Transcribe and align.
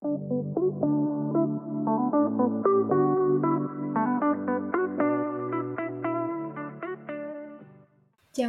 Chào 0.00 0.10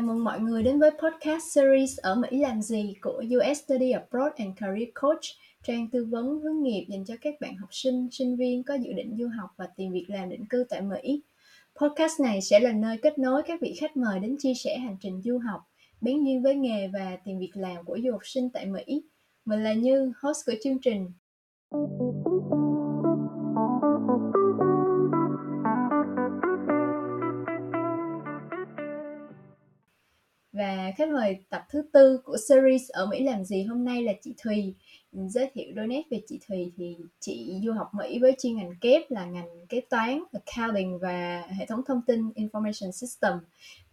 mừng 0.01 0.23
mọi 0.23 0.39
người 0.39 0.63
đến 0.63 0.79
với 0.79 0.91
podcast 0.91 1.43
series 1.43 1.99
Ở 1.99 2.15
Mỹ 2.15 2.27
làm 2.31 2.61
gì 2.61 2.93
của 3.01 3.23
US 3.37 3.63
Study 3.63 3.91
Abroad 3.91 4.33
and 4.37 4.57
Career 4.57 4.89
Coach, 5.01 5.21
trang 5.63 5.87
tư 5.91 6.05
vấn 6.05 6.39
hướng 6.39 6.63
nghiệp 6.63 6.85
dành 6.89 7.05
cho 7.05 7.13
các 7.21 7.33
bạn 7.41 7.55
học 7.55 7.69
sinh, 7.71 8.07
sinh 8.11 8.35
viên 8.35 8.63
có 8.63 8.73
dự 8.73 8.93
định 8.93 9.15
du 9.19 9.27
học 9.39 9.49
và 9.57 9.67
tìm 9.75 9.91
việc 9.91 10.05
làm 10.07 10.29
định 10.29 10.45
cư 10.45 10.65
tại 10.69 10.81
Mỹ. 10.81 11.21
Podcast 11.81 12.19
này 12.19 12.41
sẽ 12.41 12.59
là 12.59 12.71
nơi 12.71 12.97
kết 12.97 13.19
nối 13.19 13.43
các 13.43 13.61
vị 13.61 13.75
khách 13.79 13.97
mời 13.97 14.19
đến 14.19 14.35
chia 14.39 14.53
sẻ 14.53 14.77
hành 14.77 14.97
trình 15.01 15.21
du 15.21 15.37
học, 15.37 15.61
bén 16.01 16.23
duyên 16.23 16.43
với 16.43 16.55
nghề 16.55 16.87
và 16.87 17.17
tìm 17.25 17.39
việc 17.39 17.51
làm 17.53 17.85
của 17.85 17.99
du 18.03 18.11
học 18.11 18.21
sinh 18.23 18.49
tại 18.49 18.65
Mỹ. 18.65 19.03
Mình 19.45 19.63
là 19.63 19.73
Như, 19.73 20.11
host 20.21 20.45
của 20.45 20.53
chương 20.63 20.79
trình. 20.79 21.11
Và 21.71 21.77
khách 30.97 31.09
mời 31.09 31.37
tập 31.49 31.61
thứ 31.69 31.81
tư 31.93 32.21
của 32.23 32.37
series 32.47 32.89
Ở 32.89 33.05
Mỹ 33.05 33.23
làm 33.23 33.43
gì 33.43 33.63
hôm 33.63 33.83
nay 33.85 34.03
là 34.03 34.13
chị 34.21 34.33
Thùy. 34.43 34.75
Mình 35.11 35.29
giới 35.29 35.51
thiệu 35.53 35.65
đôi 35.75 35.87
nét 35.87 36.01
về 36.11 36.21
chị 36.27 36.39
Thùy 36.47 36.71
thì 36.77 36.97
chị 37.19 37.61
du 37.65 37.71
học 37.71 37.91
Mỹ 37.93 38.19
với 38.19 38.35
chuyên 38.39 38.55
ngành 38.55 38.75
kép 38.81 39.11
là 39.11 39.25
ngành 39.25 39.67
kế 39.69 39.81
toán, 39.81 40.23
accounting 40.33 40.99
và 40.99 41.43
hệ 41.59 41.65
thống 41.65 41.81
thông 41.87 42.01
tin 42.07 42.29
information 42.29 42.91
system. 42.91 43.33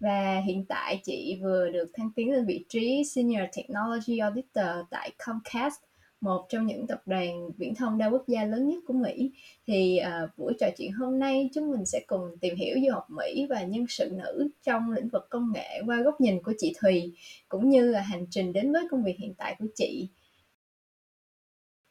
Và 0.01 0.41
hiện 0.41 0.65
tại 0.69 1.01
chị 1.05 1.39
vừa 1.43 1.71
được 1.71 1.91
thăng 1.95 2.11
tiến 2.17 2.33
lên 2.33 2.47
vị 2.47 2.65
trí 2.69 3.05
Senior 3.05 3.45
Technology 3.57 4.19
Auditor 4.19 4.87
tại 4.91 5.11
Comcast 5.27 5.86
một 6.21 6.47
trong 6.49 6.67
những 6.67 6.87
tập 6.87 7.03
đoàn 7.07 7.51
viễn 7.59 7.75
thông 7.75 7.99
đa 7.99 8.07
quốc 8.07 8.25
gia 8.29 8.45
lớn 8.45 8.69
nhất 8.69 8.79
của 8.87 8.95
Mỹ 8.95 9.33
thì 9.67 9.97
à, 9.97 10.29
buổi 10.37 10.53
trò 10.61 10.67
chuyện 10.79 10.93
hôm 10.93 11.19
nay 11.19 11.51
chúng 11.55 11.71
mình 11.71 11.87
sẽ 11.87 12.01
cùng 12.07 12.39
tìm 12.41 12.57
hiểu 12.57 12.77
du 12.85 12.93
học 12.95 13.07
Mỹ 13.11 13.47
và 13.51 13.63
nhân 13.63 13.87
sự 13.89 14.11
nữ 14.13 14.49
trong 14.63 14.93
lĩnh 14.93 15.09
vực 15.09 15.27
công 15.31 15.53
nghệ 15.55 15.83
qua 15.87 16.03
góc 16.03 16.21
nhìn 16.21 16.43
của 16.43 16.53
chị 16.59 16.75
Thùy 16.81 17.15
cũng 17.49 17.71
như 17.71 17.91
là 17.91 18.01
hành 18.01 18.27
trình 18.31 18.53
đến 18.53 18.73
với 18.73 18.83
công 18.91 19.05
việc 19.05 19.17
hiện 19.19 19.35
tại 19.35 19.57
của 19.59 19.67
chị. 19.75 20.09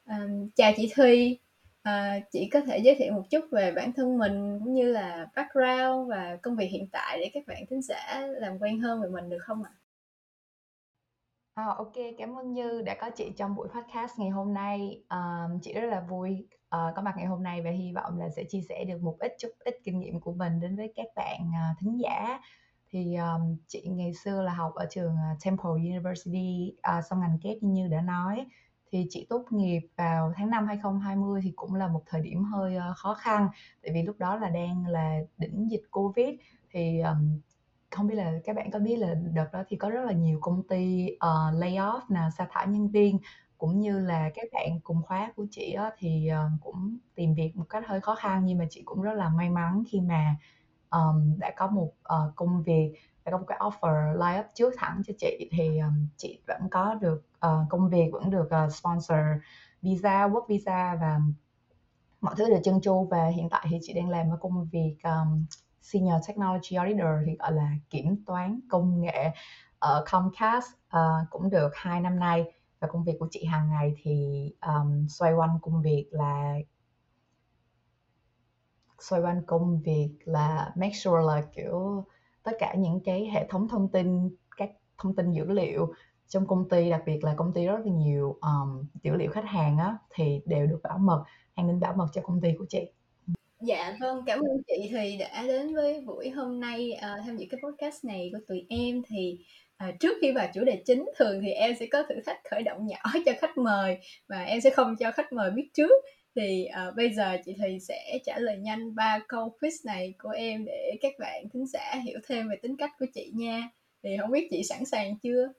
À, 0.05 0.27
chào 0.55 0.71
chị 0.77 0.91
Thùy, 0.95 1.39
À, 1.85 2.19
chị 2.31 2.49
có 2.53 2.61
thể 2.61 2.77
giới 2.77 2.95
thiệu 2.95 3.13
một 3.13 3.23
chút 3.29 3.45
về 3.51 3.71
bản 3.71 3.93
thân 3.93 4.17
mình 4.17 4.59
cũng 4.63 4.73
như 4.73 4.91
là 4.91 5.27
background 5.35 6.09
và 6.09 6.37
công 6.41 6.55
việc 6.55 6.67
hiện 6.71 6.87
tại 6.91 7.17
để 7.19 7.31
các 7.33 7.43
bạn 7.47 7.65
thính 7.69 7.81
giả 7.81 8.27
làm 8.39 8.59
quen 8.59 8.79
hơn 8.79 9.01
về 9.01 9.09
mình 9.09 9.29
được 9.29 9.37
không 9.41 9.63
ạ? 9.63 9.71
À? 9.73 9.84
À, 11.55 11.65
ok, 11.77 11.93
cảm 12.17 12.37
ơn 12.37 12.53
Như 12.53 12.81
đã 12.85 12.95
có 13.01 13.09
chị 13.09 13.31
trong 13.37 13.55
buổi 13.55 13.67
podcast 13.67 14.19
ngày 14.19 14.29
hôm 14.29 14.53
nay. 14.53 15.03
Um, 15.09 15.59
chị 15.61 15.73
rất 15.73 15.81
là 15.81 16.01
vui 16.01 16.47
uh, 16.51 16.95
có 16.95 17.01
mặt 17.01 17.13
ngày 17.17 17.25
hôm 17.25 17.43
nay 17.43 17.61
và 17.61 17.69
hy 17.69 17.91
vọng 17.91 18.19
là 18.19 18.29
sẽ 18.29 18.43
chia 18.43 18.61
sẻ 18.69 18.83
được 18.87 19.03
một 19.03 19.15
ít 19.19 19.35
chút 19.39 19.49
ít 19.59 19.79
kinh 19.83 19.99
nghiệm 19.99 20.19
của 20.19 20.33
mình 20.33 20.59
đến 20.59 20.75
với 20.75 20.93
các 20.95 21.05
bạn 21.15 21.39
uh, 21.49 21.77
thính 21.79 21.99
giả. 21.99 22.39
Thì 22.91 23.15
um, 23.15 23.57
chị 23.67 23.87
ngày 23.87 24.13
xưa 24.13 24.41
là 24.41 24.53
học 24.53 24.73
ở 24.75 24.85
trường 24.89 25.15
Temple 25.45 25.71
University 25.71 26.73
uh, 26.97 27.05
xong 27.09 27.19
ngành 27.19 27.37
kép 27.43 27.57
như 27.61 27.83
Như 27.83 27.87
đã 27.87 28.01
nói. 28.01 28.45
Thì 28.91 29.07
chị 29.09 29.25
tốt 29.29 29.45
nghiệp 29.49 29.87
vào 29.97 30.33
tháng 30.35 30.49
5 30.49 30.67
2020 30.67 31.41
thì 31.43 31.53
cũng 31.55 31.75
là 31.75 31.87
một 31.87 32.01
thời 32.05 32.21
điểm 32.21 32.43
hơi 32.43 32.77
uh, 32.77 32.97
khó 32.97 33.13
khăn 33.13 33.47
tại 33.83 33.91
vì 33.93 34.03
lúc 34.03 34.19
đó 34.19 34.35
là 34.35 34.49
đang 34.49 34.87
là 34.87 35.19
đỉnh 35.37 35.71
dịch 35.71 35.83
Covid 35.91 36.29
thì 36.71 36.99
um, 36.99 37.39
không 37.95 38.07
biết 38.07 38.15
là 38.15 38.33
các 38.43 38.55
bạn 38.55 38.71
có 38.71 38.79
biết 38.79 38.95
là 38.95 39.13
đợt 39.33 39.47
đó 39.53 39.63
thì 39.67 39.77
có 39.77 39.89
rất 39.89 40.05
là 40.05 40.11
nhiều 40.11 40.39
công 40.41 40.63
ty 40.67 41.09
ờ, 41.19 41.51
uh, 41.53 41.59
lay 41.59 41.73
off 41.73 42.01
nè 42.09 42.19
sa 42.37 42.47
thải 42.51 42.67
nhân 42.67 42.87
viên 42.87 43.19
cũng 43.57 43.79
như 43.79 43.99
là 43.99 44.29
các 44.35 44.47
bạn 44.53 44.79
cùng 44.83 45.01
khóa 45.03 45.31
của 45.35 45.45
chị 45.51 45.73
á, 45.73 45.91
thì 45.97 46.29
uh, 46.31 46.61
cũng 46.63 46.97
tìm 47.15 47.33
việc 47.33 47.55
một 47.55 47.65
cách 47.69 47.83
hơi 47.87 48.01
khó 48.01 48.15
khăn 48.15 48.45
nhưng 48.45 48.57
mà 48.57 48.65
chị 48.69 48.81
cũng 48.85 49.01
rất 49.01 49.13
là 49.13 49.29
may 49.29 49.49
mắn 49.49 49.83
khi 49.87 50.01
mà 50.01 50.35
um, 50.89 51.39
đã 51.39 51.53
có 51.57 51.67
một 51.67 51.91
uh, 51.99 52.35
công 52.35 52.63
việc 52.63 52.93
đã 53.25 53.31
có 53.31 53.37
một 53.37 53.45
cái 53.47 53.57
offer 53.59 54.13
lay 54.13 54.39
up 54.39 54.45
trước 54.53 54.73
thẳng 54.77 55.01
cho 55.07 55.13
chị 55.19 55.49
thì 55.51 55.79
um, 55.79 56.07
chị 56.17 56.39
vẫn 56.47 56.61
có 56.71 56.93
được 56.93 57.25
uh, 57.47 57.69
công 57.69 57.89
việc 57.89 58.09
vẫn 58.13 58.29
được 58.29 58.49
uh, 58.65 58.73
sponsor 58.73 59.19
visa 59.81 60.27
work 60.27 60.45
visa 60.47 60.97
và 61.01 61.19
mọi 62.21 62.35
thứ 62.37 62.49
đều 62.49 62.59
chân 62.63 62.81
chu 62.81 63.07
và 63.11 63.27
hiện 63.27 63.49
tại 63.49 63.67
thì 63.69 63.79
chị 63.81 63.93
đang 63.93 64.09
làm 64.09 64.29
ở 64.29 64.37
công 64.41 64.67
việc 64.71 64.95
um, 65.03 65.45
Senior 65.85 66.27
Technology 66.27 66.75
Auditor 66.75 67.09
thì 67.25 67.35
gọi 67.35 67.51
là 67.51 67.71
kiểm 67.89 68.23
toán 68.25 68.59
công 68.69 69.01
nghệ 69.01 69.31
ở 69.79 70.05
Comcast 70.11 70.65
uh, 70.87 71.29
cũng 71.29 71.49
được 71.49 71.69
hai 71.73 72.01
năm 72.01 72.19
nay. 72.19 72.51
Và 72.79 72.87
công 72.87 73.03
việc 73.03 73.15
của 73.19 73.27
chị 73.31 73.45
hàng 73.45 73.69
ngày 73.69 73.95
thì 74.01 74.49
um, 74.61 75.07
xoay 75.07 75.33
quanh 75.33 75.59
công 75.61 75.81
việc 75.81 76.07
là 76.11 76.53
xoay 78.99 79.21
quanh 79.21 79.41
công 79.45 79.81
việc 79.81 80.09
là 80.25 80.71
make 80.75 80.93
sure 80.93 81.21
là 81.27 81.41
kiểu 81.55 82.05
tất 82.43 82.51
cả 82.59 82.75
những 82.75 82.99
cái 83.05 83.25
hệ 83.25 83.47
thống 83.49 83.67
thông 83.67 83.91
tin 83.91 84.35
các 84.57 84.69
thông 84.97 85.15
tin 85.15 85.31
dữ 85.31 85.45
liệu 85.45 85.93
trong 86.27 86.47
công 86.47 86.69
ty 86.69 86.89
đặc 86.89 87.01
biệt 87.05 87.23
là 87.23 87.33
công 87.37 87.53
ty 87.53 87.65
rất 87.65 87.79
là 87.85 87.91
nhiều 87.91 88.37
um, 88.41 88.85
dữ 89.03 89.15
liệu 89.15 89.31
khách 89.31 89.45
hàng 89.45 89.77
á 89.77 89.97
thì 90.09 90.41
đều 90.45 90.67
được 90.67 90.79
bảo 90.83 90.97
mật 90.97 91.23
an 91.53 91.67
ninh 91.67 91.79
bảo 91.79 91.93
mật 91.93 92.07
cho 92.13 92.21
công 92.21 92.41
ty 92.41 92.53
của 92.59 92.65
chị. 92.69 92.91
Dạ 93.59 93.97
vâng, 93.99 94.23
cảm 94.25 94.39
ơn 94.39 94.61
chị 94.67 94.89
Thùy 94.91 95.17
đã 95.17 95.43
đến 95.47 95.75
với 95.75 96.01
buổi 96.01 96.29
hôm 96.29 96.59
nay 96.59 96.91
à, 96.93 97.15
tham 97.25 97.37
dự 97.37 97.45
cái 97.49 97.59
podcast 97.63 98.05
này 98.05 98.29
của 98.33 98.39
tụi 98.47 98.65
em 98.69 99.01
thì 99.07 99.37
à, 99.77 99.91
trước 99.99 100.17
khi 100.21 100.31
vào 100.31 100.47
chủ 100.53 100.63
đề 100.63 100.83
chính 100.85 101.05
thường 101.17 101.41
thì 101.41 101.51
em 101.51 101.75
sẽ 101.79 101.85
có 101.91 102.03
thử 102.09 102.15
thách 102.25 102.39
khởi 102.51 102.63
động 102.63 102.87
nhỏ 102.87 102.97
cho 103.25 103.31
khách 103.39 103.57
mời 103.57 103.97
và 104.29 104.43
em 104.43 104.61
sẽ 104.61 104.69
không 104.69 104.95
cho 104.95 105.11
khách 105.11 105.33
mời 105.33 105.51
biết 105.51 105.69
trước. 105.73 106.05
Thì 106.35 106.65
à, 106.65 106.91
bây 106.95 107.13
giờ 107.13 107.37
chị 107.45 107.53
Thùy 107.59 107.79
sẽ 107.79 108.19
trả 108.25 108.39
lời 108.39 108.57
nhanh 108.57 108.95
ba 108.95 109.19
câu 109.27 109.55
quiz 109.61 109.71
này 109.85 110.13
của 110.23 110.29
em 110.29 110.65
để 110.65 110.97
các 111.01 111.13
bạn 111.19 111.43
thính 111.53 111.67
giả 111.67 111.95
hiểu 112.05 112.19
thêm 112.27 112.49
về 112.49 112.55
tính 112.61 112.77
cách 112.77 112.91
của 112.99 113.05
chị 113.13 113.31
nha. 113.35 113.69
Thì 114.03 114.09
không 114.21 114.31
biết 114.31 114.47
chị 114.51 114.63
sẵn 114.63 114.85
sàng 114.85 115.19
chưa? 115.23 115.51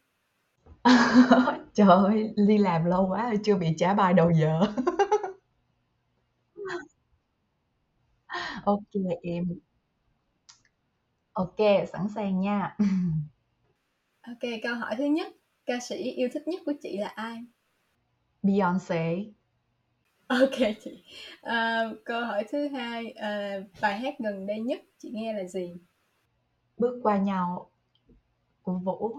Trời 1.75 1.89
ơi 1.89 2.31
đi 2.49 2.59
làm 2.59 2.85
lâu 2.85 3.07
quá 3.11 3.31
rồi 3.31 3.39
chưa 3.45 3.57
bị 3.57 3.67
trả 3.79 3.95
bài 3.95 4.15
đầu 4.15 4.31
giờ. 4.31 4.61
Ok 8.65 8.93
em. 9.23 9.61
Ok, 11.35 11.57
sẵn 11.93 12.09
sàng 12.15 12.41
nha. 12.41 12.77
Ok, 14.23 14.39
câu 14.63 14.75
hỏi 14.75 14.95
thứ 14.99 15.05
nhất, 15.05 15.33
ca 15.67 15.81
sĩ 15.81 15.97
yêu 15.97 16.29
thích 16.33 16.49
nhất 16.49 16.61
của 16.67 16.73
chị 16.83 16.97
là 16.99 17.09
ai? 17.09 17.45
Beyoncé. 18.43 19.35
Ok 20.29 20.59
chị. 20.85 21.05
À, 21.43 21.85
câu 22.05 22.25
hỏi 22.25 22.45
thứ 22.53 22.69
hai, 22.69 23.11
à, 23.11 23.61
bài 23.81 23.99
hát 24.01 24.15
gần 24.19 24.47
đây 24.47 24.61
nhất 24.61 24.81
chị 24.99 25.11
nghe 25.15 25.33
là 25.33 25.45
gì? 25.45 25.75
Bước 26.79 27.01
qua 27.03 27.19
nhau 27.19 27.71
của 28.63 28.79
Vũ. 28.79 29.17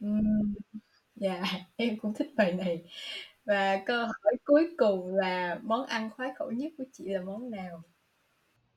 Ừm, 0.00 0.54
dạ, 1.16 1.42
em 1.76 1.98
cũng 1.98 2.14
thích 2.14 2.28
bài 2.36 2.52
này. 2.52 2.84
Và 3.46 3.82
câu 3.86 3.98
hỏi 4.00 4.36
cuối 4.44 4.74
cùng 4.78 5.14
là 5.14 5.58
món 5.62 5.86
ăn 5.86 6.10
khoái 6.16 6.30
khẩu 6.38 6.50
nhất 6.50 6.72
của 6.78 6.84
chị 6.92 7.04
là 7.08 7.20
món 7.22 7.50
nào? 7.50 7.82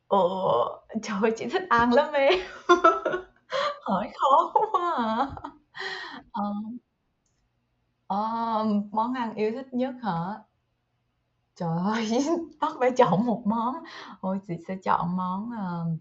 Ồ, 0.08 0.82
trời 1.04 1.18
ơi, 1.22 1.32
chị 1.38 1.46
thích 1.52 1.64
ăn 1.70 1.94
lắm 1.94 2.14
em. 2.14 2.40
Hỏi 3.84 4.10
khó 4.20 4.54
quá 4.54 4.94
à. 4.98 5.28
Um, 6.34 6.78
um, 8.08 8.90
món 8.92 9.14
ăn 9.14 9.34
yêu 9.36 9.52
thích 9.52 9.74
nhất 9.74 9.94
hả? 10.04 10.44
Trời 11.56 11.78
ơi, 11.86 12.10
bắt 12.62 12.72
phải 12.80 12.92
chọn 12.98 13.26
một 13.26 13.42
món. 13.46 13.76
Ôi, 14.22 14.40
chị 14.48 14.54
sẽ 14.68 14.76
chọn 14.84 15.18
món, 15.18 15.50
uh, 15.50 16.00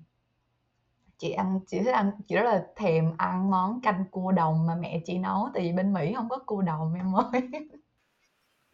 chị 1.19 1.31
ăn 1.31 1.61
chị 1.67 1.79
thích 1.85 1.93
ăn 1.95 2.11
chị 2.29 2.35
rất 2.37 2.43
là 2.45 2.67
thèm 2.77 3.15
ăn 3.19 3.51
món 3.51 3.81
canh 3.81 4.05
cua 4.11 4.33
đồng 4.33 4.67
mà 4.67 4.75
mẹ 4.75 5.01
chị 5.05 5.19
nấu, 5.19 5.49
tại 5.55 5.63
vì 5.63 5.73
bên 5.73 5.93
Mỹ 5.93 6.15
không 6.17 6.29
có 6.29 6.39
cua 6.47 6.63
đồng 6.63 6.95
em 6.95 7.13
ơi. 7.17 7.43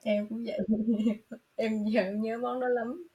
Em 0.05 0.27
cũng 0.29 0.45
vậy, 0.45 0.59
em 1.57 1.85
giờ 1.85 2.13
nhớ 2.13 2.39
món 2.39 2.61
đó 2.61 2.69
lắm. 2.69 3.09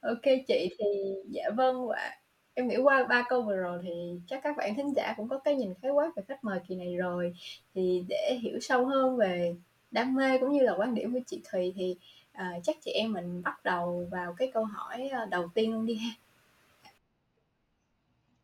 Ok 0.00 0.22
chị 0.48 0.68
thì 0.78 0.84
dạ 1.30 1.50
vâng 1.56 1.88
ạ. 1.88 2.16
Em 2.54 2.68
nghĩ 2.68 2.76
qua 2.76 3.06
ba 3.08 3.24
câu 3.28 3.42
vừa 3.42 3.56
rồi 3.56 3.80
thì 3.82 4.20
chắc 4.26 4.40
các 4.44 4.56
bạn 4.56 4.74
thính 4.74 4.94
giả 4.96 5.14
cũng 5.16 5.28
có 5.28 5.38
cái 5.38 5.54
nhìn 5.54 5.74
khái 5.82 5.90
quát 5.90 6.10
về 6.16 6.22
khách 6.28 6.44
mời 6.44 6.60
kỳ 6.68 6.74
này 6.76 6.96
rồi. 6.96 7.34
Thì 7.74 8.04
để 8.08 8.38
hiểu 8.42 8.60
sâu 8.60 8.86
hơn 8.86 9.16
về 9.16 9.56
đam 9.90 10.14
mê 10.14 10.38
cũng 10.38 10.52
như 10.52 10.60
là 10.60 10.74
quan 10.76 10.94
điểm 10.94 11.12
của 11.12 11.20
chị 11.26 11.42
Thùy 11.52 11.72
thì 11.76 11.96
à, 12.32 12.52
chắc 12.62 12.76
chị 12.84 12.90
em 12.90 13.12
mình 13.12 13.42
bắt 13.42 13.64
đầu 13.64 14.08
vào 14.10 14.34
cái 14.38 14.50
câu 14.54 14.64
hỏi 14.64 15.08
à, 15.12 15.26
đầu 15.30 15.48
tiên 15.54 15.72
luôn 15.72 15.86
đi 15.86 15.94
ha. 15.94 16.10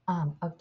À, 0.06 0.14
ok. 0.40 0.60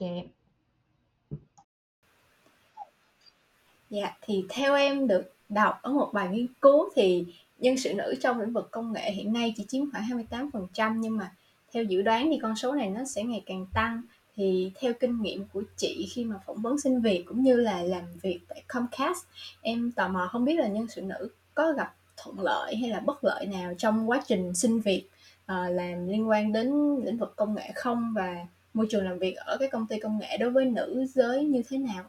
Dạ 3.90 4.18
thì 4.22 4.46
theo 4.50 4.76
em 4.76 5.08
được 5.08 5.33
đọc 5.50 5.80
ở 5.82 5.94
một 5.94 6.10
bài 6.14 6.30
nghiên 6.32 6.48
cứu 6.62 6.90
thì 6.96 7.26
nhân 7.60 7.78
sự 7.78 7.94
nữ 7.94 8.16
trong 8.22 8.40
lĩnh 8.40 8.54
vực 8.54 8.72
công 8.72 8.94
nghệ 8.94 9.12
hiện 9.12 9.34
nay 9.34 9.54
chỉ 9.58 9.66
chiếm 9.68 9.92
khoảng 9.92 10.26
28% 10.30 10.96
nhưng 11.00 11.18
mà 11.18 11.32
theo 11.74 11.84
dự 11.84 12.02
đoán 12.02 12.30
thì 12.32 12.40
con 12.42 12.56
số 12.56 12.72
này 12.72 12.90
nó 12.90 13.06
sẽ 13.06 13.24
ngày 13.24 13.44
càng 13.46 13.66
tăng 13.74 14.02
thì 14.36 14.72
theo 14.76 14.94
kinh 15.00 15.22
nghiệm 15.22 15.46
của 15.54 15.64
chị 15.78 16.08
khi 16.12 16.26
mà 16.26 16.36
phỏng 16.46 16.62
vấn 16.62 16.80
xin 16.80 17.02
việc 17.02 17.24
cũng 17.28 17.44
như 17.44 17.56
là 17.56 17.82
làm 17.82 18.04
việc 18.22 18.40
tại 18.48 18.64
Comcast 18.68 19.26
em 19.62 19.92
tò 19.92 20.08
mò 20.08 20.30
không 20.32 20.46
biết 20.46 20.56
là 20.56 20.68
nhân 20.68 20.88
sự 20.88 21.02
nữ 21.02 21.30
có 21.56 21.74
gặp 21.74 21.96
thuận 22.18 22.40
lợi 22.40 22.76
hay 22.76 22.90
là 22.90 23.00
bất 23.00 23.24
lợi 23.24 23.46
nào 23.46 23.74
trong 23.78 24.10
quá 24.10 24.22
trình 24.28 24.54
xin 24.56 24.80
việc 24.80 25.10
uh, 25.52 25.72
làm 25.72 26.08
liên 26.08 26.30
quan 26.30 26.54
đến 26.54 26.96
lĩnh 27.04 27.18
vực 27.18 27.34
công 27.36 27.56
nghệ 27.56 27.72
không 27.76 28.14
và 28.16 28.46
môi 28.74 28.88
trường 28.90 29.06
làm 29.06 29.20
việc 29.20 29.36
ở 29.36 29.58
cái 29.58 29.70
công 29.70 29.88
ty 29.88 30.00
công 30.00 30.20
nghệ 30.20 30.38
đối 30.38 30.50
với 30.50 30.66
nữ 30.66 31.06
giới 31.14 31.46
như 31.46 31.64
thế 31.70 31.78
nào? 31.78 32.04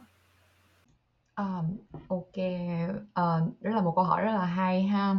Um, 1.36 1.76
ok, 2.08 2.36
uh, 2.98 3.60
đó 3.60 3.70
là 3.70 3.82
một 3.82 3.92
câu 3.96 4.04
hỏi 4.04 4.22
rất 4.22 4.32
là 4.32 4.44
hay 4.44 4.82
ha. 4.82 5.18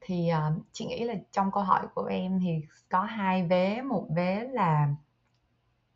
Thì 0.00 0.30
uh, 0.32 0.62
chị 0.72 0.86
nghĩ 0.86 1.04
là 1.04 1.14
trong 1.32 1.52
câu 1.52 1.62
hỏi 1.62 1.86
của 1.94 2.04
em 2.04 2.40
thì 2.40 2.60
có 2.88 3.02
hai 3.02 3.46
vế, 3.46 3.82
một 3.82 4.06
vế 4.16 4.48
là 4.52 4.94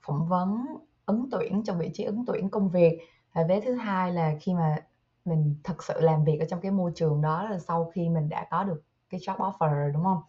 phỏng 0.02 0.28
vấn 0.28 0.66
ứng 1.06 1.28
tuyển 1.30 1.62
trong 1.64 1.78
vị 1.78 1.90
trí 1.94 2.04
ứng 2.04 2.24
tuyển 2.26 2.50
công 2.50 2.70
việc. 2.70 2.98
Và 3.32 3.42
vế 3.48 3.60
thứ 3.60 3.74
hai 3.74 4.12
là 4.12 4.34
khi 4.40 4.54
mà 4.54 4.76
mình 5.24 5.56
thật 5.64 5.82
sự 5.82 6.00
làm 6.00 6.24
việc 6.24 6.40
ở 6.40 6.46
trong 6.50 6.60
cái 6.60 6.70
môi 6.70 6.92
trường 6.94 7.22
đó 7.22 7.42
là 7.42 7.58
sau 7.58 7.90
khi 7.94 8.08
mình 8.08 8.28
đã 8.28 8.46
có 8.50 8.64
được 8.64 8.82
cái 9.10 9.20
job 9.20 9.36
offer 9.36 9.92
đúng 9.92 10.04
không? 10.04 10.22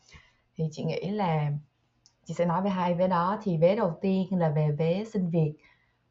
Thì 0.56 0.70
chị 0.72 0.84
nghĩ 0.84 1.10
là 1.10 1.52
chị 2.26 2.34
sẽ 2.34 2.46
nói 2.46 2.62
về 2.62 2.70
hai 2.70 2.94
vế 2.94 3.08
đó. 3.08 3.40
Thì 3.44 3.58
vế 3.58 3.76
đầu 3.76 3.98
tiên 4.02 4.40
là 4.40 4.50
về 4.50 4.72
vế 4.72 5.06
xin 5.14 5.30
việc. 5.30 5.54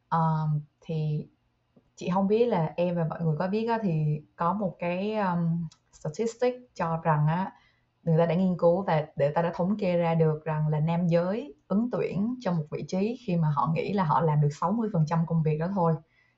Um, 0.09 0.61
thì 0.81 1.27
chị 1.97 2.09
không 2.13 2.27
biết 2.27 2.45
là 2.45 2.73
em 2.75 2.95
và 2.95 3.05
mọi 3.09 3.21
người 3.21 3.35
có 3.39 3.47
biết 3.47 3.65
á, 3.65 3.79
thì 3.83 4.21
có 4.35 4.53
một 4.53 4.75
cái 4.79 5.15
um, 5.15 5.67
statistic 5.93 6.55
cho 6.75 6.97
rằng 7.03 7.27
á 7.27 7.51
người 8.03 8.17
ta 8.17 8.25
đã 8.25 8.35
nghiên 8.35 8.57
cứu 8.57 8.83
và 8.83 9.07
để 9.15 9.31
ta 9.31 9.41
đã 9.41 9.51
thống 9.55 9.77
kê 9.77 9.97
ra 9.97 10.15
được 10.15 10.45
rằng 10.45 10.67
là 10.67 10.79
nam 10.79 11.07
giới 11.07 11.55
ứng 11.67 11.89
tuyển 11.91 12.35
trong 12.41 12.57
một 12.57 12.63
vị 12.71 12.83
trí 12.87 13.17
khi 13.25 13.35
mà 13.35 13.49
họ 13.55 13.71
nghĩ 13.73 13.93
là 13.93 14.03
họ 14.03 14.21
làm 14.21 14.41
được 14.41 14.49
60% 14.51 15.25
công 15.25 15.43
việc 15.43 15.57
đó 15.59 15.67
thôi 15.75 15.93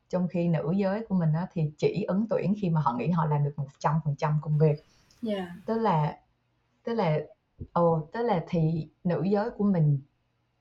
trong 0.10 0.28
khi 0.28 0.48
nữ 0.48 0.72
giới 0.76 1.06
của 1.10 1.16
mình 1.16 1.34
á, 1.34 1.48
thì 1.54 1.72
chỉ 1.78 2.04
ứng 2.08 2.26
tuyển 2.30 2.54
khi 2.62 2.70
mà 2.70 2.82
họ 2.82 2.96
nghĩ 2.98 3.10
họ 3.10 3.26
làm 3.26 3.44
được 3.44 3.54
100% 3.80 4.34
công 4.42 4.58
việc 4.58 4.84
yeah. 5.28 5.48
tức 5.66 5.78
là 5.78 6.18
tức 6.84 6.94
là 6.94 7.20
ồ 7.74 7.92
oh, 7.92 8.12
tức 8.12 8.22
là 8.22 8.44
thì 8.48 8.90
nữ 9.04 9.24
giới 9.24 9.50
của 9.50 9.64
mình 9.64 10.00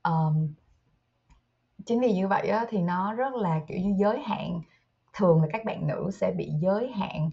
um, 0.03 0.53
chính 1.85 1.99
vì 1.99 2.13
như 2.13 2.27
vậy 2.27 2.47
á, 2.47 2.65
thì 2.69 2.81
nó 2.81 3.13
rất 3.13 3.33
là 3.33 3.61
kiểu 3.67 3.79
như 3.79 3.95
giới 3.99 4.19
hạn 4.19 4.61
thường 5.19 5.41
là 5.41 5.47
các 5.51 5.65
bạn 5.65 5.87
nữ 5.87 6.09
sẽ 6.13 6.33
bị 6.37 6.51
giới 6.61 6.91
hạn 6.91 7.29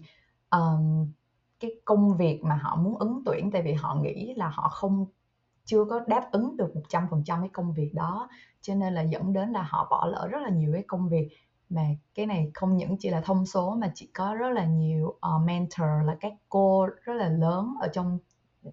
um, 0.51 1.11
cái 1.59 1.71
công 1.85 2.17
việc 2.17 2.43
mà 2.43 2.55
họ 2.55 2.75
muốn 2.75 2.97
ứng 2.99 3.21
tuyển 3.25 3.51
tại 3.51 3.61
vì 3.61 3.73
họ 3.73 3.95
nghĩ 4.01 4.33
là 4.33 4.49
họ 4.49 4.69
không 4.69 5.05
chưa 5.65 5.85
có 5.85 5.99
đáp 6.07 6.29
ứng 6.31 6.57
được 6.57 6.73
100% 6.89 7.09
cái 7.25 7.49
công 7.53 7.73
việc 7.73 7.93
đó 7.93 8.29
cho 8.61 8.75
nên 8.75 8.93
là 8.93 9.01
dẫn 9.01 9.33
đến 9.33 9.49
là 9.49 9.61
họ 9.69 9.87
bỏ 9.89 10.05
lỡ 10.05 10.27
rất 10.31 10.39
là 10.41 10.49
nhiều 10.49 10.73
cái 10.73 10.83
công 10.87 11.09
việc. 11.09 11.29
Mà 11.69 11.81
cái 12.15 12.25
này 12.25 12.51
không 12.53 12.77
những 12.77 12.97
chỉ 12.99 13.09
là 13.09 13.21
thông 13.21 13.45
số 13.45 13.75
mà 13.75 13.91
chỉ 13.95 14.09
có 14.13 14.35
rất 14.35 14.49
là 14.49 14.65
nhiều 14.65 15.07
uh, 15.07 15.45
mentor 15.45 15.87
là 16.05 16.15
các 16.19 16.33
cô 16.49 16.87
rất 17.03 17.13
là 17.13 17.29
lớn 17.29 17.73
ở 17.81 17.87
trong 17.93 18.19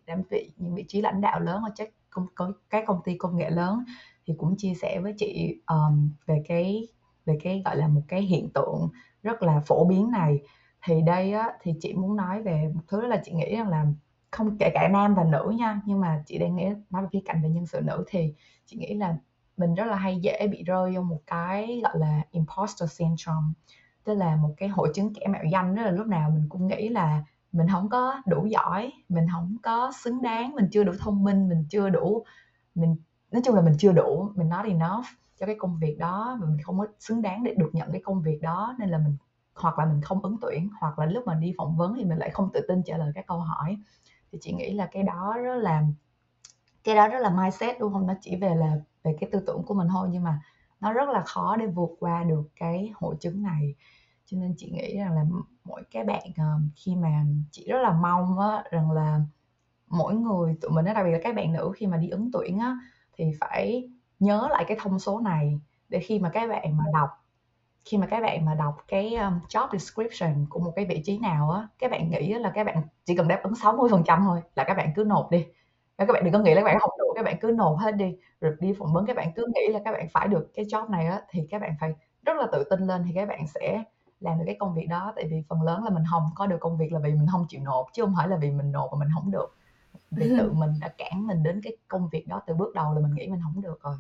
đám 0.07 0.23
vị 0.31 0.51
những 0.57 0.75
vị 0.75 0.85
trí 0.89 1.01
lãnh 1.01 1.21
đạo 1.21 1.41
lớn 1.41 1.63
ở 1.63 1.71
các 1.77 1.89
công, 2.11 2.53
các 2.71 2.85
công 2.87 3.01
ty 3.05 3.17
công 3.19 3.37
nghệ 3.37 3.51
lớn 3.51 3.85
thì 4.27 4.35
cũng 4.39 4.57
chia 4.57 4.75
sẻ 4.83 5.01
với 5.03 5.15
chị 5.19 5.61
um, 5.67 6.11
về 6.27 6.43
cái 6.49 6.89
về 7.27 7.39
cái, 7.43 7.63
gọi 7.65 7.77
là, 7.77 7.89
một 7.89 8.03
cái 8.09 8.23
hiện 8.23 8.51
tượng 8.55 8.89
rất 9.23 9.43
là 9.43 9.61
phổ 9.67 9.85
biến 9.85 10.11
này. 10.11 10.43
Thì 10.87 11.03
đây 11.03 11.33
á, 11.33 11.53
thì 11.63 11.75
chị 11.81 11.95
muốn 11.95 12.17
nói 12.17 12.43
về 12.43 12.71
một 12.75 12.81
thứ 12.89 13.07
là 13.07 13.21
chị 13.25 13.33
nghĩ 13.33 13.57
rằng 13.57 13.69
là 13.69 13.87
không 14.31 14.57
kể 14.59 14.71
cả 14.75 14.89
nam 14.93 15.15
và 15.15 15.25
nữ 15.25 15.53
nha, 15.59 15.81
nhưng 15.87 16.01
mà 16.01 16.23
chị 16.27 16.39
đang 16.39 16.57
nghĩ 16.57 16.67
nói 16.91 17.03
về 17.03 17.09
khía 17.13 17.21
cạnh 17.25 17.43
về 17.43 17.49
nhân 17.49 17.67
sự 17.67 17.81
nữ 17.81 18.05
thì 18.09 18.35
chị 18.67 18.77
nghĩ 18.77 18.95
là 18.95 19.17
mình 19.57 19.75
rất 19.75 19.85
là 19.85 19.97
hay 19.97 20.19
dễ 20.21 20.49
bị 20.51 20.63
rơi 20.63 20.97
vô 20.97 21.03
một 21.03 21.21
cái, 21.27 21.81
gọi 21.85 21.99
là, 21.99 22.23
imposter 22.31 22.93
syndrome, 22.93 23.47
tức 24.05 24.15
là 24.15 24.37
một 24.37 24.55
cái 24.57 24.69
hội 24.69 24.91
chứng 24.95 25.15
kẻ 25.15 25.27
mạo 25.27 25.43
danh 25.53 25.75
đó 25.75 25.83
là 25.83 25.91
lúc 25.91 26.07
nào 26.07 26.31
mình 26.31 26.47
cũng 26.49 26.67
nghĩ 26.67 26.89
là 26.89 27.25
mình 27.53 27.67
không 27.73 27.89
có 27.89 28.23
đủ 28.27 28.47
giỏi, 28.47 28.93
mình 29.09 29.27
không 29.33 29.57
có 29.63 29.93
xứng 30.05 30.23
đáng, 30.23 30.55
mình 30.55 30.69
chưa 30.73 30.85
đủ 30.85 30.93
thông 31.01 31.25
minh, 31.25 31.49
mình 31.49 31.65
chưa 31.71 31.89
đủ, 31.89 32.25
mình, 32.75 32.97
nói 33.31 33.43
chung 33.45 33.55
là 33.55 33.61
mình 33.61 33.75
chưa 33.79 33.93
đủ, 33.93 34.29
mình 34.35 34.49
nói 34.49 34.65
thì 34.67 34.75
nó 34.75 35.05
cho 35.41 35.47
cái 35.47 35.57
công 35.59 35.79
việc 35.79 35.97
đó 35.99 36.39
và 36.41 36.47
mình 36.47 36.59
không 36.63 36.79
có 36.79 36.87
xứng 36.99 37.23
đáng 37.23 37.45
để 37.45 37.55
được 37.59 37.71
nhận 37.75 37.93
cái 37.93 38.01
công 38.05 38.23
việc 38.23 38.39
đó 38.43 38.75
nên 38.79 38.89
là 38.89 38.99
mình 38.99 39.17
hoặc 39.55 39.79
là 39.79 39.87
mình 39.87 40.01
không 40.03 40.23
ứng 40.23 40.37
tuyển 40.41 40.71
hoặc 40.81 40.99
là 40.99 41.07
lúc 41.07 41.27
mà 41.27 41.35
đi 41.35 41.53
phỏng 41.59 41.77
vấn 41.77 41.95
thì 41.97 42.05
mình 42.05 42.19
lại 42.19 42.31
không 42.31 42.51
tự 42.53 42.61
tin 42.69 42.83
trả 42.83 42.97
lời 42.97 43.13
các 43.15 43.27
câu 43.27 43.39
hỏi. 43.39 43.77
Thì 44.33 44.39
chị 44.43 44.53
nghĩ 44.53 44.75
là 44.75 44.87
cái 44.93 45.03
đó 45.03 45.37
rất 45.45 45.57
là 45.57 45.85
cái 46.85 46.95
đó 46.95 47.09
rất 47.09 47.19
là 47.19 47.31
mindset 47.31 47.77
đúng 47.81 47.93
không 47.93 48.07
nó 48.07 48.15
chỉ 48.21 48.37
về 48.37 48.55
là 48.55 48.77
về 49.05 49.17
cái 49.21 49.31
tư 49.33 49.41
tưởng 49.47 49.63
của 49.67 49.75
mình 49.75 49.89
thôi 49.93 50.09
nhưng 50.11 50.23
mà 50.25 50.41
nó 50.81 50.93
rất 50.93 51.09
là 51.09 51.23
khó 51.27 51.57
để 51.57 51.67
vượt 51.67 51.91
qua 52.01 52.25
được 52.25 52.43
cái 52.57 52.91
hội 52.95 53.17
chứng 53.21 53.43
này. 53.43 53.75
Cho 54.27 54.37
nên 54.41 54.55
chị 54.57 54.71
nghĩ 54.71 54.97
rằng 54.99 55.13
là 55.15 55.25
mỗi 55.65 55.83
cái 55.91 56.05
bạn 56.05 56.23
ờ, 56.39 56.45
khi 56.77 56.97
mà 56.97 57.25
chị 57.51 57.67
rất 57.69 57.79
là 57.83 57.93
mong 57.93 58.39
á, 58.39 58.65
rằng 58.71 58.91
là 58.91 59.21
mỗi 59.89 60.15
người 60.15 60.57
tụi 60.63 60.71
mình 60.73 60.85
đặc 60.85 61.05
biệt 61.05 61.11
là 61.13 61.19
các 61.23 61.35
bạn 61.37 61.53
nữ 61.53 61.73
khi 61.77 61.87
mà 61.87 61.97
đi 61.97 62.09
ứng 62.09 62.31
tuyển 62.33 62.59
á, 62.59 62.77
thì 63.19 63.33
phải 63.41 63.91
nhớ 64.21 64.49
lại 64.51 64.65
cái 64.69 64.77
thông 64.81 64.99
số 64.99 65.21
này 65.21 65.61
để 65.89 65.99
khi 65.99 66.19
mà 66.19 66.31
các 66.31 66.51
bạn 66.51 66.77
mà 66.77 66.85
đọc 66.93 67.09
khi 67.85 67.99
mà 67.99 68.07
các 68.07 68.21
bạn 68.21 68.45
mà 68.45 68.55
đọc 68.55 68.75
cái 68.89 69.15
um, 69.15 69.41
job 69.49 69.69
description 69.73 70.47
của 70.51 70.61
một 70.61 70.73
cái 70.77 70.85
vị 70.85 71.03
trí 71.05 71.19
nào 71.19 71.51
á 71.51 71.69
các 71.79 71.91
bạn 71.91 72.11
nghĩ 72.11 72.35
là 72.35 72.53
các 72.55 72.65
bạn 72.65 72.83
chỉ 73.05 73.17
cần 73.17 73.29
đáp 73.29 73.41
ứng 73.43 73.55
60 73.55 73.89
phần 73.91 74.03
trăm 74.07 74.23
thôi 74.25 74.41
là 74.57 74.65
các 74.65 74.75
bạn 74.75 74.93
cứ 74.97 75.05
nộp 75.05 75.31
đi 75.31 75.47
các 75.99 76.09
bạn 76.13 76.25
đừng 76.25 76.33
có 76.33 76.39
nghĩ 76.39 76.55
là 76.55 76.61
các 76.61 76.65
bạn 76.65 76.79
không 76.81 76.91
đủ 76.99 77.13
các 77.15 77.25
bạn 77.25 77.37
cứ 77.41 77.51
nộp 77.51 77.79
hết 77.79 77.93
đi 77.93 78.17
rồi 78.41 78.57
đi 78.61 78.75
phỏng 78.79 78.93
vấn 78.93 79.07
các 79.07 79.17
bạn 79.17 79.33
cứ 79.37 79.47
nghĩ 79.55 79.73
là 79.73 79.81
các 79.85 79.93
bạn 79.93 80.09
phải 80.09 80.29
được 80.29 80.51
cái 80.55 80.65
job 80.65 80.91
này 80.91 81.07
á 81.07 81.21
thì 81.31 81.47
các 81.51 81.61
bạn 81.61 81.75
phải 81.81 81.95
rất 82.27 82.37
là 82.37 82.47
tự 82.53 82.65
tin 82.71 82.81
lên 82.81 83.03
thì 83.07 83.13
các 83.15 83.29
bạn 83.29 83.47
sẽ 83.47 83.83
làm 84.21 84.39
được 84.39 84.45
cái 84.47 84.57
công 84.61 84.75
việc 84.75 84.87
đó 84.89 85.13
tại 85.17 85.25
vì 85.31 85.43
phần 85.49 85.63
lớn 85.63 85.85
là 85.85 85.91
mình 85.91 86.05
không 86.11 86.31
có 86.35 86.47
được 86.47 86.61
công 86.61 86.79
việc 86.79 86.93
là 86.93 86.99
vì 86.99 87.11
mình 87.11 87.27
không 87.33 87.47
chịu 87.49 87.61
nộp 87.65 87.87
chứ 87.93 88.03
không 88.03 88.15
phải 88.17 88.29
là 88.29 88.37
vì 88.37 88.51
mình 88.51 88.73
nộp 88.73 88.93
mà 88.93 88.99
mình 88.99 89.09
không 89.15 89.31
được 89.31 89.57
vì 90.17 90.31
tự 90.39 90.53
mình 90.53 90.71
đã 90.81 90.89
cản 90.99 91.27
mình 91.27 91.43
đến 91.43 91.61
cái 91.65 91.77
công 91.89 92.09
việc 92.13 92.29
đó 92.29 92.43
từ 92.47 92.55
bước 92.55 92.75
đầu 92.75 92.95
là 92.95 93.01
mình 93.01 93.15
nghĩ 93.15 93.29
mình 93.29 93.41
không 93.45 93.63
được 93.63 93.83
rồi. 93.83 93.97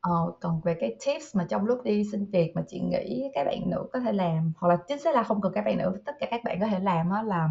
Ờ, 0.00 0.32
còn 0.40 0.60
về 0.60 0.76
cái 0.80 0.96
tips 1.06 1.36
mà 1.36 1.46
trong 1.48 1.64
lúc 1.64 1.82
đi 1.84 2.04
xin 2.12 2.24
việc 2.24 2.52
mà 2.54 2.62
chị 2.68 2.80
nghĩ 2.80 3.30
các 3.34 3.44
bạn 3.44 3.70
nữ 3.70 3.88
có 3.92 4.00
thể 4.00 4.12
làm 4.12 4.52
hoặc 4.56 4.68
là 4.68 4.76
chính 4.88 4.98
xác 4.98 5.14
là 5.14 5.22
không 5.22 5.40
cần 5.40 5.52
các 5.54 5.64
bạn 5.64 5.78
nữ 5.78 6.02
tất 6.04 6.12
cả 6.20 6.26
các 6.30 6.40
bạn 6.44 6.60
có 6.60 6.66
thể 6.66 6.78
làm 6.78 7.10
đó 7.10 7.22
là 7.22 7.48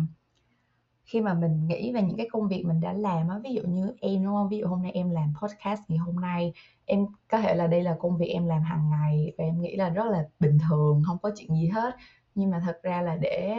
khi 1.08 1.22
mà 1.22 1.34
mình 1.34 1.68
nghĩ 1.68 1.94
về 1.94 2.02
những 2.02 2.18
cái 2.18 2.28
công 2.32 2.48
việc 2.48 2.64
mình 2.66 2.82
đã 2.82 2.94
làm 2.94 3.30
á 3.30 3.40
ví 3.44 3.54
dụ 3.54 3.62
như 3.62 3.94
em 4.00 4.24
đúng 4.24 4.34
không? 4.34 4.50
Ví 4.50 4.58
dụ 4.58 4.68
hôm 4.68 4.84
nay 4.84 4.92
em 4.92 5.10
làm 5.10 5.34
podcast 5.42 5.82
ngày 5.88 5.98
hôm 5.98 6.16
nay 6.16 6.54
em 6.86 7.06
có 7.28 7.42
thể 7.42 7.56
là 7.56 7.68
đây 7.68 7.84
là 7.84 7.96
công 8.00 8.18
việc 8.18 8.28
em 8.28 8.48
làm 8.48 8.62
hàng 8.62 8.90
ngày 8.90 9.34
và 9.38 9.44
em 9.44 9.62
nghĩ 9.62 9.76
là 9.76 9.90
rất 9.90 10.06
là 10.06 10.28
bình 10.40 10.58
thường 10.70 11.04
không 11.08 11.18
có 11.22 11.32
chuyện 11.36 11.56
gì 11.56 11.68
hết. 11.68 11.96
Nhưng 12.36 12.50
mà 12.50 12.62
thật 12.66 12.80
ra 12.84 13.02
là 13.02 13.16
để 13.16 13.56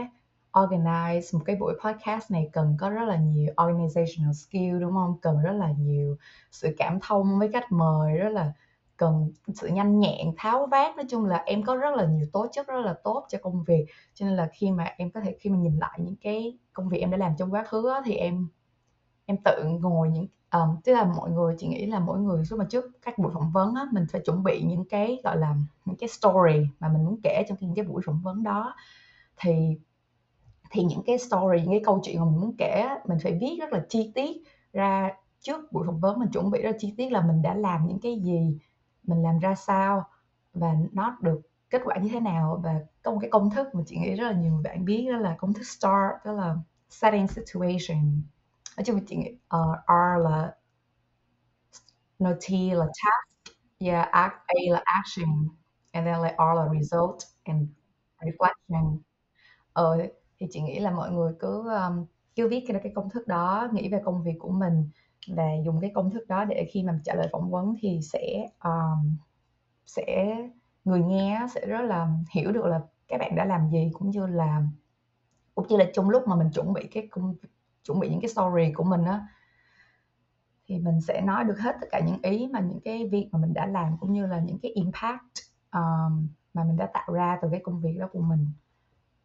organize 0.52 1.38
một 1.38 1.44
cái 1.44 1.56
buổi 1.56 1.74
podcast 1.84 2.30
này 2.30 2.50
cần 2.52 2.76
có 2.80 2.90
rất 2.90 3.04
là 3.04 3.16
nhiều 3.16 3.52
organizational 3.56 4.32
skill 4.32 4.80
đúng 4.80 4.92
không? 4.92 5.18
Cần 5.22 5.42
rất 5.42 5.52
là 5.52 5.72
nhiều 5.78 6.16
sự 6.50 6.74
cảm 6.78 6.98
thông 7.02 7.38
với 7.38 7.52
khách 7.52 7.72
mời 7.72 8.16
rất 8.16 8.28
là 8.28 8.52
cần 8.96 9.32
sự 9.54 9.68
nhanh 9.68 10.00
nhẹn 10.00 10.32
tháo 10.36 10.66
vát. 10.66 10.96
Nói 10.96 11.06
chung 11.10 11.24
là 11.24 11.42
em 11.46 11.62
có 11.62 11.76
rất 11.76 11.94
là 11.96 12.04
nhiều 12.04 12.26
tố 12.32 12.46
chất 12.52 12.66
rất 12.66 12.80
là 12.80 12.94
tốt 13.04 13.26
cho 13.28 13.38
công 13.42 13.64
việc. 13.64 13.86
Cho 14.14 14.26
nên 14.26 14.36
là 14.36 14.48
khi 14.52 14.70
mà 14.70 14.84
em 14.84 15.10
có 15.10 15.20
thể 15.20 15.36
khi 15.40 15.50
mà 15.50 15.56
nhìn 15.58 15.76
lại 15.78 15.98
những 16.02 16.16
cái 16.16 16.58
công 16.72 16.88
việc 16.88 16.98
em 16.98 17.10
đã 17.10 17.16
làm 17.16 17.32
trong 17.38 17.52
quá 17.52 17.64
khứ 17.64 17.82
đó, 17.88 18.02
thì 18.04 18.14
em 18.14 18.48
em 19.26 19.36
tự 19.44 19.64
ngồi 19.80 20.10
những 20.10 20.26
um, 20.52 20.76
tức 20.84 20.92
là 20.92 21.04
mọi 21.04 21.30
người 21.30 21.54
chị 21.58 21.66
nghĩ 21.68 21.86
là 21.86 21.98
mỗi 21.98 22.18
người 22.18 22.44
lúc 22.50 22.58
mà 22.58 22.64
trước 22.70 22.84
các 23.02 23.18
buổi 23.18 23.32
phỏng 23.34 23.50
vấn 23.52 23.74
á, 23.74 23.86
mình 23.92 24.06
phải 24.12 24.20
chuẩn 24.24 24.42
bị 24.42 24.62
những 24.62 24.84
cái 24.84 25.20
gọi 25.24 25.36
là 25.36 25.56
những 25.84 25.96
cái 25.96 26.08
story 26.08 26.66
mà 26.80 26.88
mình 26.88 27.04
muốn 27.04 27.20
kể 27.22 27.42
trong 27.48 27.58
những 27.60 27.74
cái 27.74 27.84
buổi 27.84 28.02
phỏng 28.06 28.20
vấn 28.22 28.42
đó. 28.42 28.74
Thì 29.36 29.78
thì 30.70 30.84
những 30.84 31.02
cái 31.06 31.18
story 31.18 31.60
những 31.60 31.70
cái 31.70 31.82
câu 31.84 32.00
chuyện 32.04 32.18
mà 32.18 32.24
mình 32.24 32.40
muốn 32.40 32.54
kể 32.58 32.88
mình 33.08 33.18
phải 33.22 33.38
viết 33.40 33.56
rất 33.60 33.72
là 33.72 33.86
chi 33.88 34.12
tiết 34.14 34.36
ra 34.72 35.10
trước 35.40 35.72
buổi 35.72 35.86
phỏng 35.86 36.00
vấn. 36.00 36.18
Mình 36.18 36.28
chuẩn 36.32 36.50
bị 36.50 36.62
rất 36.62 36.76
chi 36.78 36.94
tiết 36.96 37.12
là 37.12 37.20
mình 37.20 37.42
đã 37.42 37.54
làm 37.54 37.86
những 37.86 37.98
cái 38.00 38.20
gì 38.20 38.58
mình 39.02 39.22
làm 39.22 39.38
ra 39.38 39.54
sao 39.54 40.04
và 40.54 40.74
nó 40.92 41.18
được 41.22 41.40
kết 41.70 41.82
quả 41.84 41.96
như 41.96 42.08
thế 42.08 42.20
nào. 42.20 42.60
Và 42.64 42.80
có 43.02 43.10
một 43.10 43.18
cái 43.20 43.30
công 43.30 43.50
thức 43.50 43.74
mà 43.74 43.82
chị 43.86 43.96
nghĩ 43.96 44.14
rất 44.14 44.24
là 44.26 44.32
nhiều 44.32 44.60
bạn 44.64 44.84
biết 44.84 45.06
đó 45.12 45.18
là 45.18 45.36
công 45.38 45.52
thức 45.54 45.62
STAR 45.66 46.12
đó 46.24 46.32
là 46.32 46.56
setting 46.88 47.28
situation. 47.28 48.22
Nói 48.76 48.84
chung 48.84 49.00
chị 49.06 49.16
nghĩ 49.16 49.30
uh, 49.56 49.78
R 49.88 50.22
là 50.24 50.54
no 52.18 52.32
T 52.32 52.50
là 52.50 52.86
task 52.86 53.56
yeah 53.78 54.08
A 54.12 54.30
là 54.70 54.82
action 54.84 55.48
and 55.92 56.06
then 56.06 56.22
like 56.22 56.36
R 56.38 56.56
là 56.56 56.68
result 56.80 57.16
and 57.44 57.68
reflection. 58.20 58.98
Uh, 59.80 60.17
thì 60.40 60.46
chị 60.50 60.60
nghĩ 60.60 60.78
là 60.78 60.90
mọi 60.90 61.10
người 61.10 61.32
cứ 61.40 61.68
um, 61.68 62.06
cứ 62.36 62.48
viết 62.48 62.64
cái 62.68 62.80
cái 62.82 62.92
công 62.94 63.10
thức 63.10 63.28
đó 63.28 63.68
nghĩ 63.72 63.88
về 63.88 64.00
công 64.04 64.22
việc 64.22 64.34
của 64.38 64.50
mình 64.50 64.90
và 65.28 65.44
dùng 65.64 65.80
cái 65.80 65.90
công 65.94 66.10
thức 66.10 66.28
đó 66.28 66.44
để 66.44 66.68
khi 66.72 66.82
mà 66.82 67.00
trả 67.04 67.14
lời 67.14 67.28
phỏng 67.32 67.50
vấn 67.50 67.74
thì 67.80 68.00
sẽ 68.02 68.48
um, 68.64 69.16
sẽ 69.86 70.36
người 70.84 71.00
nghe 71.00 71.46
sẽ 71.54 71.66
rất 71.66 71.80
là 71.80 72.08
hiểu 72.30 72.52
được 72.52 72.64
là 72.64 72.80
các 73.08 73.18
bạn 73.20 73.36
đã 73.36 73.44
làm 73.44 73.70
gì 73.70 73.90
cũng 73.92 74.10
như 74.10 74.26
là 74.26 74.62
cũng 75.54 75.66
như 75.68 75.76
là 75.76 75.84
trong 75.94 76.10
lúc 76.10 76.28
mà 76.28 76.36
mình 76.36 76.50
chuẩn 76.54 76.72
bị 76.72 76.88
cái 76.92 77.08
công 77.10 77.34
chuẩn 77.84 78.00
bị 78.00 78.08
những 78.08 78.20
cái 78.20 78.28
story 78.28 78.72
của 78.72 78.84
mình 78.84 79.04
á 79.04 79.26
thì 80.66 80.78
mình 80.78 81.00
sẽ 81.00 81.20
nói 81.20 81.44
được 81.44 81.58
hết 81.58 81.76
tất 81.80 81.86
cả 81.90 82.00
những 82.00 82.18
ý 82.22 82.46
mà 82.46 82.60
những 82.60 82.80
cái 82.80 83.08
việc 83.08 83.28
mà 83.32 83.38
mình 83.38 83.54
đã 83.54 83.66
làm 83.66 83.96
cũng 84.00 84.12
như 84.12 84.26
là 84.26 84.40
những 84.40 84.58
cái 84.58 84.72
impact 84.72 85.22
um, 85.72 86.28
mà 86.54 86.64
mình 86.64 86.76
đã 86.76 86.90
tạo 86.94 87.12
ra 87.12 87.38
từ 87.42 87.48
cái 87.50 87.60
công 87.64 87.80
việc 87.80 87.96
đó 87.98 88.08
của 88.12 88.20
mình 88.20 88.46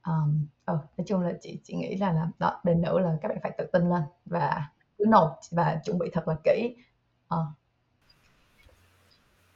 um, 0.05 0.45
ờ, 0.65 0.73
nói 0.97 1.05
chung 1.07 1.21
là 1.21 1.33
chị 1.41 1.59
chị 1.63 1.73
nghĩ 1.73 1.97
là 1.97 2.13
là 2.13 2.27
đó 2.39 2.61
bên 2.63 2.81
nữ 2.81 2.99
là 2.99 3.17
các 3.21 3.27
bạn 3.27 3.37
phải 3.43 3.51
tự 3.57 3.65
tin 3.65 3.89
lên 3.89 4.01
và 4.25 4.69
cứ 4.97 5.05
nộp 5.07 5.39
và 5.51 5.81
chuẩn 5.85 5.97
bị 5.99 6.09
thật 6.13 6.27
là 6.27 6.35
kỹ 6.43 6.75
ờ. 7.27 7.45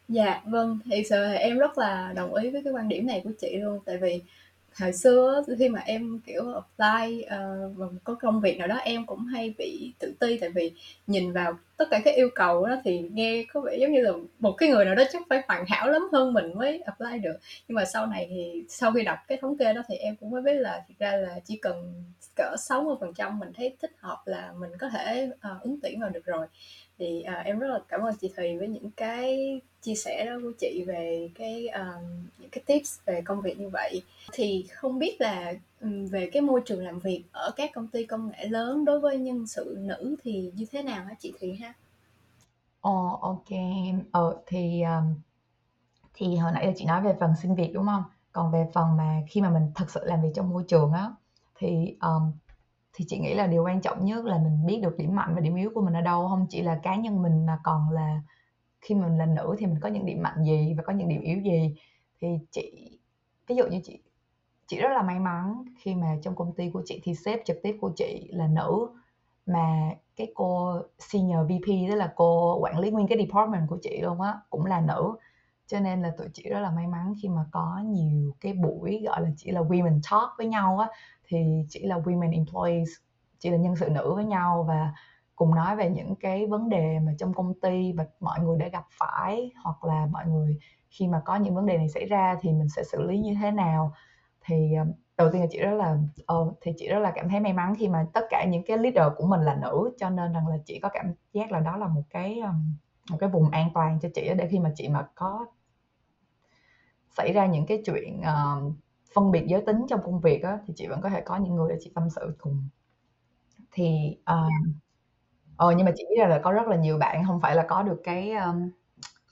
Dạ, 0.10 0.42
vâng, 0.46 0.80
thì 0.86 1.04
sự 1.10 1.24
em 1.24 1.58
rất 1.58 1.78
là 1.78 2.14
đồng 2.16 2.34
ý 2.34 2.50
với 2.50 2.64
cái 2.64 2.74
quan 2.74 2.90
điểm 2.90 3.08
này 3.08 3.22
của 3.24 3.32
chị 3.40 3.58
luôn, 3.58 3.80
tại 3.86 3.98
vì 3.98 4.22
hồi 4.80 4.94
xưa 4.94 5.44
khi 5.60 5.70
mà 5.70 5.80
em, 5.86 6.20
kiểu, 6.26 6.44
apply, 6.54 7.22
ờ, 7.22 7.70
vào 7.76 7.90
một 7.92 7.98
có 8.04 8.16
công 8.22 8.42
việc 8.42 8.58
nào 8.58 8.68
đó 8.68 8.76
em 8.76 9.06
cũng 9.06 9.26
hay 9.26 9.54
bị 9.58 9.94
tự 10.00 10.14
ti, 10.20 10.38
tại 10.42 10.50
vì 10.50 10.72
nhìn 11.08 11.32
vào 11.34 11.58
tất 11.78 11.86
cả 11.92 12.00
các 12.06 12.16
yêu 12.16 12.30
cầu 12.36 12.66
đó 12.68 12.76
thì 12.84 13.00
nghe 13.00 13.46
có 13.54 13.62
vẻ 13.62 13.78
giống 13.78 13.92
như 13.92 14.02
là 14.02 14.12
một 14.40 14.52
cái 14.58 14.70
người 14.70 14.86
nào 14.86 14.96
đó 14.96 15.04
chắc 15.12 15.22
phải 15.30 15.42
hoàn 15.48 15.66
hảo 15.68 15.90
lắm 15.90 16.02
hơn 16.12 16.34
mình 16.34 16.54
mới 16.56 16.80
apply 16.82 17.20
được. 17.24 17.38
Nhưng 17.68 17.76
mà 17.76 17.86
sau 17.86 18.06
này 18.08 18.28
thì 18.30 18.64
sau 18.70 18.92
khi 18.92 19.04
đọc 19.04 19.18
cái 19.28 19.38
thống 19.42 19.58
kê 19.58 19.74
đó 19.74 19.82
thì 19.90 19.96
em 19.96 20.16
cũng 20.16 20.30
mới 20.32 20.42
biết 20.42 20.54
là 20.54 20.84
thực 20.88 21.00
ra 21.00 21.12
là 21.18 21.40
chỉ 21.46 21.58
cần 21.62 22.04
cỡ 22.36 22.56
60% 22.60 23.40
mình 23.40 23.50
thấy 23.56 23.76
thích 23.82 23.92
hợp 24.00 24.18
là 24.26 24.54
mình 24.60 24.72
có 24.80 24.90
thể, 24.90 25.30
ờ, 25.42 25.60
ứng 25.62 25.80
tuyển 25.84 26.00
vào 26.00 26.10
được 26.10 26.26
rồi. 26.26 26.48
Thì, 27.00 27.22
à, 27.22 27.34
em 27.46 27.60
rất 27.60 27.68
là 27.68 27.80
cảm 27.88 28.02
ơn 28.02 28.16
chị 28.22 28.32
Thùy 28.38 28.58
với 28.58 28.68
những 28.68 28.92
cái 28.92 29.62
chia 29.82 29.96
sẻ 29.96 30.26
đó 30.26 30.40
của 30.44 30.52
chị 30.60 30.84
về 30.88 31.30
cái, 31.36 31.68
um, 31.68 32.28
những 32.40 32.50
cái 32.50 32.64
tips 32.66 33.00
về 33.06 33.22
công 33.26 33.42
việc 33.42 33.60
như 33.60 33.70
vậy. 33.70 34.02
Thì 34.34 34.66
không 34.74 35.00
biết 35.00 35.22
là, 35.22 35.54
về 36.12 36.30
cái 36.34 36.42
môi 36.42 36.62
trường 36.66 36.86
làm 36.86 37.00
việc 37.00 37.24
ở 37.32 37.52
các 37.56 37.72
công 37.74 37.88
ty 37.88 38.06
công 38.06 38.32
nghệ 38.32 38.48
lớn 38.48 38.86
đối 38.86 39.00
với 39.00 39.18
nhân 39.18 39.48
sự 39.48 39.78
nữ 39.80 40.16
thì 40.24 40.52
như 40.56 40.66
thế 40.72 40.84
nào 40.84 41.06
hả 41.06 41.16
chị 41.20 41.34
Thùy 41.42 41.56
ha? 41.56 41.74
Ờ, 42.82 42.92
Ồ, 42.92 43.20
ô 43.22 43.44
Ờ, 44.12 44.38
thì, 44.48 44.82
um, 44.84 45.16
thì 46.14 46.36
hồi 46.36 46.52
nãy 46.52 46.68
là 46.68 46.74
chị 46.76 46.86
nói 46.86 47.02
về 47.02 47.16
phần 47.20 47.34
xin 47.42 47.56
việc, 47.56 47.72
đúng 47.74 47.86
không 47.86 48.04
Còn 48.32 48.52
về 48.52 48.68
phần 48.74 48.98
mà 48.98 49.22
khi 49.30 49.42
mà 49.42 49.50
mình 49.50 49.72
thực 49.76 49.92
sự 49.92 50.00
làm 50.04 50.22
việc 50.22 50.30
trong 50.36 50.50
môi 50.50 50.64
trường 50.68 50.92
á, 50.92 51.12
thì, 51.60 51.98
um, 52.02 52.32
thì 52.98 53.06
chị 53.08 53.20
nghĩ 53.20 53.34
là 53.34 53.48
điều 53.48 53.64
quan 53.64 53.82
trọng 53.82 54.06
nhất 54.06 54.26
là 54.26 54.38
mình 54.38 54.66
biết 54.66 54.80
được 54.84 54.98
điểm 54.98 55.16
mạnh 55.16 55.36
và 55.36 55.42
điểm 55.42 55.56
yếu 55.56 55.72
của 55.76 55.82
mình 55.82 55.94
ở 55.94 56.02
đâu, 56.02 56.28
không 56.28 56.46
chỉ 56.50 56.62
là 56.62 56.80
cá 56.84 56.96
nhân 56.96 57.22
mình 57.22 57.46
mà 57.46 57.60
còn 57.64 57.90
là 57.90 58.22
khi 58.82 58.96
mình 58.96 59.18
là 59.18 59.26
nữ 59.26 59.56
thì 59.60 59.66
mình 59.66 59.80
có 59.82 59.90
những 59.90 60.06
điểm 60.06 60.22
mạnh 60.22 60.44
gì 60.44 60.74
và 60.78 60.84
có 60.84 60.94
những 60.94 61.10
điểm 61.10 61.22
yếu 61.22 61.40
gì. 61.40 61.76
Thì 62.22 62.28
chị 62.52 63.00
ví 63.48 63.56
dụ 63.56 63.64
như 63.68 63.82
chị 63.84 64.00
chị 64.68 64.78
rất 64.78 64.90
là 64.94 65.02
may 65.02 65.20
mắn 65.20 65.64
khi 65.80 65.96
mà 65.96 66.18
trong 66.22 66.36
công 66.36 66.56
ty 66.56 66.70
của 66.70 66.82
chị 66.86 67.02
thì 67.04 67.16
sếp 67.16 67.40
trực 67.46 67.58
tiếp 67.64 67.78
của 67.82 67.92
chị 67.96 68.30
là 68.34 68.48
nữ, 68.48 68.88
mà 69.46 69.90
cái 70.16 70.32
cô 70.36 70.82
senior 71.00 71.46
VP 71.46 71.90
tức 71.90 71.96
là 71.96 72.14
cô 72.16 72.60
quản 72.62 72.80
lý 72.80 72.92
nguyên 72.92 73.08
cái 73.08 73.18
department 73.18 73.70
của 73.70 73.78
chị 73.82 74.02
luôn 74.02 74.22
á, 74.22 74.34
cũng 74.50 74.66
là 74.66 74.82
nữ. 74.82 75.16
Cho 75.68 75.80
nên 75.80 76.02
là 76.02 76.12
tụi 76.18 76.28
chị 76.34 76.44
rất 76.50 76.60
là 76.60 76.72
may 76.72 76.88
mắn 76.88 77.14
khi 77.22 77.30
mà 77.30 77.46
có 77.52 77.82
nhiều 77.86 78.36
cái 78.40 78.54
buổi, 78.54 79.02
gọi 79.06 79.22
là, 79.22 79.30
chỉ 79.38 79.52
là 79.52 79.62
women 79.62 80.00
talk 80.12 80.30
với 80.38 80.48
nhau 80.48 80.80
á, 80.80 80.90
thì 81.28 81.66
chỉ 81.70 81.80
là 81.84 81.98
women 81.98 82.34
employees, 82.34 82.90
chỉ 83.40 83.50
là 83.50 83.58
nhân 83.58 83.76
sự 83.76 83.90
nữ 83.90 84.14
với 84.16 84.26
nhau 84.26 84.66
và 84.68 84.94
cùng 85.36 85.56
nói 85.56 85.76
về 85.76 85.90
những 85.90 86.16
cái 86.16 86.48
vấn 86.48 86.70
đề 86.70 87.00
mà 87.00 87.12
trong 87.20 87.34
công 87.34 87.54
ty 87.62 87.94
và 87.94 88.06
mọi 88.20 88.40
người 88.40 88.58
đã 88.58 88.68
gặp 88.68 88.84
phải 89.00 89.52
hoặc 89.64 89.84
là 89.84 90.08
mọi 90.12 90.26
người 90.28 90.58
khi 90.90 91.08
mà 91.08 91.22
có 91.26 91.36
những 91.36 91.56
vấn 91.56 91.66
đề 91.66 91.78
này 91.78 91.90
xảy 91.90 92.06
ra 92.06 92.38
thì 92.42 92.52
mình 92.52 92.70
sẽ 92.70 92.84
xử 92.84 93.02
lý 93.04 93.20
như 93.20 93.36
thế 93.42 93.52
nào. 93.52 93.94
Thì 94.46 94.74
ờ, 94.74 94.86
đầu 95.18 95.30
tiên 95.32 95.42
là 95.42 95.48
chị 95.52 95.60
rất 95.60 95.74
là 95.74 95.98
ờ, 96.26 96.54
thì 96.62 96.72
chị 96.78 96.88
rất 96.88 97.00
là 97.00 97.12
cảm 97.16 97.30
thấy 97.30 97.40
may 97.40 97.54
mắn 97.54 97.76
khi 97.78 97.88
mà 97.88 98.06
tất 98.14 98.26
cả 98.30 98.46
những 98.46 98.64
cái 98.64 98.78
leader 98.78 99.14
của 99.18 99.28
mình 99.28 99.42
là 99.42 99.56
nữ 99.56 99.96
cho 99.98 100.10
nên 100.10 100.34
rằng 100.34 100.48
là 100.48 100.58
chị 100.66 100.80
có 100.80 100.90
cảm 100.90 101.14
giác 101.34 101.52
là 101.52 101.60
đó 101.60 101.78
là 101.78 101.88
một 101.88 102.04
cái 102.10 102.40
ờ, 102.40 102.52
một 103.12 103.18
cái 103.20 103.30
vùng 103.30 103.50
an 103.50 103.70
toàn 103.74 104.00
cho 104.02 104.10
chị 104.16 104.30
để 104.38 104.48
khi 104.52 104.60
mà 104.60 104.72
chị 104.76 104.90
mà 104.90 105.08
có 105.16 105.46
xảy 107.18 107.34
ra 107.34 107.46
những 107.46 107.66
cái 107.66 107.82
chuyện 107.86 108.22
uh, 108.22 108.74
phân 109.18 109.32
biệt 109.32 109.46
giới 109.48 109.62
tính 109.62 109.86
trong 109.90 110.00
công 110.04 110.20
việc 110.20 110.44
á, 110.44 110.60
thì 110.68 110.74
chị 110.78 110.88
vẫn 110.88 111.02
có 111.02 111.10
thể 111.10 111.22
có 111.22 111.38
những 111.38 111.56
người 111.56 111.70
để 111.70 111.78
chị 111.80 111.92
tâm 111.96 112.10
sự 112.10 112.36
cùng. 112.38 112.68
Thì 113.72 114.18
uh, 114.22 114.54
ờ 115.58 115.72
nhưng 115.72 115.86
mà 115.86 115.92
chị 115.96 116.06
biết 116.10 116.28
là 116.28 116.40
có 116.44 116.52
rất 116.52 116.68
là 116.68 116.76
nhiều 116.76 116.98
bạn 116.98 117.24
không 117.28 117.42
phải 117.42 117.56
là 117.56 117.66
có 117.70 117.84
được 117.84 118.02
cái 118.04 118.34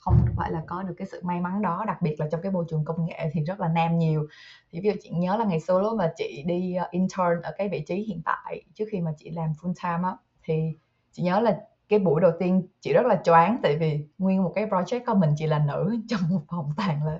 không 0.06 0.18
phải 0.38 0.51
là 0.51 0.63
có 0.68 0.84
được 0.84 0.94
cái 0.98 1.08
sự 1.12 1.22
may 1.24 1.42
mắn 1.42 1.62
đó 1.62 1.84
đặc 1.88 2.01
biệt 2.01 2.15
là 2.20 2.27
trong 2.32 2.42
cái 2.42 2.51
môi 2.51 2.65
trường 2.70 2.86
công 2.86 3.06
nghệ 3.06 3.30
thì 3.34 3.44
rất 3.44 3.60
là 3.60 3.68
nam 3.68 3.98
nhiều. 3.98 4.27
Thì 4.72 4.80
ví 4.82 4.89
dụ 4.89 4.96
chị 5.01 5.10
nhớ 5.10 5.38
là 5.38 5.46
ngày 5.46 5.60
xưa 5.60 5.82
lúc 5.82 5.98
mà 5.98 6.13
chị 6.18 6.44
đi 6.48 6.75
ờ, 6.75 6.88
intern 6.92 7.42
ở 7.44 7.51
cái 7.58 7.70
vị 7.70 7.84
trí 7.88 7.96
hiện 7.96 8.22
tại 8.25 8.63
trước 8.74 8.86
khi 8.92 9.01
mà 9.01 9.13
chị 9.18 9.30
làm 9.30 9.51
full 9.62 9.74
time 9.84 10.10
á 10.10 10.18
thì 10.44 10.77
chị 11.12 11.24
nhớ 11.24 11.39
là 11.39 11.60
cái 11.89 12.00
buổi 12.00 12.22
đầu 12.22 12.32
tiên 12.39 12.68
chị 12.82 12.94
rất 12.94 13.06
là 13.06 13.22
choáng 13.24 13.60
tại 13.63 13.77
vì 13.77 14.06
nguyên 14.18 14.44
một 14.44 14.51
cái 14.56 14.65
project 14.65 15.06
của 15.06 15.13
mình 15.15 15.30
chị 15.38 15.48
là 15.48 15.60
nữ 15.68 15.98
trong 16.08 16.22
một 16.30 16.42
phòng 16.48 16.70
toàn 16.77 17.04
là 17.06 17.20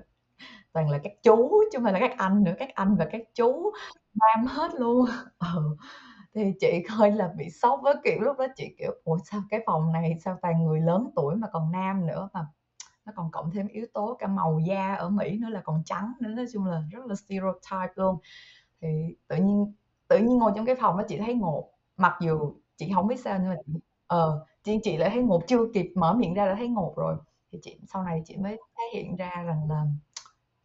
toàn 0.76 0.92
là 0.92 1.00
các 1.04 1.14
chú, 1.24 1.64
chứ 1.72 1.80
không 1.80 1.84
phải 1.86 1.94
là 1.94 2.00
các 2.00 2.18
anh 2.18 2.44
nữa, 2.46 2.54
các 2.60 2.70
anh 2.76 2.98
và 2.98 3.06
các 3.12 3.22
chú 3.36 3.72
nam 4.16 4.48
hết 4.48 4.72
luôn. 4.76 5.06
Ừ. 5.56 5.78
thì 6.36 6.54
chị 6.62 6.84
hơi 6.90 7.12
là 7.12 7.34
bị 7.38 7.50
sốc 7.50 7.80
với 7.84 7.96
kiểu 8.06 8.22
lúc 8.22 8.38
đó 8.40 8.48
chị 8.58 8.76
kiểu, 8.80 8.92
ủa, 9.06 9.20
sao 9.26 9.42
cái 9.50 9.62
phòng 9.68 9.92
này, 9.94 10.18
sao 10.26 10.40
toàn 10.42 10.66
người 10.66 10.82
lớn 10.82 11.10
tuổi 11.16 11.36
mà 11.36 11.48
còn 11.54 11.72
nam 11.72 12.08
nữa, 12.08 12.30
mà 12.34 12.48
nó 13.06 13.14
còn 13.16 13.32
cộng 13.32 13.52
thêm 13.52 13.68
yếu 13.68 13.88
tố 13.94 14.16
cả 14.20 14.28
màu 14.28 14.60
da 14.68 14.96
ở 14.96 15.10
Mỹ 15.10 15.40
nữa 15.40 15.50
là 15.50 15.62
còn 15.66 15.84
trắng 15.86 16.14
nữa. 16.22 16.30
Nói 16.30 16.46
chung 16.54 16.66
là 16.66 16.84
rất 16.92 17.06
là 17.08 17.16
stereotype 17.16 17.94
luôn. 17.96 18.18
Thì 18.82 18.88
tự 19.28 19.38
nhiên 19.38 19.74
tự 20.10 20.18
nhiên 20.20 20.40
ngồi 20.40 20.54
trong 20.56 20.66
cái 20.66 20.76
phòng 20.82 20.98
đó 20.98 21.04
chị 21.10 21.18
thấy 21.18 21.36
ngột. 21.36 21.70
Mặc 21.98 22.14
dù 22.22 22.54
chị 22.78 22.92
không 22.96 23.08
biết 23.08 23.20
sao 23.20 23.40
nhưng 23.42 23.50
mà 23.50 23.56
ờ 24.08 24.46
chị 24.64 24.80
chị 24.84 24.98
lại 24.98 25.10
thấy 25.14 25.24
ngột, 25.24 25.44
chưa 25.48 25.60
kịp 25.74 25.94
mở 25.96 26.14
miệng 26.14 26.34
ra 26.34 26.46
đã 26.46 26.56
thấy 26.56 26.68
ngột 26.68 26.94
rồi. 26.98 27.16
Thì 27.52 27.60
chị, 27.64 27.80
sau 27.94 28.04
này 28.04 28.24
chị 28.26 28.38
mới 28.38 28.58
phát 28.58 28.84
hiện 28.94 29.16
ra 29.16 29.32
rằng 29.46 29.70
là 29.70 29.84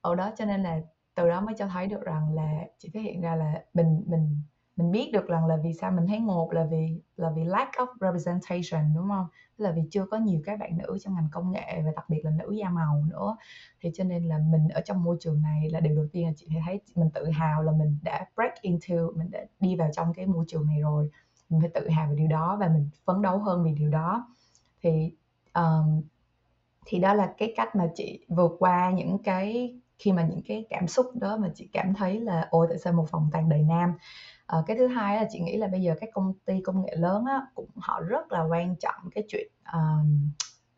ở 0.00 0.14
đó 0.14 0.30
cho 0.36 0.44
nên 0.44 0.62
là 0.62 0.80
từ 1.14 1.28
đó 1.28 1.40
mới 1.40 1.54
cho 1.58 1.66
thấy 1.68 1.86
được 1.86 2.00
rằng 2.02 2.34
là 2.34 2.66
chị 2.78 2.90
phát 2.94 3.00
hiện 3.00 3.20
ra 3.20 3.36
là 3.36 3.64
mình 3.74 4.04
mình 4.06 4.42
mình 4.76 4.90
biết 4.90 5.10
được 5.12 5.26
rằng 5.26 5.46
là 5.46 5.56
vì 5.56 5.72
sao 5.72 5.90
mình 5.90 6.06
thấy 6.06 6.20
ngột 6.20 6.52
là 6.52 6.64
vì 6.64 7.00
là 7.16 7.30
vì 7.36 7.44
lack 7.44 7.72
of 7.72 7.86
representation 8.00 8.94
đúng 8.94 9.08
không? 9.08 9.26
Là 9.56 9.72
vì 9.72 9.82
chưa 9.90 10.06
có 10.06 10.16
nhiều 10.16 10.40
các 10.44 10.58
bạn 10.58 10.78
nữ 10.78 10.98
trong 11.00 11.14
ngành 11.14 11.28
công 11.32 11.52
nghệ 11.52 11.82
và 11.84 11.90
đặc 11.96 12.08
biệt 12.08 12.20
là 12.24 12.30
nữ 12.30 12.52
da 12.52 12.70
màu 12.70 13.04
nữa. 13.10 13.36
Thì 13.80 13.90
cho 13.94 14.04
nên 14.04 14.24
là 14.28 14.38
mình 14.38 14.68
ở 14.68 14.80
trong 14.80 15.04
môi 15.04 15.16
trường 15.20 15.42
này 15.42 15.70
là 15.70 15.80
điều 15.80 15.96
đầu 15.96 16.06
tiên 16.12 16.26
là 16.26 16.32
chị 16.36 16.48
thấy 16.66 16.80
mình 16.94 17.10
tự 17.14 17.30
hào 17.30 17.62
là 17.62 17.72
mình 17.72 17.98
đã 18.02 18.26
break 18.34 18.62
into 18.62 18.96
mình 19.16 19.30
đã 19.30 19.40
đi 19.60 19.76
vào 19.76 19.90
trong 19.92 20.14
cái 20.14 20.26
môi 20.26 20.44
trường 20.48 20.66
này 20.66 20.80
rồi. 20.80 21.10
Mình 21.48 21.60
phải 21.60 21.70
tự 21.74 21.88
hào 21.88 22.08
về 22.08 22.16
điều 22.16 22.28
đó 22.28 22.56
và 22.60 22.68
mình 22.68 22.90
phấn 23.04 23.22
đấu 23.22 23.38
hơn 23.38 23.64
vì 23.64 23.72
điều 23.72 23.90
đó. 23.90 24.34
Thì 24.82 25.12
um, 25.54 26.02
thì 26.86 26.98
đó 26.98 27.14
là 27.14 27.34
cái 27.38 27.52
cách 27.56 27.76
mà 27.76 27.88
chị 27.94 28.26
vượt 28.28 28.52
qua 28.58 28.90
những 28.90 29.18
cái 29.24 29.80
khi 30.00 30.12
mà 30.12 30.22
những 30.22 30.42
cái 30.48 30.66
cảm 30.70 30.88
xúc 30.88 31.06
đó 31.14 31.36
mà 31.36 31.48
chị 31.54 31.68
cảm 31.72 31.94
thấy 31.94 32.20
là 32.20 32.48
ôi 32.50 32.66
tại 32.70 32.78
sao 32.78 32.92
một 32.92 33.06
phòng 33.10 33.28
toàn 33.32 33.48
đầy 33.48 33.62
nam? 33.62 33.94
À, 34.46 34.58
cái 34.66 34.76
thứ 34.76 34.86
hai 34.86 35.16
là 35.16 35.26
chị 35.30 35.40
nghĩ 35.40 35.56
là 35.56 35.66
bây 35.66 35.82
giờ 35.82 35.94
các 36.00 36.08
công 36.12 36.32
ty 36.44 36.60
công 36.60 36.82
nghệ 36.82 36.96
lớn 36.96 37.24
á, 37.24 37.42
cũng 37.54 37.68
họ 37.76 38.00
rất 38.00 38.32
là 38.32 38.42
quan 38.42 38.76
trọng 38.76 39.10
cái 39.14 39.24
chuyện 39.28 39.48
um, 39.72 40.30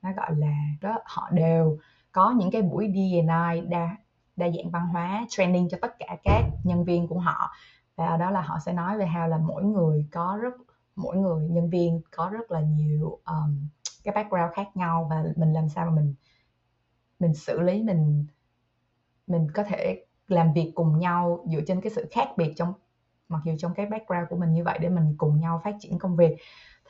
nó 0.02 0.12
gọi 0.16 0.36
là 0.36 0.54
đó 0.80 0.98
họ 1.04 1.28
đều 1.32 1.78
có 2.12 2.30
những 2.30 2.50
cái 2.50 2.62
buổi 2.62 2.92
D&I 2.94 3.60
đa 3.60 3.96
đa 4.36 4.48
dạng 4.50 4.70
văn 4.70 4.86
hóa 4.86 5.26
training 5.28 5.68
cho 5.70 5.78
tất 5.82 5.98
cả 5.98 6.16
các 6.24 6.42
nhân 6.64 6.84
viên 6.84 7.08
của 7.08 7.18
họ. 7.18 7.50
Và 7.96 8.16
đó 8.16 8.30
là 8.30 8.40
họ 8.40 8.58
sẽ 8.66 8.72
nói 8.72 8.98
về 8.98 9.04
how 9.04 9.28
là 9.28 9.38
mỗi 9.38 9.64
người 9.64 10.06
có 10.12 10.38
rất 10.42 10.54
mỗi 10.96 11.16
người 11.16 11.48
nhân 11.48 11.70
viên 11.70 12.00
có 12.10 12.30
rất 12.32 12.50
là 12.50 12.60
nhiều 12.60 13.18
um, 13.24 13.68
cái 14.04 14.14
background 14.14 14.52
khác 14.54 14.76
nhau 14.76 15.06
và 15.10 15.24
mình 15.36 15.52
làm 15.52 15.68
sao 15.68 15.86
mà 15.86 15.92
mình 15.92 16.14
mình 17.18 17.34
xử 17.34 17.60
lý 17.60 17.82
mình 17.82 18.26
mình 19.26 19.46
có 19.54 19.64
thể 19.64 20.04
làm 20.28 20.52
việc 20.52 20.72
cùng 20.74 20.98
nhau 20.98 21.44
dựa 21.52 21.60
trên 21.66 21.80
cái 21.80 21.90
sự 21.90 22.06
khác 22.10 22.28
biệt 22.36 22.52
trong 22.56 22.72
mặc 23.28 23.40
dù 23.44 23.52
trong 23.58 23.74
cái 23.74 23.86
background 23.86 24.28
của 24.30 24.36
mình 24.36 24.52
như 24.52 24.64
vậy 24.64 24.78
để 24.82 24.88
mình 24.88 25.14
cùng 25.18 25.40
nhau 25.40 25.60
phát 25.64 25.74
triển 25.80 25.98
công 25.98 26.16
việc. 26.16 26.36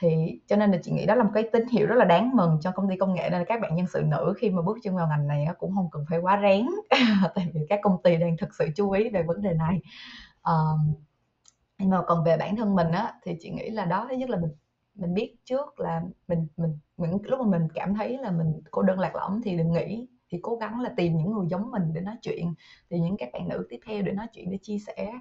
Thì 0.01 0.41
cho 0.47 0.57
nên 0.57 0.71
là 0.71 0.79
chị 0.83 0.93
nghĩ 0.93 1.07
đó 1.07 1.15
là 1.15 1.25
một 1.25 1.31
cái 1.35 1.49
tín 1.53 1.69
hiệu 1.69 1.87
rất 1.87 1.95
là 1.95 2.05
đáng 2.05 2.31
mừng 2.37 2.59
cho 2.61 2.73
công 2.73 2.91
ty 2.91 2.97
công 2.97 3.15
nghệ 3.15 3.29
nên 3.31 3.39
là 3.39 3.45
các 3.45 3.61
bạn 3.61 3.75
nhân 3.77 3.87
sự 3.87 4.03
nữ 4.03 4.35
khi 4.39 4.51
mà 4.51 4.63
bước 4.63 4.79
chân 4.83 4.97
vào 4.97 5.09
ngành 5.09 5.29
này 5.29 5.47
cũng 5.59 5.75
không 5.75 5.89
cần 5.91 6.05
phải 6.11 6.19
quá 6.19 6.41
rén. 6.43 6.67
Tại 7.35 7.51
vì 7.55 7.61
các 7.69 7.81
công 7.83 8.03
ty 8.03 8.17
đang 8.17 8.37
thực 8.37 8.55
sự 8.59 8.69
chú 8.77 8.91
ý 8.91 9.11
về 9.11 9.23
vấn 9.23 9.43
đề 9.43 9.53
này. 9.53 9.81
Um, 10.43 10.95
nhưng 11.79 11.91
mà 11.91 12.03
còn 12.07 12.25
về 12.25 12.37
bản 12.37 12.57
thân 12.57 12.75
mình 12.75 12.91
á 12.91 13.15
thì 13.25 13.37
chị 13.41 13.51
nghĩ 13.51 13.71
là 13.71 13.85
đó 13.85 14.07
thứ 14.11 14.17
nhất 14.17 14.31
là 14.31 14.37
mình 14.37 14.51
mình 14.95 15.15
biết 15.15 15.37
trước 15.45 15.81
là 15.81 16.03
mình 16.29 16.47
mình 16.57 16.79
những 16.97 17.19
lúc 17.23 17.41
mà 17.41 17.59
mình 17.59 17.69
cảm 17.75 17.95
thấy 17.95 18.19
là 18.19 18.31
mình 18.31 18.61
cô 18.71 18.83
đơn 18.83 19.01
lạc 19.01 19.15
lõng 19.15 19.41
thì 19.45 19.57
đừng 19.57 19.73
nghĩ 19.73 20.07
thì 20.33 20.39
cố 20.43 20.57
gắng 20.57 20.81
là 20.81 20.93
tìm 20.97 21.17
những 21.17 21.33
người 21.33 21.47
giống 21.49 21.71
mình 21.71 21.83
để 21.93 22.01
nói 22.01 22.17
chuyện 22.23 22.55
thì 22.91 22.99
những 23.01 23.17
các 23.17 23.29
bạn 23.33 23.49
nữ 23.49 23.67
tiếp 23.71 23.81
theo 23.87 24.03
để 24.03 24.13
nói 24.13 24.27
chuyện, 24.33 24.51
để 24.51 24.59
chia 24.63 24.79
sẻ. 24.79 25.13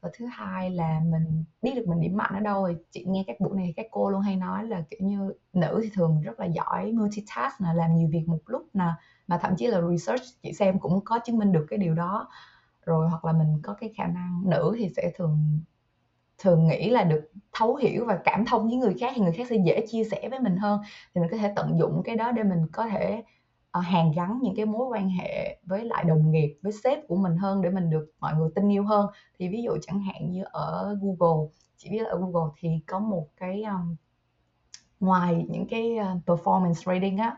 Và 0.00 0.10
thứ 0.18 0.26
hai 0.26 0.70
là 0.70 1.00
mình 1.04 1.44
biết 1.62 1.72
được 1.76 1.88
mình 1.88 2.00
điểm 2.00 2.16
mạnh 2.16 2.30
ở 2.34 2.40
đâu 2.40 2.62
rồi. 2.62 2.76
Chị 2.90 3.04
nghe 3.08 3.24
các 3.26 3.36
buổi 3.40 3.56
này 3.56 3.72
các 3.76 3.86
cô 3.90 4.10
luôn 4.10 4.20
hay 4.20 4.36
nói 4.36 4.64
là, 4.64 4.82
kiểu 4.90 5.00
như, 5.02 5.32
nữ 5.52 5.80
thì 5.82 5.90
thường 5.94 6.20
rất 6.22 6.40
là 6.40 6.46
giỏi 6.46 6.92
multitask 6.92 7.60
là 7.60 7.72
làm 7.72 7.96
nhiều 7.96 8.08
việc 8.12 8.24
một 8.26 8.38
lúc 8.46 8.62
nè, 8.74 8.88
mà 9.26 9.38
thậm 9.38 9.56
chí 9.56 9.66
là 9.66 9.80
research, 9.90 10.22
chị 10.42 10.52
xem 10.52 10.78
cũng 10.78 11.00
có 11.04 11.18
chứng 11.18 11.38
minh 11.38 11.52
được 11.52 11.66
cái 11.70 11.78
điều 11.78 11.94
đó. 11.94 12.28
Rồi 12.86 13.08
hoặc 13.08 13.24
là 13.24 13.32
mình 13.32 13.60
có 13.62 13.74
cái 13.74 13.92
khả 13.96 14.06
năng 14.06 14.42
nữ 14.46 14.74
thì 14.78 14.88
sẽ 14.96 15.10
thường 15.16 15.60
thường 16.38 16.66
nghĩ 16.68 16.90
là 16.90 17.04
được 17.04 17.30
thấu 17.52 17.76
hiểu 17.76 18.04
và 18.06 18.18
cảm 18.24 18.44
thông 18.44 18.66
với 18.68 18.76
người 18.76 18.94
khác, 19.00 19.12
thì 19.16 19.22
người 19.22 19.32
khác 19.32 19.46
sẽ 19.50 19.56
dễ 19.66 19.86
chia 19.86 20.04
sẻ 20.04 20.28
với 20.30 20.40
mình 20.40 20.56
hơn. 20.56 20.80
Thì 21.14 21.20
mình 21.20 21.30
có 21.30 21.36
thể 21.36 21.52
tận 21.56 21.78
dụng 21.78 22.02
cái 22.04 22.16
đó 22.16 22.32
để 22.32 22.42
mình 22.42 22.66
có 22.72 22.86
thể 22.88 23.22
Ờ, 23.74 23.80
hàn 23.80 24.12
gắn 24.12 24.40
những 24.42 24.54
cái 24.56 24.66
mối 24.66 24.86
quan 24.86 25.10
hệ 25.10 25.58
với 25.66 25.84
lại 25.84 26.04
đồng 26.04 26.30
nghiệp 26.30 26.58
với 26.62 26.72
sếp 26.72 26.98
của 27.08 27.16
mình 27.16 27.36
hơn 27.36 27.62
để 27.62 27.70
mình 27.70 27.90
được 27.90 28.10
mọi 28.20 28.34
người 28.34 28.50
tin 28.54 28.72
yêu 28.72 28.84
hơn. 28.84 29.06
Thì 29.38 29.48
ví 29.48 29.62
dụ 29.62 29.76
chẳng 29.82 30.00
hạn 30.00 30.30
như 30.30 30.44
ở 30.44 30.96
Google 31.02 31.48
chỉ 31.76 31.90
biết 31.90 31.98
là 31.98 32.10
ở 32.10 32.18
Google 32.18 32.52
thì 32.58 32.68
có 32.86 32.98
một 32.98 33.28
cái 33.36 33.62
um, 33.62 33.96
ngoài 35.00 35.46
những 35.48 35.66
cái 35.70 35.96
ờ, 35.96 36.16
performance 36.26 36.94
rating 36.94 37.18
á 37.18 37.36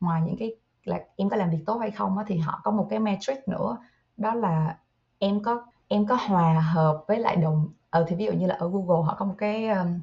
ngoài 0.00 0.22
những 0.26 0.36
cái 0.38 0.56
là 0.84 1.00
em 1.16 1.28
có 1.28 1.36
làm 1.36 1.50
việc 1.50 1.62
tốt 1.66 1.78
hay 1.78 1.90
không 1.90 2.18
á 2.18 2.24
thì 2.26 2.36
họ 2.36 2.60
có 2.64 2.70
một 2.70 2.86
cái 2.90 2.98
metric 2.98 3.48
nữa 3.48 3.78
đó 4.16 4.34
là 4.34 4.78
em 5.18 5.42
có 5.42 5.66
em 5.88 6.06
có 6.06 6.14
hòa 6.14 6.60
hợp 6.60 7.04
với 7.08 7.18
lại 7.18 7.36
đồng 7.36 7.68
ở 7.90 8.00
ờ, 8.00 8.06
thì 8.08 8.16
ví 8.16 8.24
dụ 8.24 8.32
như 8.32 8.46
là 8.46 8.54
ở 8.54 8.68
Google 8.68 9.06
họ 9.06 9.16
có 9.18 9.24
một 9.24 9.34
cái 9.38 9.68
um, 9.68 10.00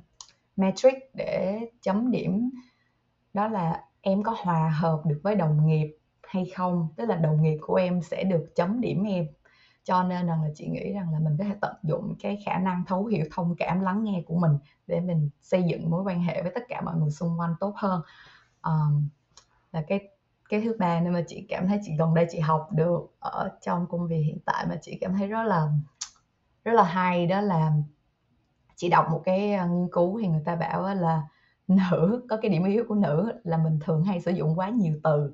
metric 0.58 0.94
để 1.14 1.60
chấm 1.82 2.12
điểm 2.12 2.50
đó 3.34 3.48
là 3.48 3.84
em 4.08 4.24
có 4.24 4.36
hòa 4.40 4.70
hợp 4.70 5.02
được 5.06 5.20
với 5.24 5.36
đồng 5.36 5.68
nghiệp 5.68 5.98
hay 6.24 6.46
không? 6.56 6.88
Tức 6.96 7.06
là 7.06 7.16
đồng 7.16 7.42
nghiệp 7.42 7.58
của 7.62 7.76
em 7.76 8.02
sẽ 8.02 8.24
được 8.24 8.46
chấm 8.56 8.82
điểm 8.82 9.04
em. 9.04 9.28
Cho 9.84 10.04
nên 10.04 10.28
rằng 10.28 10.44
là 10.44 10.50
chị 10.56 10.68
nghĩ 10.68 10.94
rằng 10.94 11.14
là 11.14 11.20
mình 11.20 11.36
có 11.38 11.44
thể 11.44 11.56
tận 11.62 11.76
dụng 11.84 12.16
cái 12.20 12.38
khả 12.46 12.58
năng 12.58 12.84
thấu 12.88 13.06
hiểu 13.06 13.26
thông 13.32 13.56
cảm 13.56 13.82
lắng 13.82 14.04
nghe 14.04 14.24
của 14.28 14.36
mình 14.36 14.52
để 14.88 15.00
mình 15.00 15.30
xây 15.42 15.64
dựng 15.64 15.90
mối 15.90 16.04
quan 16.04 16.22
hệ 16.22 16.42
với 16.42 16.52
tất 16.56 16.64
cả 16.68 16.82
mọi 16.82 16.96
người 16.96 17.12
xung 17.12 17.40
quanh 17.40 17.56
tốt 17.60 17.74
hơn. 17.76 18.02
Um, 18.64 19.10
là 19.72 19.84
cái 19.88 20.00
cái 20.50 20.62
thứ 20.62 20.76
ba 20.80 21.00
nên 21.00 21.14
mà 21.14 21.22
chị 21.28 21.46
cảm 21.50 21.68
thấy 21.68 21.80
chị 21.84 21.96
gần 21.98 22.14
đây 22.14 22.28
chị 22.30 22.40
học 22.40 22.70
được 22.72 23.16
ở 23.20 23.50
trong 23.62 23.88
công 23.88 24.08
việc 24.08 24.22
hiện 24.22 24.40
tại 24.46 24.66
mà 24.70 24.76
chị 24.82 24.98
cảm 25.02 25.14
thấy 25.18 25.28
rất 25.28 25.44
là 25.44 25.68
rất 26.64 26.74
là 26.74 26.84
hay 26.84 27.28
đó 27.28 27.42
là 27.42 27.72
chị 28.76 28.90
đọc 28.90 29.06
một 29.12 29.22
cái 29.26 29.54
ờ, 29.54 29.68
nghiên 29.68 29.90
cứu 29.92 30.20
thì 30.22 30.28
người 30.28 30.42
ta 30.46 30.56
bảo 30.56 30.96
là 30.96 31.22
nữ 31.68 32.26
có 32.30 32.38
cái 32.42 32.52
điểm 32.52 32.64
yếu 32.64 32.86
của 32.88 32.96
nữ 32.96 33.32
là 33.44 33.58
mình 33.58 33.80
thường 33.86 34.04
hay 34.04 34.22
sử 34.22 34.32
dụng 34.32 34.60
quá 34.60 34.70
nhiều 34.70 35.00
từ. 35.04 35.32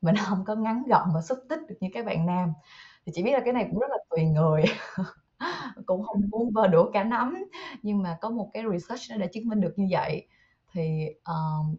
Mình 0.00 0.14
không 0.26 0.44
có 0.44 0.54
ngắn 0.54 0.82
gọn 0.88 1.08
và 1.14 1.22
xúc 1.22 1.38
tích 1.48 1.60
được 1.68 1.76
như 1.80 1.88
các 1.94 2.06
bạn 2.06 2.26
nam. 2.26 2.52
Thì 3.06 3.12
chị 3.14 3.22
biết 3.22 3.32
là 3.32 3.40
cái 3.44 3.52
này 3.52 3.66
cũng 3.70 3.80
rất 3.80 3.90
là 3.90 3.98
tùy 4.10 4.24
người. 4.24 4.64
Cũng 5.86 6.02
không 6.02 6.20
muốn 6.30 6.50
vơ 6.52 6.66
đũa 6.66 6.90
cả 6.92 7.04
nắm. 7.04 7.44
Nhưng 7.82 8.02
mà 8.02 8.18
có 8.20 8.30
một 8.30 8.50
cái 8.52 8.62
research 8.72 9.02
nó 9.10 9.16
đã 9.16 9.26
chứng 9.26 9.48
minh 9.48 9.60
được 9.60 9.74
như 9.76 9.86
vậy. 9.90 10.26
Thì 10.72 11.08
um, 11.24 11.76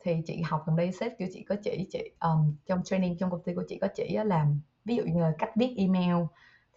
thì 0.00 0.16
chị 0.26 0.42
học 0.42 0.64
gần 0.66 0.76
đây 0.76 0.92
sếp 0.92 1.12
kiểu 1.18 1.28
chị 1.32 1.44
có 1.48 1.56
chỉ 1.64 1.88
chị 1.90 2.10
um, 2.20 2.56
trong 2.66 2.82
training 2.84 3.18
trong 3.18 3.30
công 3.30 3.42
ty 3.42 3.54
của 3.54 3.64
chị 3.68 3.78
có 3.78 3.88
chỉ 3.94 4.18
làm 4.24 4.60
ví 4.84 4.96
dụ 4.96 5.02
như 5.02 5.20
là 5.20 5.32
cách 5.38 5.50
viết 5.56 5.74
email. 5.76 6.24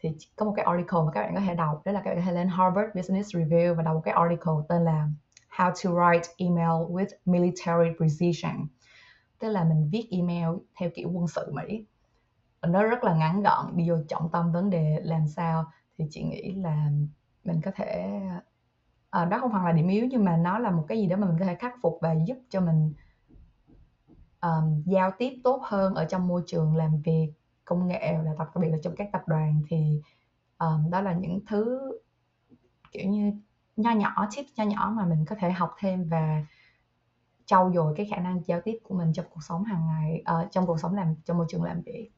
Thì 0.02 0.10
có 0.36 0.46
một 0.46 0.54
cái 0.56 0.66
article 0.66 1.00
mà 1.06 1.12
các 1.14 1.22
bạn 1.22 1.36
có 1.36 1.42
thể 1.42 1.56
đọc 1.56 1.82
đó 1.86 1.92
là 1.92 2.02
các 2.04 2.10
bạn 2.10 2.20
có 2.20 2.26
thể 2.26 2.32
lên 2.32 2.48
Harvard 2.48 2.96
Business 2.96 3.36
Review 3.36 3.76
và 3.76 3.84
đọc 3.84 3.96
một 3.96 4.02
cái 4.06 4.14
article 4.14 4.54
tên 4.70 4.86
là 4.86 5.08
How 5.62 5.72
to 5.84 5.92
Write 5.92 6.28
Email 6.38 6.88
with 6.90 7.08
Military 7.26 7.90
Precision. 7.98 8.68
Tức 9.40 9.50
là 9.50 9.64
mình 9.64 9.90
viết 9.92 10.08
email 10.12 10.48
theo 10.80 10.90
kiểu 10.96 11.10
quân 11.10 11.28
sự 11.28 11.52
Mỹ. 11.52 11.86
Nó 12.68 12.84
rất 12.84 13.04
là 13.04 13.16
ngắn 13.16 13.44
gọn 13.44 13.78
đi 13.78 13.90
vô 13.90 13.96
trọng 14.08 14.30
tâm 14.32 14.52
vấn 14.52 14.70
đề 14.70 15.00
làm 15.04 15.28
sao 15.28 15.66
thì 15.98 16.06
chị 16.10 16.24
nghĩ 16.24 16.56
là 16.56 16.90
mình 17.44 17.62
có 17.62 17.72
thể 17.76 18.20
à, 19.10 19.26
đó 19.26 19.40
không 19.40 19.52
phải 19.52 19.64
là 19.66 19.72
điểm 19.72 19.88
yếu 19.88 20.08
nhưng 20.12 20.26
mà 20.26 20.38
nó 20.38 20.60
là 20.60 20.72
một 20.72 20.86
cái 20.88 20.98
gì 20.98 21.08
đó 21.08 21.18
mà 21.18 21.28
mình 21.28 21.40
có 21.40 21.46
thể 21.46 21.56
khắc 21.56 21.74
phục 21.82 21.98
và 22.02 22.16
giúp 22.26 22.38
cho 22.50 22.62
mình 22.62 22.94
um, 24.42 24.84
giao 24.86 25.12
tiếp 25.18 25.42
tốt 25.44 25.62
hơn 25.64 25.96
ở 25.96 26.06
trong 26.06 26.28
môi 26.28 26.44
trường 26.48 26.76
làm 26.76 27.02
việc 27.02 27.34
công 27.66 27.88
nghệ 27.88 28.18
là 28.24 28.34
đặc 28.40 28.50
biệt 28.56 28.70
là 28.70 28.78
trong 28.84 28.96
các 28.96 29.10
tập 29.14 29.22
đoàn 29.28 29.62
thì 29.70 30.02
um, 30.60 30.90
đó 30.90 31.02
là 31.02 31.14
những 31.14 31.40
thứ 31.48 31.92
kiểu 32.92 33.10
như 33.10 33.32
nho 33.78 33.92
nhỏ 33.92 34.28
tips 34.36 34.50
nho 34.58 34.64
nhỏ 34.64 34.94
mà 34.98 35.06
mình 35.06 35.26
có 35.26 35.36
thể 35.40 35.52
học 35.52 35.76
thêm 35.80 36.10
và 36.10 36.46
trau 37.46 37.72
dồi 37.76 37.94
cái 37.98 38.06
khả 38.06 38.18
năng 38.18 38.42
giao 38.46 38.62
tiếp 38.62 38.78
của 38.84 38.96
mình 38.96 39.14
trong 39.14 39.26
cuộc 39.30 39.42
sống 39.48 39.64
hàng 39.64 39.88
ngày 39.88 40.24
uh, 40.42 40.52
trong 40.52 40.68
cuộc 40.68 40.80
sống 40.80 40.96
làm 40.96 41.16
trong 41.26 41.38
môi 41.38 41.48
trường 41.50 41.64
làm 41.64 41.82
việc. 41.82 42.10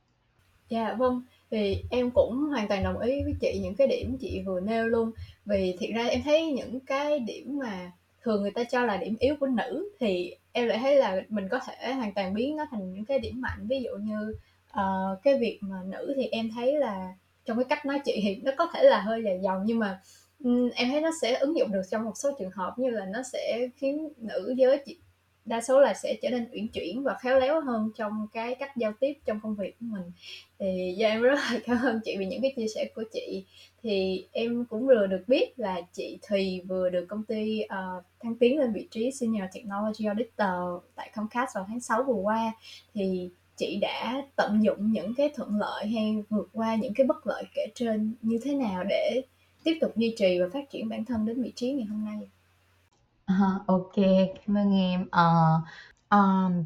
Dạ 0.69 0.93
vâng, 0.93 1.21
thì 1.51 1.83
em 1.89 2.11
cũng 2.11 2.49
hoàn 2.49 2.67
toàn 2.67 2.83
đồng 2.83 2.99
ý 2.99 3.23
với 3.23 3.33
chị 3.41 3.59
những 3.63 3.75
cái 3.75 3.87
điểm 3.87 4.17
chị 4.19 4.43
vừa 4.45 4.59
nêu 4.59 4.85
luôn. 4.85 5.11
Vì 5.45 5.75
thiệt 5.79 5.89
ra 5.95 6.05
em 6.05 6.21
thấy 6.25 6.51
những 6.51 6.79
cái 6.79 7.19
điểm 7.19 7.59
mà 7.59 7.91
thường 8.21 8.41
người 8.41 8.51
ta 8.51 8.63
cho 8.63 8.85
là 8.85 8.97
điểm 8.97 9.15
yếu 9.19 9.35
của 9.39 9.47
nữ 9.47 9.89
thì 9.99 10.35
em 10.51 10.67
lại 10.67 10.79
thấy 10.81 10.95
là 10.95 11.21
mình 11.29 11.47
có 11.49 11.59
thể 11.67 11.93
hoàn 11.93 12.13
toàn 12.13 12.33
biến 12.33 12.55
nó 12.55 12.65
thành 12.71 12.93
những 12.93 13.05
cái 13.05 13.19
điểm 13.19 13.41
mạnh. 13.41 13.67
Ví 13.67 13.83
dụ 13.83 13.91
như 14.01 14.35
uh, 14.79 15.23
cái 15.23 15.39
việc 15.39 15.59
mà 15.61 15.77
nữ 15.85 16.13
thì 16.15 16.25
em 16.25 16.49
thấy 16.55 16.79
là 16.79 17.13
trong 17.45 17.57
cái 17.57 17.65
cách 17.69 17.85
nói 17.85 18.01
chuyện 18.05 18.19
thì 18.23 18.35
nó 18.35 18.51
có 18.57 18.67
thể 18.73 18.83
là 18.83 19.01
hơi 19.01 19.23
dài 19.23 19.39
dòng 19.43 19.61
nhưng 19.65 19.79
mà 19.79 20.01
Ừ, 20.43 20.69
em 20.75 20.89
thấy 20.89 21.01
nó 21.01 21.09
sẽ 21.21 21.33
ứng 21.33 21.57
dụng 21.57 21.71
được 21.71 21.81
trong 21.91 22.03
một 22.03 22.13
số 22.15 22.29
trường 22.39 22.51
hợp 22.51 22.73
như 22.77 22.89
là 22.89 23.05
nó 23.05 23.23
sẽ 23.23 23.67
khiến 23.77 24.09
nữ 24.17 24.53
giới 24.57 24.81
chị 24.85 24.97
đa 25.45 25.61
số 25.61 25.79
là 25.79 25.93
sẽ 25.93 26.17
trở 26.21 26.29
nên 26.29 26.49
uyển 26.53 26.67
chuyển 26.67 27.03
và 27.03 27.17
khéo 27.21 27.39
léo 27.39 27.61
hơn 27.61 27.91
trong 27.95 28.27
cái 28.33 28.55
cách 28.55 28.77
giao 28.77 28.93
tiếp 28.99 29.13
trong 29.25 29.39
công 29.43 29.55
việc 29.55 29.79
của 29.79 29.85
mình. 29.89 30.11
Thì 30.59 30.95
do 30.97 31.07
em 31.07 31.21
rất 31.21 31.33
là 31.35 31.59
cảm 31.65 31.77
ơn 31.83 31.99
chị 32.05 32.15
vì 32.19 32.25
những 32.25 32.41
cái 32.41 32.53
chia 32.55 32.67
sẻ 32.75 32.89
của 32.95 33.03
chị. 33.13 33.45
Thì 33.83 34.27
em 34.31 34.65
cũng 34.65 34.87
vừa 34.87 35.07
được 35.07 35.23
biết 35.27 35.59
là 35.59 35.81
chị 35.93 36.19
Thùy 36.29 36.61
vừa 36.67 36.89
được 36.89 37.05
công 37.09 37.23
ty 37.23 37.61
uh, 37.63 38.03
thăng 38.19 38.35
tiến 38.35 38.59
lên 38.59 38.73
vị 38.73 38.87
trí 38.91 39.11
Senior 39.11 39.45
Technology 39.53 40.05
Auditor 40.05 40.83
tại 40.95 41.11
Comcast 41.15 41.55
vào 41.55 41.65
tháng 41.67 41.79
6 41.79 42.03
vừa 42.03 42.13
qua. 42.13 42.51
Thì 42.93 43.29
chị 43.55 43.79
đã 43.81 44.23
tận 44.35 44.63
dụng 44.63 44.91
những 44.91 45.13
cái 45.15 45.29
thuận 45.35 45.59
lợi 45.59 45.87
hay 45.87 46.23
vượt 46.29 46.49
qua 46.53 46.75
những 46.75 46.93
cái 46.93 47.07
bất 47.07 47.27
lợi 47.27 47.43
kể 47.55 47.67
trên 47.75 48.13
như 48.21 48.39
thế 48.43 48.53
nào 48.53 48.83
để 48.83 49.21
tiếp 49.63 49.77
tục 49.81 49.91
duy 49.95 50.15
trì 50.17 50.41
và 50.41 50.47
phát 50.53 50.69
triển 50.69 50.89
bản 50.89 51.05
thân 51.05 51.25
đến 51.25 51.43
vị 51.43 51.53
trí 51.55 51.73
ngày 51.73 51.85
hôm 51.85 52.05
nay 52.05 52.29
uh, 53.31 53.67
ok 53.67 53.95
cảm 54.45 54.57
ơn 54.57 54.73
em. 54.75 55.01
uh, 55.01 55.63
um, 56.09 56.65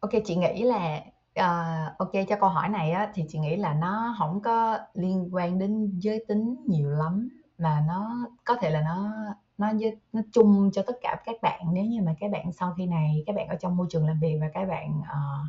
ok 0.00 0.10
chị 0.24 0.36
nghĩ 0.36 0.62
là, 0.62 1.02
uh, 1.40 1.98
ok 1.98 2.12
cho 2.28 2.36
câu 2.40 2.48
hỏi 2.48 2.68
này 2.68 2.90
á, 2.90 3.10
thì 3.14 3.24
chị 3.28 3.38
nghĩ 3.38 3.56
là 3.56 3.74
nó 3.74 4.14
không 4.18 4.40
có 4.40 4.78
liên 4.94 5.28
quan 5.32 5.58
đến 5.58 5.98
giới 5.98 6.24
tính 6.28 6.56
nhiều 6.66 6.90
lắm, 6.90 7.28
mà 7.58 7.84
nó 7.88 8.28
có 8.44 8.56
thể 8.60 8.70
là 8.70 8.80
nó 8.80 9.12
nó 9.58 9.72
nó 10.12 10.22
chung 10.32 10.70
cho 10.72 10.82
tất 10.86 10.96
cả 11.00 11.16
các 11.24 11.36
bạn. 11.42 11.60
Nếu 11.72 11.84
như 11.84 12.02
mà 12.02 12.14
các 12.20 12.30
bạn 12.30 12.52
sau 12.52 12.74
khi 12.78 12.86
này 12.86 13.22
các 13.26 13.36
bạn 13.36 13.48
ở 13.48 13.56
trong 13.56 13.76
môi 13.76 13.86
trường 13.90 14.06
làm 14.06 14.20
việc 14.20 14.38
và 14.40 14.46
các 14.54 14.64
bạn, 14.68 15.00
uh, 15.00 15.46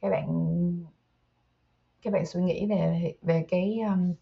các 0.00 0.10
bạn 0.10 0.26
các 2.02 2.12
bạn 2.12 2.26
suy 2.26 2.42
nghĩ 2.42 2.66
về 2.66 3.14
về 3.22 3.46
cái, 3.50 3.78
um, 3.88 4.14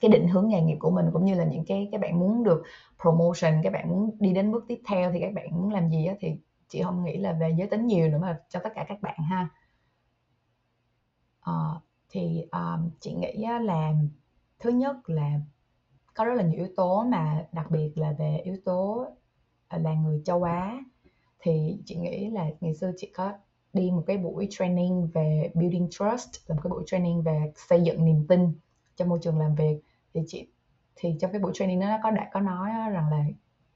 cái 0.00 0.10
định 0.10 0.28
hướng 0.28 0.48
nghề 0.48 0.62
nghiệp 0.62 0.76
của 0.80 0.90
mình 0.90 1.06
cũng 1.12 1.24
như 1.24 1.34
là 1.34 1.44
những 1.44 1.64
cái 1.64 1.88
các 1.92 2.00
bạn 2.00 2.18
muốn 2.18 2.44
được 2.44 2.62
promotion 3.02 3.62
các 3.62 3.72
bạn 3.72 3.88
muốn 3.88 4.16
đi 4.20 4.32
đến 4.32 4.52
bước 4.52 4.64
tiếp 4.68 4.80
theo 4.86 5.12
thì 5.12 5.20
các 5.20 5.32
bạn 5.34 5.46
muốn 5.50 5.72
làm 5.72 5.90
gì 5.90 6.06
á 6.06 6.14
thì 6.20 6.36
chị 6.68 6.82
không 6.82 7.04
nghĩ 7.04 7.16
là 7.16 7.32
về 7.32 7.54
giới 7.58 7.68
tính 7.68 7.86
nhiều 7.86 8.08
nữa 8.08 8.18
mà 8.18 8.40
cho 8.48 8.60
tất 8.64 8.70
cả 8.74 8.84
các 8.88 9.02
bạn 9.02 9.18
ha. 9.22 9.48
Uh, 11.50 11.82
thì 12.10 12.44
um, 12.52 12.90
chị 13.00 13.14
nghĩ 13.14 13.46
là 13.62 13.94
thứ 14.58 14.70
nhất 14.70 14.96
là 15.06 15.40
có 16.14 16.24
rất 16.24 16.34
là 16.34 16.42
nhiều 16.42 16.58
yếu 16.58 16.68
tố 16.76 17.04
mà 17.04 17.46
đặc 17.52 17.70
biệt 17.70 17.92
là 17.98 18.12
về 18.18 18.40
yếu 18.44 18.56
tố 18.64 19.06
ờ, 19.68 19.78
là 19.78 19.94
người 19.94 20.22
châu 20.24 20.42
Á. 20.42 20.80
Thì 21.40 21.78
chị 21.86 21.96
nghĩ 21.96 22.30
là 22.30 22.50
ngày 22.60 22.74
xưa 22.74 22.92
chị 22.96 23.10
có 23.14 23.32
đi 23.72 23.90
một 23.90 24.02
cái 24.06 24.18
buổi 24.18 24.46
training 24.50 25.08
về 25.14 25.50
building 25.54 25.88
trust 25.90 26.28
là 26.46 26.54
một 26.54 26.60
cái 26.64 26.70
buổi 26.70 26.82
training 26.86 27.22
về 27.22 27.52
xây 27.56 27.82
dựng 27.82 28.04
niềm 28.04 28.26
tin 28.28 28.52
trong 28.96 29.08
môi 29.08 29.18
trường 29.22 29.38
làm 29.38 29.54
việc 29.54 29.80
thì 30.14 30.20
chị, 30.26 30.52
thì 30.96 31.16
trong 31.20 31.32
cái 31.32 31.40
buổi 31.40 31.52
training 31.54 31.80
đó, 31.80 31.88
nó 31.88 31.98
có 32.02 32.10
đã 32.10 32.30
có 32.32 32.40
nói 32.40 32.70
rằng 32.70 33.10
là 33.10 33.24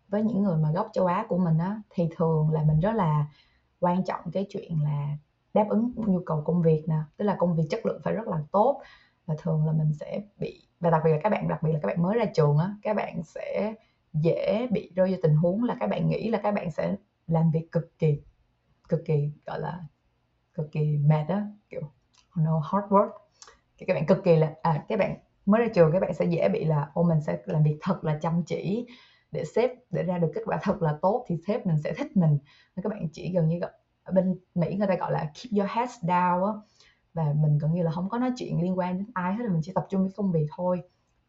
với 0.08 0.22
những 0.22 0.42
người 0.42 0.56
mà 0.56 0.72
gốc 0.72 0.88
châu 0.92 1.06
Á 1.06 1.26
của 1.28 1.38
mình 1.38 1.58
á, 1.58 1.82
thì 1.90 2.08
thường 2.16 2.50
là 2.50 2.62
mình 2.62 2.80
rất 2.80 2.92
là 2.92 3.26
quan 3.80 4.04
trọng 4.04 4.20
cái 4.32 4.46
chuyện 4.50 4.82
là 4.82 5.08
đáp 5.54 5.66
ứng 5.68 5.92
nhu 5.96 6.20
cầu 6.26 6.42
công 6.44 6.62
việc 6.62 6.84
nè. 6.88 6.98
Tức 7.16 7.24
là 7.24 7.36
công 7.38 7.56
việc 7.56 7.64
chất 7.70 7.86
lượng 7.86 8.00
phải 8.04 8.14
rất 8.14 8.28
là 8.28 8.38
tốt 8.52 8.82
và 9.26 9.34
thường 9.38 9.66
là 9.66 9.72
mình 9.72 9.92
sẽ 9.92 10.22
bị, 10.36 10.66
và 10.80 10.90
đặc 10.90 11.02
biệt 11.04 11.10
là 11.10 11.18
các 11.22 11.28
bạn, 11.28 11.48
đặc 11.48 11.62
biệt 11.62 11.72
là 11.72 11.78
các 11.82 11.86
bạn 11.86 12.02
mới 12.02 12.16
ra 12.16 12.24
trường 12.34 12.58
á, 12.58 12.74
các 12.82 12.96
bạn 12.96 13.22
sẽ 13.22 13.74
dễ 14.12 14.66
bị 14.70 14.92
rơi 14.94 15.10
vào 15.10 15.18
tình 15.22 15.36
huống 15.36 15.64
là 15.64 15.76
các 15.80 15.90
bạn 15.90 16.08
nghĩ 16.08 16.30
là 16.30 16.40
các 16.42 16.54
bạn 16.54 16.70
sẽ 16.70 16.96
làm 17.26 17.50
việc 17.50 17.72
cực 17.72 17.98
kỳ 17.98 18.22
cực 18.88 19.04
kỳ, 19.04 19.30
gọi 19.46 19.60
là, 19.60 19.84
cực 20.54 20.72
kỳ 20.72 20.96
mệt 20.96 21.24
á, 21.28 21.46
kiểu, 21.70 21.80
no 22.36 22.58
hard 22.58 22.86
work. 22.86 23.10
Thì 23.78 23.86
các 23.86 23.94
bạn 23.94 24.06
cực 24.06 24.24
kỳ 24.24 24.36
là 24.36 24.54
à 24.62 24.84
các 24.88 24.98
bạn 24.98 25.16
mới 25.46 25.60
ra 25.60 25.68
trường 25.74 25.92
các 25.92 26.00
bạn 26.00 26.14
sẽ 26.14 26.24
dễ 26.24 26.48
bị 26.48 26.64
là, 26.64 26.90
ô, 26.94 27.02
mình 27.02 27.20
sẽ 27.20 27.38
làm 27.46 27.62
việc 27.62 27.78
thật 27.82 28.04
là 28.04 28.18
chăm 28.22 28.42
chỉ 28.46 28.86
để 29.32 29.44
sếp, 29.44 29.70
để 29.90 30.02
ra 30.02 30.18
được 30.18 30.30
kết 30.34 30.42
quả 30.46 30.58
thật 30.62 30.82
là 30.82 30.98
tốt 31.02 31.24
thì 31.28 31.36
sếp 31.46 31.66
mình 31.66 31.76
sẽ 31.84 31.92
thích 31.96 32.16
mình. 32.16 32.38
Nên 32.76 32.82
các 32.82 32.88
bạn 32.90 33.08
chỉ 33.12 33.32
gần 33.32 33.48
như 33.48 33.60
ở 34.04 34.12
bên 34.12 34.38
Mỹ 34.54 34.76
người 34.76 34.86
ta 34.88 34.96
gọi 34.96 35.12
là 35.12 35.18
keep 35.34 35.52
your 35.60 35.70
head 35.70 35.88
down 36.02 36.46
á, 36.46 36.52
và 37.14 37.34
mình 37.36 37.58
gần 37.58 37.72
như 37.74 37.82
là 37.82 37.90
không 37.90 38.08
có 38.08 38.18
nói 38.18 38.30
chuyện 38.36 38.62
liên 38.62 38.78
quan 38.78 38.98
đến 38.98 39.06
ai 39.14 39.34
hết, 39.34 39.44
mình 39.50 39.60
chỉ 39.64 39.72
tập 39.74 39.86
trung 39.90 40.02
với 40.02 40.12
công 40.16 40.32
việc 40.32 40.46
thôi. 40.56 40.82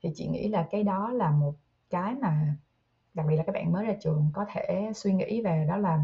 Thì 0.04 0.10
chị 0.16 0.28
nghĩ 0.28 0.50
là 0.50 0.68
cái 0.72 0.84
đó 0.84 1.12
là 1.14 1.32
một 1.32 1.54
cái 1.90 2.16
mà, 2.16 2.56
đặc 3.14 3.26
biệt 3.30 3.36
là 3.36 3.44
các 3.44 3.54
bạn 3.54 3.72
mới 3.72 3.86
ra 3.86 3.94
trường 4.02 4.32
có 4.34 4.46
thể 4.54 4.92
suy 4.96 5.14
nghĩ 5.14 5.42
về, 5.42 5.66
đó 5.70 5.78
là 5.78 6.00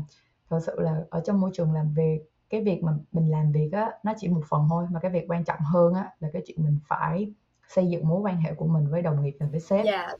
thật 0.49 0.59
sự 0.65 0.79
là 0.79 1.01
ở 1.09 1.21
trong 1.25 1.41
môi 1.41 1.51
trường 1.53 1.73
làm 1.73 1.93
việc, 1.93 2.21
cái 2.49 2.61
việc 2.63 2.83
mà 2.83 2.93
mình 3.11 3.31
làm 3.31 3.51
việc 3.51 3.69
á, 3.73 3.91
nó 4.03 4.13
chỉ 4.17 4.27
một 4.29 4.41
phần 4.49 4.67
thôi, 4.69 4.87
mà 4.91 4.99
cái 4.99 5.11
việc 5.11 5.25
quan 5.29 5.43
trọng 5.45 5.59
hơn 5.61 5.93
á, 5.93 6.11
là 6.19 6.29
cái 6.33 6.41
chuyện 6.45 6.57
mình 6.65 6.79
phải 6.87 7.33
xây 7.73 7.87
dựng 7.89 8.07
mối 8.07 8.21
quan 8.21 8.37
hệ 8.37 8.53
của 8.53 8.67
mình 8.67 8.87
với 8.87 9.01
đồng 9.01 9.23
nghiệp 9.23 9.35
và 9.39 9.47
với 9.51 9.59
sếp 9.59 9.85
yeah. 9.85 10.09
Dạ. 10.09 10.17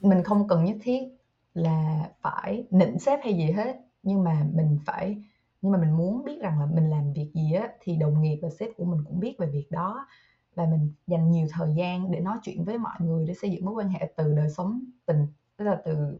mình 0.00 0.22
không 0.22 0.48
cần 0.48 0.64
nhất 0.64 0.76
thiết 0.82 1.02
là 1.54 2.10
phải 2.20 2.66
nịnh 2.70 2.98
sếp 2.98 3.20
hay 3.22 3.34
gì 3.34 3.50
hết 3.50 3.76
nhưng 4.02 4.24
mà 4.24 4.46
mình 4.54 4.78
phải 4.86 5.16
nhưng 5.62 5.72
mà 5.72 5.78
mình 5.78 5.96
muốn 5.96 6.24
biết 6.24 6.38
rằng 6.42 6.60
là 6.60 6.66
mình 6.66 6.90
làm 6.90 7.12
việc 7.12 7.30
gì 7.34 7.52
á 7.52 7.68
thì 7.80 7.96
đồng 7.96 8.22
nghiệp 8.22 8.38
và 8.42 8.48
sếp 8.50 8.70
của 8.76 8.84
mình 8.84 9.04
cũng 9.06 9.20
biết 9.20 9.36
về 9.38 9.46
việc 9.46 9.70
đó 9.70 10.06
và 10.54 10.66
mình 10.66 10.92
dành 11.06 11.30
nhiều 11.30 11.46
thời 11.50 11.68
gian 11.76 12.10
để 12.10 12.20
nói 12.20 12.38
chuyện 12.42 12.64
với 12.64 12.78
mọi 12.78 12.94
người 13.00 13.26
để 13.26 13.34
xây 13.34 13.50
dựng 13.50 13.64
mối 13.64 13.74
quan 13.74 13.88
hệ 13.88 14.12
từ 14.16 14.34
đời 14.34 14.50
sống 14.50 14.84
tình 15.06 15.26
tức 15.56 15.64
là 15.64 15.80
từ 15.84 16.18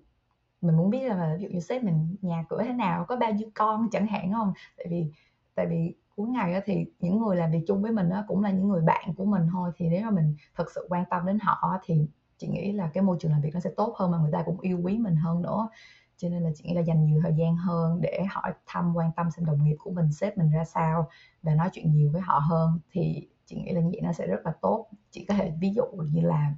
mình 0.61 0.77
muốn 0.77 0.91
biết 0.91 1.09
là 1.09 1.37
ví 1.39 1.43
dụ 1.43 1.49
như 1.55 1.61
sếp 1.61 1.83
mình 1.83 2.17
nhà 2.23 2.45
cửa 2.49 2.63
thế 2.63 2.73
nào 2.73 3.05
có 3.09 3.17
bao 3.17 3.33
nhiêu 3.33 3.49
con 3.55 3.89
chẳng 3.93 4.07
hạn 4.07 4.33
không 4.33 4.53
tại 4.77 4.87
vì 4.91 5.07
tại 5.55 5.67
vì 5.67 5.95
cuối 6.17 6.29
ngày 6.29 6.63
thì 6.65 6.85
những 6.99 7.19
người 7.19 7.37
làm 7.37 7.51
việc 7.51 7.65
chung 7.67 7.83
với 7.83 7.93
mình 7.93 8.09
đó 8.09 8.25
cũng 8.29 8.43
là 8.43 8.51
những 8.51 8.69
người 8.69 8.83
bạn 8.83 9.15
của 9.17 9.25
mình 9.25 9.43
thôi. 9.53 9.71
Thì 9.77 9.89
nếu 9.89 10.03
mà 10.03 10.11
mình 10.11 10.37
thật 10.55 10.65
sự 10.75 10.87
quan 10.91 11.05
tâm 11.11 11.27
đến 11.27 11.39
họ 11.43 11.79
thì 11.85 12.07
chị 12.39 12.49
nghĩ 12.49 12.73
là 12.73 12.91
cái 12.95 13.03
môi 13.03 13.17
trường 13.21 13.33
làm 13.33 13.41
việc 13.41 13.51
nó 13.55 13.61
sẽ 13.61 13.71
tốt 13.77 13.95
hơn 13.99 14.11
mà 14.11 14.19
người 14.19 14.33
ta 14.33 14.43
cũng 14.47 14.61
yêu 14.61 14.81
quý 14.83 14.99
mình 14.99 15.17
hơn 15.17 15.43
nữa. 15.43 15.69
Cho 16.17 16.29
nên 16.29 16.43
là 16.43 16.51
chị 16.55 16.65
nghĩ 16.65 16.75
là 16.75 16.81
dành 16.81 17.05
nhiều 17.05 17.21
thời 17.23 17.35
gian 17.35 17.57
hơn 17.57 18.01
để 18.01 18.25
hỏi 18.31 18.53
thăm, 18.67 18.93
quan 18.97 19.11
tâm 19.17 19.31
xem 19.31 19.45
đồng 19.45 19.65
nghiệp 19.65 19.77
của 19.79 19.91
mình, 19.91 20.13
sếp 20.13 20.39
mình 20.39 20.51
ra 20.51 20.65
sao 20.65 21.09
và 21.43 21.55
nói 21.55 21.69
chuyện 21.73 21.93
nhiều 21.93 22.11
với 22.13 22.21
họ 22.21 22.39
hơn. 22.39 22.79
Thì 22.91 23.29
chị 23.47 23.57
nghĩ 23.57 23.73
là 23.73 23.81
như 23.81 23.91
vậy 23.93 24.01
nó 24.03 24.13
sẽ 24.13 24.27
rất 24.27 24.41
là 24.45 24.53
tốt. 24.61 24.87
Chị 25.11 25.25
có 25.29 25.35
thể 25.35 25.53
ví 25.61 25.73
dụ 25.75 25.85
như 26.13 26.21
là 26.21 26.55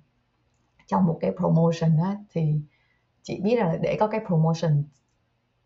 trong 0.86 1.04
một 1.04 1.18
cái 1.20 1.32
promotion 1.36 1.96
á 1.96 2.16
thì 2.32 2.60
chị 3.22 3.40
biết 3.44 3.56
là 3.58 3.76
để 3.82 3.96
có 4.00 4.06
cái 4.06 4.20
promotion 4.26 4.84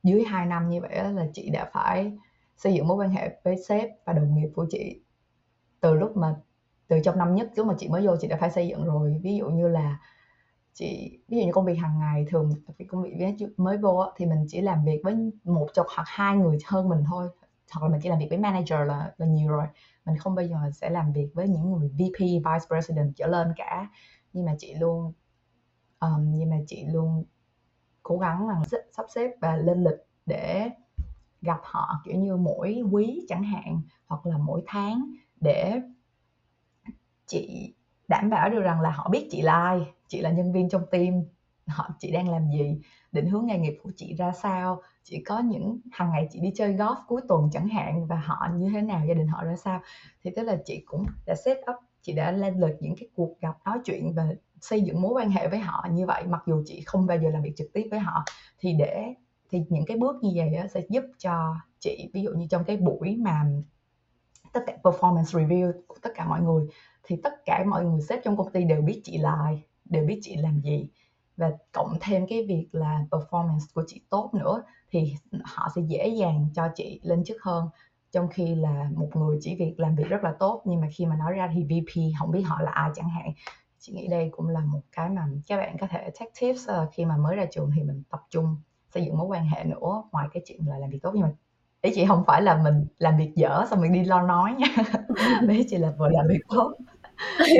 dưới 0.03 0.25
2 0.25 0.47
năm 0.47 0.69
như 0.69 0.81
vậy 0.81 0.95
đó 0.95 1.11
là 1.11 1.27
chị 1.35 1.51
đã 1.51 1.71
phải 1.73 2.13
xây 2.63 2.75
dựng 2.75 2.89
mối 2.89 2.97
quan 2.97 3.11
hệ 3.11 3.41
với 3.45 3.57
sếp 3.69 3.91
và 4.05 4.13
đồng 4.13 4.35
nghiệp 4.35 4.49
của 4.55 4.67
chị. 4.71 5.03
Từ 5.81 5.95
lúc 5.95 6.17
mà 6.17 6.37
từ 6.89 7.01
trong 7.05 7.19
năm 7.19 7.35
nhất 7.35 7.51
lúc 7.57 7.67
mà 7.67 7.75
chị 7.79 7.89
mới 7.89 8.07
vô 8.07 8.17
chị 8.21 8.29
đã 8.29 8.37
phải 8.41 8.51
xây 8.51 8.69
dựng 8.69 8.85
rồi. 8.85 9.21
Ví 9.23 9.37
dụ 9.37 9.51
như 9.51 9.69
là 9.69 9.99
chị 10.73 11.19
ví 11.29 11.39
dụ 11.39 11.47
như 11.47 11.53
công 11.53 11.65
việc 11.65 11.75
hàng 11.75 11.99
ngày 11.99 12.27
thường 12.31 12.53
cái 12.79 12.87
công 12.89 13.03
việc 13.03 13.37
mới 13.57 13.79
vô 13.79 14.05
thì 14.17 14.27
mình 14.27 14.47
chỉ 14.49 14.61
làm 14.61 14.85
việc 14.85 15.01
với 15.05 15.15
một 15.45 15.69
chục 15.75 15.87
hoặc 15.97 16.05
hai 16.07 16.37
người 16.37 16.59
hơn 16.67 16.89
mình 16.89 17.05
thôi. 17.07 17.29
Hoặc 17.73 17.83
là 17.83 17.89
mình 17.89 18.01
chỉ 18.03 18.09
làm 18.09 18.19
việc 18.19 18.27
với 18.31 18.39
manager 18.39 18.79
là 18.87 19.13
là 19.17 19.27
nhiều 19.27 19.51
rồi. 19.51 19.67
Mình 20.05 20.17
không 20.19 20.35
bao 20.35 20.47
giờ 20.47 20.57
sẽ 20.75 20.91
làm 20.91 21.13
việc 21.13 21.29
với 21.35 21.49
những 21.49 21.73
người 21.73 21.89
VP 21.89 22.19
Vice 22.21 22.67
President 22.69 23.17
trở 23.17 23.27
lên 23.27 23.53
cả. 23.57 23.91
Nhưng 24.33 24.45
mà 24.45 24.55
chị 24.59 24.75
luôn 24.75 25.13
um, 26.01 26.39
nhưng 26.39 26.51
mà 26.51 26.57
chị 26.67 26.85
luôn 26.93 27.25
cố 28.03 28.19
gắng 28.19 28.49
là 28.49 28.63
sắp 28.97 29.07
xếp 29.15 29.31
và 29.41 29.57
lên 29.57 29.85
lịch 29.85 29.99
để 30.27 30.71
gặp 31.43 31.61
họ 31.63 32.01
kiểu 32.05 32.15
như 32.15 32.37
mỗi 32.37 32.83
quý 32.91 33.27
chẳng 33.29 33.43
hạn 33.43 33.81
hoặc 34.07 34.27
là 34.27 34.39
mỗi 34.39 34.63
tháng 34.67 35.11
để 35.41 35.81
chị 37.27 37.75
đảm 38.09 38.31
bảo 38.31 38.51
được 38.51 38.61
rằng 38.61 38.81
là 38.81 38.91
họ 38.91 39.09
biết 39.09 39.29
chị 39.31 39.43
là 39.43 39.53
ai, 39.53 39.81
chị 40.09 40.21
là 40.21 40.31
nhân 40.31 40.53
viên 40.53 40.69
trong 40.69 40.83
team 40.91 41.15
họ 41.67 41.89
chị 41.99 42.11
đang 42.11 42.29
làm 42.29 42.51
gì 42.51 42.81
định 43.13 43.27
hướng 43.27 43.47
nghề 43.47 43.59
nghiệp 43.59 43.79
của 43.83 43.91
chị 43.97 44.15
ra 44.15 44.33
sao 44.33 44.83
chị 45.03 45.23
có 45.27 45.39
những 45.39 45.79
hàng 45.93 46.11
ngày 46.11 46.29
chị 46.33 46.41
đi 46.41 46.53
chơi 46.55 46.75
golf 46.75 46.97
cuối 47.07 47.21
tuần 47.29 47.49
chẳng 47.53 47.69
hạn 47.69 48.07
và 48.07 48.17
họ 48.17 48.49
như 48.57 48.71
thế 48.75 48.83
nào 48.83 49.07
gia 49.09 49.15
đình 49.15 49.27
họ 49.27 49.45
ra 49.45 49.57
sao. 49.57 49.81
Thì 50.23 50.31
tức 50.37 50.43
là 50.43 50.57
chị 50.65 50.83
cũng 50.87 51.07
đã 51.27 51.35
set 51.45 51.59
up 51.59 51.77
chị 52.03 52.13
đã 52.13 52.31
lên 52.31 52.61
lịch 52.61 52.77
những 52.81 52.95
cái 53.01 53.09
cuộc 53.15 53.41
gặp 53.41 53.57
nói 53.65 53.79
chuyện 53.85 54.15
và 54.15 54.27
xây 54.61 54.83
dựng 54.83 55.03
mối 55.03 55.13
quan 55.13 55.31
hệ 55.31 55.49
với 55.49 55.59
họ 55.59 55.87
như 55.93 56.07
vậy 56.07 56.25
mặc 56.27 56.43
dù 56.47 56.63
chị 56.67 56.83
không 56.87 57.07
bao 57.07 57.19
giờ 57.19 57.31
làm 57.31 57.43
việc 57.43 57.53
trực 57.57 57.73
tiếp 57.73 57.89
với 57.91 58.01
họ. 58.01 58.25
Thì 58.59 58.73
để 58.73 59.15
thì 59.53 59.63
những 59.69 59.85
cái 59.87 59.97
bước 59.97 60.17
như 60.23 60.31
vậy 60.35 60.55
á, 60.55 60.67
sẽ 60.69 60.81
giúp 60.89 61.05
cho 61.19 61.57
chị 61.81 62.11
ví 62.15 62.23
dụ 62.23 62.31
như 62.31 62.47
trong 62.51 62.65
cái 62.65 62.77
buổi 62.77 63.17
mà 63.17 63.45
tất 64.53 64.61
cả 64.67 64.77
performance 64.83 65.25
review 65.25 65.73
của 65.87 65.97
tất 66.03 66.11
cả 66.15 66.29
mọi 66.29 66.41
người 66.41 66.67
thì 67.03 67.17
tất 67.23 67.45
cả 67.45 67.65
mọi 67.67 67.85
người 67.85 68.01
sếp 68.01 68.25
trong 68.25 68.37
công 68.37 68.53
ty 68.53 68.65
đều 68.65 68.83
biết 68.83 69.01
chị 69.05 69.19
là 69.19 69.35
ai 69.45 69.63
đều 69.85 70.05
biết 70.05 70.19
chị 70.23 70.37
làm 70.37 70.61
gì. 70.61 70.89
Và 71.37 71.53
cộng 71.73 71.97
thêm 72.01 72.27
cái 72.27 72.47
việc 72.49 72.69
là 72.73 73.05
performance 73.11 73.67
của 73.75 73.85
chị 73.87 74.01
tốt 74.11 74.31
nữa 74.35 74.63
thì 74.91 75.15
họ 75.45 75.69
sẽ 75.77 75.83
dễ 75.83 76.09
dàng 76.09 76.47
cho 76.55 76.69
chị 76.75 77.01
lên 77.03 77.25
chức 77.25 77.43
hơn. 77.43 77.69
Trong 78.13 78.29
khi 78.29 78.55
là 78.55 78.91
một 78.95 79.09
người 79.15 79.39
chỉ 79.41 79.57
việc 79.57 79.81
làm 79.81 79.95
việc 79.97 80.09
rất 80.09 80.25
là 80.25 80.35
tốt 80.39 80.63
nhưng 80.65 80.81
mà 80.81 80.89
khi 80.93 81.07
mà 81.07 81.17
nói 81.17 81.33
ra 81.33 81.51
thì 81.55 81.65
VP 81.65 82.01
không 82.19 82.31
biết 82.31 82.43
họ 82.43 82.61
là 82.63 82.71
ai 82.71 82.91
chẳng 82.95 83.09
hạn. 83.09 83.33
Chị 83.79 83.93
nghĩ 83.93 84.09
đây 84.09 84.29
cũng 84.33 84.49
là 84.49 84.61
một 84.61 84.81
cái 84.93 85.09
mà 85.09 85.29
các 85.47 85.57
bạn 85.57 85.77
có 85.81 85.87
thể 85.91 86.11
take 86.21 86.31
tips 86.41 86.69
ờ, 86.69 86.89
khi 86.93 87.05
mà 87.05 87.17
mới 87.17 87.37
ra 87.37 87.47
trường 87.51 87.71
thì 87.77 87.83
mình 87.83 88.03
tập 88.11 88.21
trung 88.31 88.57
xây 88.95 89.05
dựng 89.05 89.19
mối 89.19 89.27
quan 89.27 89.47
hệ 89.47 89.65
nữa 89.65 90.03
ngoài 90.13 90.29
cái 90.33 90.43
chuyện 90.47 90.61
là 90.67 90.79
làm 90.79 90.91
việc 90.91 91.03
tốt. 91.03 91.11
Nhưng 91.15 91.23
mà 91.23 91.31
ý 91.83 91.93
chị 91.95 92.05
không 92.09 92.25
phải 92.27 92.43
là 92.43 92.63
mình 92.63 92.87
làm 92.99 93.19
việc 93.19 93.31
dở 93.35 93.65
xong 93.71 93.81
mình 93.81 93.93
đi 93.93 94.05
lo 94.05 94.23
nói 94.23 94.55
nha. 94.59 94.67
Ý 95.49 95.67
chị 95.71 95.77
là 95.77 95.93
vừa 95.99 96.09
làm 96.09 96.27
việc 96.29 96.41
tốt. 96.49 96.73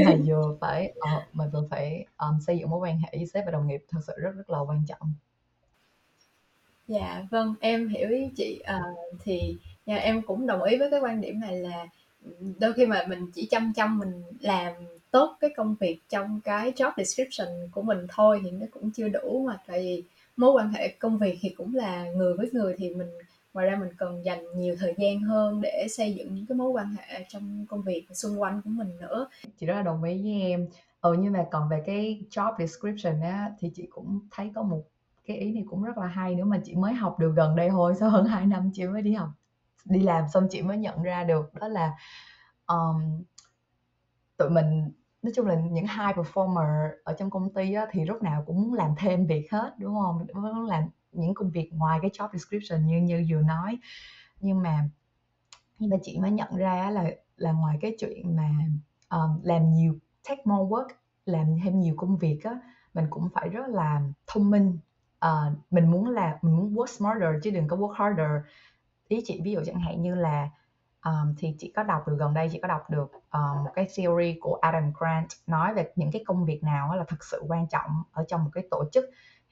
Mà 0.07 0.13
vừa 0.27 0.57
phải 0.61 0.93
uh, 0.99 1.23
mà 1.33 1.45
vừa 1.53 1.67
phải 1.71 2.07
um, 2.19 2.41
xây 2.41 2.59
dựng 2.59 2.71
mối 2.71 2.81
quan 2.81 2.99
hệ 2.99 3.09
với 3.13 3.27
sếp 3.27 3.45
và 3.45 3.51
đồng 3.51 3.67
nghiệp 3.67 3.85
thật 3.89 4.01
sự 4.07 4.13
rất 4.17 4.31
rất 4.37 4.51
là 4.51 4.59
quan 4.59 4.85
trọng. 4.89 5.13
Dạ 6.89 7.27
vâng 7.31 7.55
em 7.61 7.89
hiểu 7.89 8.09
ý 8.09 8.31
chị. 8.37 8.61
À, 8.65 8.83
thì 9.25 9.57
nhà 9.87 9.97
em 9.97 10.23
cũng 10.23 10.47
đồng 10.47 10.63
ý 10.63 10.79
với 10.79 10.91
cái 10.91 11.01
quan 11.01 11.21
điểm 11.21 11.41
này 11.41 11.57
là 11.57 11.87
đôi 12.59 12.73
khi 12.73 12.87
mà 12.87 13.05
mình 13.09 13.31
chỉ 13.35 13.47
chăm 13.51 13.73
chăm 13.77 13.99
mình 13.99 14.23
làm 14.41 14.73
tốt 15.11 15.37
cái 15.41 15.51
công 15.57 15.75
việc 15.81 15.99
trong 16.09 16.41
cái 16.45 16.73
job 16.73 16.93
description 16.97 17.49
của 17.73 17.83
mình 17.83 18.07
thôi 18.09 18.41
thì 18.45 18.51
nó 18.51 18.67
cũng 18.71 18.91
chưa 18.91 19.09
đủ 19.09 19.45
mà. 19.47 19.59
Tại 19.67 19.81
vì 19.81 20.05
mối 20.37 20.53
quan 20.53 20.73
hệ 20.73 20.89
công 20.89 21.19
việc 21.19 21.39
thì 21.41 21.49
cũng 21.49 21.75
là 21.75 22.05
người 22.17 22.35
với 22.37 22.51
người 22.53 22.75
thì 22.79 22.95
mình 22.95 23.09
ngoài 23.55 23.67
ra 23.67 23.77
mình 23.77 23.91
cần 23.99 24.25
dành 24.25 24.45
nhiều 24.57 24.77
thời 24.79 24.95
gian 24.99 25.21
hơn 25.21 25.61
để 25.61 25.87
xây 25.91 26.15
dựng 26.15 26.35
những 26.35 26.47
cái 26.47 26.57
mối 26.57 26.71
quan 26.71 26.97
hệ 26.99 27.27
trong 27.29 27.67
công 27.69 27.83
việc 27.83 28.07
xung 28.13 28.41
quanh 28.41 28.63
của 28.65 28.71
mình 28.71 28.97
nữa. 29.01 29.29
Chị 29.61 29.67
rất 29.67 29.75
là 29.75 29.83
đồng 29.83 30.03
ý 30.03 30.23
với 30.23 30.43
em. 30.51 30.69
Ừ 31.01 31.17
nhưng 31.19 31.33
mà 31.33 31.47
còn 31.51 31.69
về 31.69 31.83
cái 31.87 32.23
job 32.31 32.55
description 32.59 33.21
á 33.21 33.51
thì 33.59 33.71
chị 33.75 33.87
cũng 33.91 34.21
thấy 34.31 34.51
có 34.55 34.63
một 34.63 34.83
cái 35.27 35.37
ý 35.37 35.53
này 35.53 35.65
cũng 35.71 35.83
rất 35.83 35.99
là 35.99 36.07
hay 36.07 36.35
nữa 36.35 36.45
mà 36.45 36.61
chị 36.65 36.75
mới 36.75 36.93
học 36.93 37.19
được 37.19 37.33
gần 37.37 37.57
đây 37.57 37.71
thôi 37.71 37.95
sau 38.01 38.11
hơn 38.11 38.27
2 38.27 38.47
năm 38.47 38.71
chị 38.75 38.87
mới 38.87 39.03
đi 39.03 39.13
học 39.13 39.29
đi 39.85 40.01
làm 40.01 40.25
xong 40.35 40.49
chị 40.51 40.63
mới 40.63 40.79
nhận 40.79 41.03
ra 41.03 41.25
được. 41.25 41.55
Đó 41.55 41.69
là 41.69 41.93
um, 42.67 43.23
tụi 44.37 44.51
mình 44.51 44.91
nói 45.23 45.33
chung 45.37 45.47
là 45.47 45.55
những 45.55 45.87
high 45.87 46.17
performer 46.17 46.91
ở 47.05 47.15
trong 47.19 47.31
công 47.31 47.55
ty 47.55 47.73
á, 47.73 47.87
thì 47.91 48.05
lúc 48.05 48.23
nào 48.23 48.45
cũng 48.47 48.63
muốn 48.63 48.75
làm 48.75 48.95
thêm 48.99 49.27
việc 49.27 49.53
hết 49.53 49.75
đúng 49.79 49.95
không? 49.95 50.27
Muốn 50.35 50.67
làm 50.67 50.85
những 51.13 51.35
công 51.35 51.51
việc 51.51 51.71
ngoài 51.73 51.99
cái 52.03 52.11
job 52.11 52.29
description 52.33 52.87
như 52.87 52.99
như 52.99 53.27
vừa 53.31 53.41
nói. 53.41 53.79
Nhưng 54.41 54.63
mà 54.63 54.89
nhưng 55.79 55.91
mà 55.91 55.97
chị 56.03 56.19
mới 56.19 56.31
nhận 56.31 56.57
ra 56.57 56.91
là 56.91 57.11
là 57.37 57.53
ngoài 57.53 57.79
cái 57.81 57.97
chuyện 57.99 58.37
mà 58.37 58.51
um, 59.11 59.41
làm 59.43 59.73
nhiều 59.73 59.99
take 60.29 60.43
more 60.45 60.69
work 60.69 60.89
làm 61.27 61.47
thêm 61.65 61.81
nhiều 61.81 61.95
công 61.97 62.17
việc 62.17 62.41
á 62.45 62.61
mình 62.95 63.07
cũng 63.11 63.29
phải 63.35 63.49
rất 63.49 63.69
là 63.69 64.03
thông 64.27 64.51
minh. 64.51 64.79
Uh, 65.27 65.59
mình 65.71 65.91
muốn 65.91 66.09
là 66.09 66.39
mình 66.43 66.57
muốn 66.57 66.75
work 66.75 66.87
smarter 66.87 67.43
chứ 67.43 67.51
đừng 67.51 67.69
có 67.69 67.77
work 67.77 67.93
harder. 67.93 68.31
Ý 69.09 69.23
chị 69.25 69.41
ví 69.45 69.53
dụ 69.53 69.61
chẳng 69.67 69.81
hạn 69.81 70.03
như 70.03 70.15
là 70.15 70.51
um, 71.05 71.35
thì 71.39 71.55
chị 71.59 71.73
có 71.77 71.83
đọc 71.83 72.09
được 72.09 72.17
gần 72.19 72.35
đây 72.35 72.49
chị 72.53 72.59
có 72.63 72.69
đọc 72.69 72.91
được 72.91 73.13
um, 73.31 73.65
một 73.65 73.71
cái 73.75 73.89
theory 73.97 74.39
của 74.41 74.59
Adam 74.63 74.93
Grant 74.99 75.29
nói 75.47 75.75
về 75.75 75.93
những 75.97 76.11
cái 76.11 76.25
công 76.27 76.45
việc 76.45 76.63
nào 76.63 76.97
là 76.97 77.05
thực 77.05 77.25
sự 77.25 77.43
quan 77.49 77.67
trọng 77.67 78.03
ở 78.13 78.25
trong 78.29 78.45
một 78.45 78.51
cái 78.53 78.67
tổ 78.71 78.85
chức. 78.93 79.05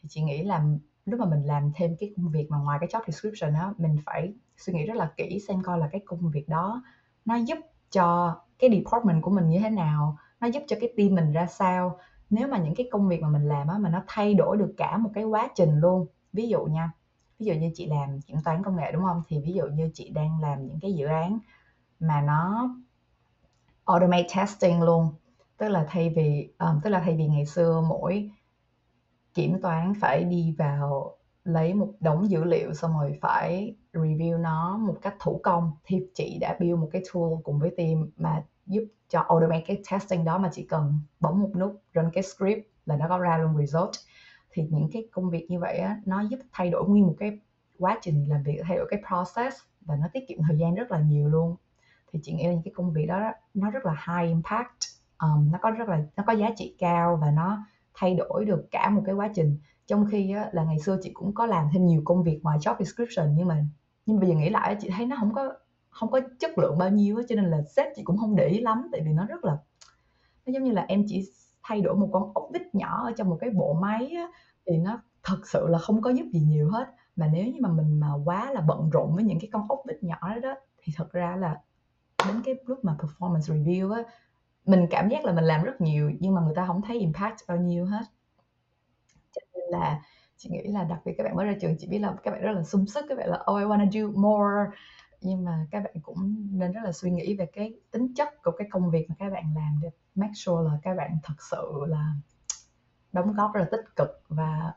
Thì 0.03 0.09
chị 0.09 0.23
nghĩ 0.23 0.43
là 0.43 0.65
lúc 1.07 1.21
mà 1.21 1.27
mình 1.27 1.43
làm 1.43 1.73
thêm 1.75 1.97
cái 2.01 2.15
công 2.17 2.29
việc 2.29 2.47
mà 2.51 2.59
ngoài 2.59 2.79
cái 2.81 2.89
job 2.89 3.01
description 3.07 3.55
á 3.55 3.73
mình 3.79 3.97
phải 4.07 4.35
suy 4.57 4.73
nghĩ 4.73 4.87
rất 4.87 4.97
là 4.97 5.11
kỹ 5.17 5.41
xem 5.49 5.63
coi 5.63 5.79
là 5.79 5.89
cái 5.93 6.01
công 6.07 6.31
việc 6.31 6.49
đó 6.49 6.83
nó 7.25 7.37
giúp 7.37 7.59
cho 7.91 8.37
cái 8.59 8.71
department 8.71 9.23
của 9.23 9.31
mình 9.31 9.49
như 9.49 9.59
thế 9.59 9.71
nào 9.71 10.17
nó 10.41 10.47
giúp 10.47 10.63
cho 10.69 10.77
cái 10.81 10.93
team 10.97 11.15
mình 11.15 11.33
ra 11.33 11.47
sao. 11.47 11.99
Nếu 12.31 12.49
mà 12.49 12.59
những 12.59 12.75
cái 12.75 12.89
công 12.93 13.09
việc 13.09 13.23
mà 13.23 13.29
mình 13.29 13.49
làm 13.49 13.69
á 13.69 13.79
mà 13.79 13.89
nó 13.89 14.03
thay 14.07 14.35
đổi 14.35 14.57
được 14.57 14.75
cả 14.77 14.97
một 14.97 15.11
cái 15.15 15.25
quá 15.25 15.49
trình 15.55 15.81
luôn. 15.81 16.07
Ví 16.33 16.49
dụ 16.49 16.65
nha 16.65 16.93
ví 17.41 17.47
dụ 17.47 17.53
như 17.55 17.71
chị 17.75 17.87
làm 17.87 18.21
kiểm 18.21 18.37
toán 18.45 18.63
công 18.65 18.77
nghệ 18.77 18.93
đúng 18.93 19.03
không? 19.03 19.23
Thì 19.29 19.41
ví 19.41 19.53
dụ 19.53 19.67
như 19.67 19.91
chị 19.95 20.11
đang 20.11 20.41
làm 20.41 20.67
những 20.67 20.79
cái 20.83 20.93
dự 20.95 21.07
án 21.07 21.39
mà 22.01 22.21
nó 22.23 22.71
automate 23.85 24.27
testing 24.37 24.83
luôn. 24.83 25.09
Tức 25.57 25.69
là 25.69 25.87
thay 25.89 26.11
vì 26.11 26.53
um, 26.59 26.81
tức 26.83 26.91
là 26.91 27.01
thay 27.01 27.17
vì 27.17 27.27
ngày 27.27 27.47
xưa 27.47 27.85
mỗi 27.89 28.31
kiểm 29.35 29.61
toán 29.63 29.93
phải 30.01 30.25
đi 30.25 30.55
vào 30.59 31.17
lấy 31.45 31.75
một 31.75 31.93
đống 32.01 32.31
dữ 32.31 32.45
liệu 32.45 32.75
xong 32.75 32.99
rồi 32.99 33.19
phải 33.21 33.77
review 33.93 34.41
nó 34.41 34.77
một 34.77 34.97
cách 35.03 35.15
thủ 35.21 35.41
công 35.43 35.73
thì 35.85 36.07
chị 36.15 36.39
đã 36.41 36.57
build 36.61 36.79
một 36.79 36.89
cái 36.93 37.03
tool 37.13 37.33
cùng 37.45 37.59
với 37.59 37.71
team 37.77 38.11
mà 38.17 38.45
giúp 38.67 38.85
cho 39.09 39.21
automate 39.21 39.65
cái 39.67 39.83
testing 39.91 40.25
đó 40.25 40.39
mà 40.39 40.51
chỉ 40.53 40.63
cần 40.63 40.99
bấm 41.21 41.41
một 41.43 41.51
nút 41.57 41.83
run 41.93 42.11
cái 42.13 42.23
script 42.23 42.67
là 42.87 42.97
nó 42.97 43.09
có 43.09 43.19
ra 43.19 43.39
luôn 43.39 43.67
result 43.67 43.91
thì 44.53 44.63
những 44.71 44.89
cái 44.93 45.05
công 45.13 45.31
việc 45.31 45.51
như 45.51 45.59
vậy 45.59 45.79
á, 45.79 46.01
nó 46.07 46.21
giúp 46.21 46.39
thay 46.53 46.71
đổi 46.71 46.89
nguyên 46.89 47.07
một 47.07 47.15
cái 47.19 47.39
quá 47.79 47.99
trình 48.03 48.29
làm 48.29 48.43
việc 48.43 48.61
thay 48.65 48.77
đổi 48.77 48.87
cái 48.91 49.03
process 49.09 49.57
và 49.81 49.97
nó 49.97 50.07
tiết 50.13 50.21
kiệm 50.29 50.39
thời 50.49 50.59
gian 50.59 50.75
rất 50.75 50.91
là 50.91 51.01
nhiều 51.01 51.29
luôn. 51.29 51.57
Thì 52.13 52.19
chị 52.23 52.33
nghĩ 52.33 52.47
là 52.47 52.53
những 52.53 52.63
cái 52.65 52.73
công 52.77 52.93
việc 52.93 53.07
đó 53.07 53.33
nó 53.55 53.71
rất 53.71 53.87
là 53.87 53.93
high 53.93 54.29
impact 54.29 54.79
um, 55.19 55.53
nó 55.53 55.59
có 55.63 55.71
rất 55.71 55.89
là 55.89 56.03
nó 56.17 56.25
có 56.27 56.33
giá 56.33 56.51
trị 56.57 56.75
cao 56.79 57.19
và 57.23 57.31
nó 57.31 57.59
thay 57.95 58.15
đổi 58.15 58.45
được 58.45 58.67
cả 58.71 58.91
một 58.91 59.03
cái 59.07 59.15
quá 59.15 59.31
trình. 59.35 59.59
Trong 59.87 60.07
khi 60.11 60.33
á, 60.33 60.51
là 60.53 60.65
ngày 60.65 60.79
xưa 60.81 60.99
chị 61.03 61.11
cũng 61.15 61.35
có 61.35 61.47
làm 61.47 61.69
thêm 61.73 61.87
nhiều 61.87 62.03
công 62.05 62.23
việc 62.23 62.41
ngoài 62.43 62.59
job 62.59 62.77
description 62.79 63.35
nhưng 63.37 63.49
mà 63.49 63.65
nhưng 64.07 64.17
mà 64.17 64.21
bây 64.21 64.31
giờ 64.31 64.37
nghĩ 64.37 64.51
lại 64.51 64.77
chị 64.81 64.91
thấy 64.97 65.07
nó 65.07 65.17
không 65.21 65.35
có 65.35 65.53
không 65.91 66.11
có 66.11 66.21
chất 66.39 66.59
lượng 66.59 66.79
bao 66.79 66.91
nhiêu 66.91 67.17
á, 67.17 67.23
cho 67.29 67.35
nên 67.35 67.45
là 67.45 67.63
sếp 67.77 67.87
chị 67.97 68.03
cũng 68.05 68.19
không 68.19 68.37
để 68.37 68.49
ý 68.49 68.61
lắm 68.61 68.89
tại 68.93 69.01
vì 69.05 69.13
nó 69.13 69.27
rất 69.27 69.45
là 69.45 69.59
nó 70.47 70.53
giống 70.53 70.65
như 70.65 70.73
là 70.73 70.85
em 70.89 71.05
chỉ 71.09 71.25
thay 71.71 71.81
đổi 71.81 71.97
một 71.97 72.09
con 72.13 72.33
ốc 72.35 72.49
vít 72.53 72.63
nhỏ 72.75 73.03
ở 73.07 73.13
trong 73.17 73.29
một 73.29 73.39
cái 73.41 73.51
bộ 73.51 73.79
máy 73.83 74.13
á, 74.17 74.29
thì 74.67 74.77
nó 74.77 75.03
thật 75.23 75.39
sự 75.45 75.67
là 75.69 75.79
không 75.79 76.03
có 76.03 76.11
giúp 76.11 76.27
gì 76.33 76.41
nhiều 76.41 76.71
hết. 76.71 76.95
Mà 77.17 77.31
nếu 77.33 77.47
như 77.47 77.59
mà 77.61 77.69
mình 77.69 78.01
mà 78.01 78.09
quá 78.25 78.53
là 78.53 78.61
bận 78.61 78.91
rộn 78.91 79.15
với 79.15 79.25
những 79.25 79.39
cái 79.41 79.51
con 79.53 79.69
ốc 79.69 79.81
vít 79.89 80.03
nhỏ 80.03 80.19
đó, 80.23 80.41
đó 80.41 80.55
thì 80.83 80.93
thật 80.97 81.13
ra 81.13 81.37
là 81.37 81.61
đến 82.27 82.43
cái 82.45 82.55
lúc 82.67 82.85
mà 82.85 82.97
performance 82.99 83.41
review 83.41 83.93
á 83.93 84.03
mình 84.67 84.87
cảm 84.91 85.09
giác 85.09 85.25
là 85.25 85.33
mình 85.33 85.45
làm 85.45 85.65
rất 85.65 85.81
nhiều 85.81 86.11
nhưng 86.21 86.35
mà 86.35 86.41
người 86.41 86.55
ta 86.57 86.67
không 86.67 86.83
thấy 86.83 86.99
impact 86.99 87.37
bao 87.49 87.57
nhiêu 87.57 87.85
hết. 87.85 88.05
Cho 89.33 89.41
nên 89.55 89.81
là 89.81 90.03
chị 90.37 90.51
nghĩ 90.51 90.63
là 90.63 90.85
đặc 90.85 90.99
biệt 91.05 91.15
các 91.19 91.25
bạn 91.25 91.37
mới 91.37 91.47
ra 91.47 91.55
trường 91.61 91.77
chị 91.79 91.87
biết 91.89 91.99
là 91.99 92.15
các 92.23 92.31
bạn 92.31 92.43
rất 92.43 92.53
là 92.53 92.63
sung 92.63 92.87
sức 92.87 93.05
các 93.09 93.19
bạn 93.19 93.29
là 93.29 93.45
oh 93.51 93.59
I 93.59 93.65
wanna 93.65 93.91
do 93.91 94.21
more. 94.21 94.77
Nhưng 95.21 95.45
mà 95.45 95.67
các 95.71 95.85
bạn 95.85 95.95
cũng 96.03 96.47
nên 96.53 96.73
rất 96.73 96.81
là 96.85 96.93
suy 96.93 97.11
nghĩ 97.11 97.37
về 97.37 97.47
cái 97.47 97.75
tính 97.91 98.15
chất 98.15 98.29
của 98.43 98.51
cái 98.51 98.69
công 98.71 98.91
việc 98.91 99.07
mà 99.09 99.15
các 99.19 99.31
bạn 99.33 99.45
làm 99.55 99.79
để 99.83 99.91
make 100.21 100.33
sure 100.35 100.71
là 100.71 100.79
các 100.83 100.95
bạn 100.95 101.19
thật 101.23 101.35
sự 101.51 101.85
là 101.89 102.13
đóng 103.13 103.33
góp 103.33 103.53
rất 103.55 103.61
là 103.61 103.67
tích 103.71 103.85
cực 103.97 104.23
và 104.29 104.73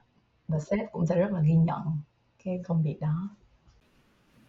và 0.48 0.60
sếp 0.60 0.92
cũng 0.92 1.06
sẽ 1.06 1.16
rất 1.16 1.32
là 1.32 1.42
ghi 1.42 1.56
nhận 1.56 1.82
cái 2.44 2.62
công 2.68 2.84
việc 2.84 2.98
đó. 3.02 3.30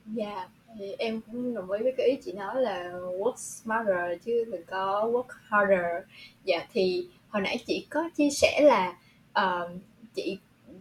Dạ, 0.07 0.49
thì 0.79 0.93
em 0.99 1.21
cũng 1.21 1.55
đồng 1.55 1.71
ý 1.71 1.83
với 1.83 1.95
cái 1.97 2.07
ý 2.07 2.17
chị 2.25 2.33
nói 2.33 2.61
là 2.63 2.93
work 2.93 3.37
smarter 3.37 4.23
chứ 4.25 4.45
đừng 4.53 4.65
có 4.67 5.11
work 5.13 5.37
harder. 5.49 6.05
Dạ 6.45 6.67
thì 6.73 7.09
hồi 7.29 7.43
nãy 7.43 7.59
chị 7.67 7.87
có 7.91 8.11
chia 8.17 8.31
sẻ 8.31 8.61
là 8.63 8.97
uh, 9.41 9.71
chị 10.15 10.39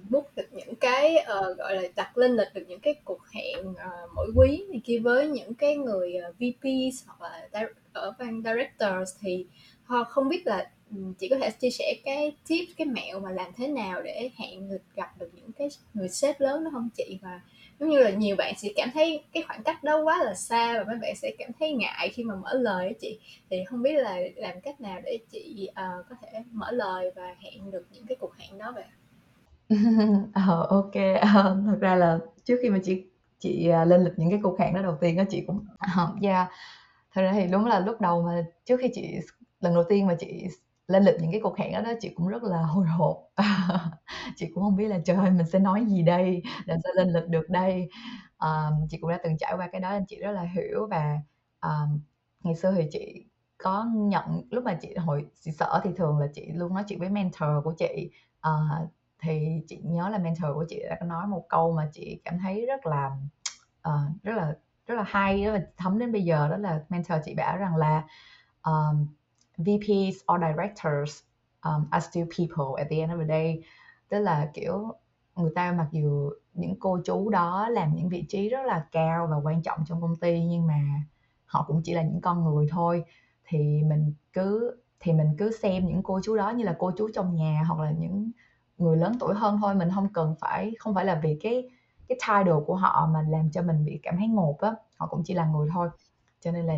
book 0.10 0.36
được 0.36 0.48
những 0.52 0.76
cái 0.76 1.16
uh, 1.16 1.58
gọi 1.58 1.76
là 1.76 1.82
đặt 1.96 2.18
lên 2.18 2.32
lịch 2.32 2.54
được 2.54 2.64
những 2.68 2.80
cái 2.80 2.96
cuộc 3.06 3.28
hẹn 3.32 3.68
uh, 3.70 4.12
mỗi 4.16 4.32
quý 4.36 4.64
này 4.70 4.82
kia 4.84 5.00
với 5.00 5.28
những 5.28 5.54
cái 5.54 5.76
người 5.76 6.14
uh, 6.30 6.36
VPs 6.36 7.08
hoặc 7.08 7.22
là 7.22 7.48
ở 7.94 8.14
ban 8.20 8.42
directors 8.44 9.16
thì 9.20 9.46
Ờ, 9.88 10.04
không 10.04 10.30
biết 10.30 10.48
là 10.48 10.70
ừ, 10.92 10.98
chị 11.20 11.28
có 11.30 11.38
thể 11.42 11.50
chia 11.52 11.70
sẻ 11.70 11.94
cái 12.06 12.36
tip 12.48 12.68
cái 12.78 12.88
mẹo 12.88 13.20
mà 13.20 13.32
làm 13.32 13.52
thế 13.58 13.68
nào 13.68 14.02
để 14.02 14.30
hẹn 14.38 14.68
người 14.68 14.80
gặp 14.96 15.18
được 15.20 15.30
những 15.36 15.52
cái 15.58 15.68
người 15.94 16.10
sếp 16.10 16.42
lớn 16.42 16.64
đó 16.64 16.70
không 16.74 16.90
chị? 16.98 17.20
Và 17.22 17.42
giống 17.80 17.90
như 17.90 18.00
là 18.00 18.10
nhiều 18.10 18.36
bạn 18.36 18.54
sẽ 18.58 18.70
cảm 18.76 18.90
thấy 18.94 19.24
cái 19.34 19.44
khoảng 19.48 19.64
cách 19.64 19.84
đó 19.84 20.02
quá 20.04 20.24
là 20.24 20.34
xa 20.34 20.74
và 20.78 20.84
mấy 20.88 20.98
bạn 21.02 21.16
sẽ 21.16 21.32
cảm 21.38 21.52
thấy 21.60 21.72
ngại 21.74 22.10
khi 22.14 22.24
mà 22.24 22.36
mở 22.36 22.54
lời 22.54 22.88
á 22.88 22.94
chị. 23.02 23.20
Thì 23.50 23.58
không 23.68 23.82
biết 23.82 23.94
là 23.94 24.20
làm 24.36 24.62
cách 24.62 24.82
nào 24.82 25.00
để 25.06 25.20
chị 25.32 25.70
uh, 25.72 26.06
có 26.10 26.16
thể 26.22 26.40
mở 26.52 26.72
lời 26.72 27.12
và 27.16 27.36
hẹn 27.40 27.72
được 27.72 27.86
những 27.92 28.06
cái 28.08 28.16
cuộc 28.20 28.36
hẹn 28.38 28.58
đó 28.58 28.72
vậy? 28.76 28.86
Ờ 30.34 30.68
ok. 30.70 30.94
Ờ, 31.22 31.58
thật 31.66 31.78
ra 31.82 31.96
là 31.96 32.20
trước 32.46 32.60
khi 32.62 32.70
mà 32.70 32.80
chị 32.84 33.04
chị 33.40 33.68
ờ, 33.68 33.86
lên 33.86 34.04
lịch 34.04 34.14
những 34.18 34.30
cái 34.30 34.40
cuộc 34.44 34.60
hẹn 34.60 34.74
đó 34.74 34.82
đầu 34.82 34.98
tiên 35.02 35.18
đó 35.18 35.24
chị 35.30 35.44
cũng 35.48 35.66
ờ, 35.98 36.16
yeah 36.22 36.50
thật 37.14 37.22
ra 37.22 37.34
thì 37.34 37.48
đúng 37.48 37.66
là 37.66 37.80
lúc 37.80 38.02
đầu 38.02 38.24
mà 38.24 38.46
trước 38.66 38.78
khi 38.82 38.90
chị 38.94 39.20
lần 39.64 39.74
đầu 39.74 39.84
tiên 39.90 40.08
mà 40.08 40.16
chị 40.20 40.48
lên 40.88 41.04
lịch 41.04 41.16
những 41.22 41.32
cái 41.32 41.42
cuộc 41.44 41.58
hẹn 41.58 41.74
đó, 41.74 41.82
đó 41.82 41.92
chị 42.02 42.10
cũng 42.16 42.28
rất 42.28 42.44
là 42.44 42.62
hồi 42.62 42.88
hộp. 42.88 43.18
Chị 44.36 44.48
cũng 44.56 44.64
không 44.64 44.76
biết 44.76 44.88
là 44.88 45.00
trời 45.06 45.18
ơi 45.18 45.32
mình 45.32 45.46
sẽ 45.46 45.60
nói 45.60 45.86
gì 45.86 46.04
đây 46.04 46.42
làm 46.66 46.78
sao 46.84 46.94
lên 46.96 47.14
lịch 47.14 47.28
được 47.28 47.50
đây? 47.50 47.90
Um, 48.40 48.88
chị 48.90 48.98
cũng 49.02 49.10
đã 49.10 49.20
từng 49.24 49.38
trải 49.38 49.54
qua 49.58 49.68
cái 49.72 49.82
đó 49.82 49.92
nên 49.92 50.06
chị 50.08 50.20
rất 50.20 50.32
là 50.32 50.42
hiểu 50.42 50.88
và 50.90 51.18
um, 51.62 52.00
ngày 52.44 52.56
xưa 52.56 52.74
thì 52.78 52.88
chị 52.92 53.26
có 53.58 53.86
nhận 53.96 54.44
lúc 54.52 54.64
mà 54.64 54.78
chị 54.82 54.96
hồi 54.96 55.26
chị 55.42 55.52
sợ 55.52 55.82
thì 55.84 55.90
thường 55.98 56.20
là 56.20 56.28
chị 56.34 56.52
luôn 56.54 56.74
nói 56.74 56.84
chuyện 56.88 57.00
với 57.00 57.10
mentor 57.10 57.50
của 57.64 57.74
chị. 57.78 58.10
Uh, 58.48 58.90
thì 59.20 59.62
chị 59.68 59.80
nhớ 59.84 60.10
là 60.10 60.18
mentor 60.18 60.52
của 60.54 60.66
chị 60.70 60.80
đã 60.90 61.06
nói 61.06 61.28
một 61.28 61.46
câu 61.50 61.74
mà 61.74 61.90
chị 61.94 62.22
cảm 62.26 62.40
thấy 62.40 62.66
rất 62.66 62.86
là 62.86 63.12
uh, 63.90 64.24
rất 64.24 64.36
là 64.36 64.54
rất 64.88 64.96
là 64.96 65.04
hay 65.08 65.44
rất 65.44 65.54
là 65.54 65.62
thấm 65.78 66.00
đến 66.00 66.12
bây 66.12 66.24
giờ 66.24 66.48
đó 66.50 66.58
là 66.58 66.84
mentor 66.90 67.18
chị 67.26 67.34
bảo 67.36 67.58
rằng 67.58 67.76
là 67.76 68.04
um, 68.64 69.08
VPs 69.58 70.18
or 70.34 70.42
directors 70.42 71.22
um, 71.64 71.88
are 71.92 72.06
still 72.12 72.26
people 72.26 72.84
at 72.84 72.88
the 72.90 72.98
end 72.98 73.12
of 73.12 73.20
the 73.20 73.28
day. 73.28 73.64
Tức 74.10 74.20
là 74.20 74.52
kiểu 74.54 74.94
người 75.36 75.52
ta 75.56 75.72
mặc 75.72 75.88
dù 75.92 76.32
những 76.54 76.80
cô 76.80 77.00
chú 77.06 77.30
đó 77.30 77.70
làm 77.70 77.96
những 77.96 78.10
vị 78.10 78.26
trí 78.30 78.50
rất 78.50 78.66
là 78.66 78.86
cao 78.92 79.28
và 79.32 79.38
quan 79.44 79.62
trọng 79.62 79.80
trong 79.86 80.02
công 80.02 80.16
ty 80.16 80.44
nhưng 80.44 80.68
mà 80.68 80.80
họ 81.46 81.66
cũng 81.68 81.82
chỉ 81.84 81.94
là 81.94 82.04
những 82.04 82.22
con 82.22 82.44
người 82.44 82.68
thôi 82.70 83.04
thì 83.46 83.84
mình 83.84 84.14
cứ 84.34 84.78
thì 85.00 85.14
mình 85.14 85.36
cứ 85.38 85.52
xem 85.62 85.88
những 85.88 86.04
cô 86.04 86.20
chú 86.24 86.36
đó 86.38 86.50
như 86.50 86.64
là 86.64 86.76
cô 86.80 86.92
chú 86.98 87.10
trong 87.16 87.36
nhà 87.36 87.64
hoặc 87.68 87.80
là 87.80 87.92
những 87.92 88.32
người 88.78 88.98
lớn 88.98 89.14
tuổi 89.20 89.36
hơn 89.36 89.60
thôi. 89.62 89.76
Mình 89.76 89.90
không 89.96 90.14
cần 90.14 90.36
phải 90.40 90.72
không 90.80 90.96
phải 90.96 91.06
là 91.06 91.20
vì 91.24 91.38
cái 91.42 91.70
cái 92.08 92.18
title 92.28 92.60
của 92.66 92.76
họ 92.76 93.10
mà 93.14 93.26
làm 93.30 93.52
cho 93.52 93.62
mình 93.62 93.86
bị 93.86 94.00
cảm 94.04 94.18
thấy 94.18 94.28
ngột 94.28 94.58
á. 94.62 94.76
Họ 94.98 95.08
cũng 95.08 95.22
chỉ 95.26 95.34
là 95.34 95.46
người 95.46 95.70
thôi. 95.74 95.90
Cho 96.42 96.52
nên 96.52 96.66
là 96.66 96.76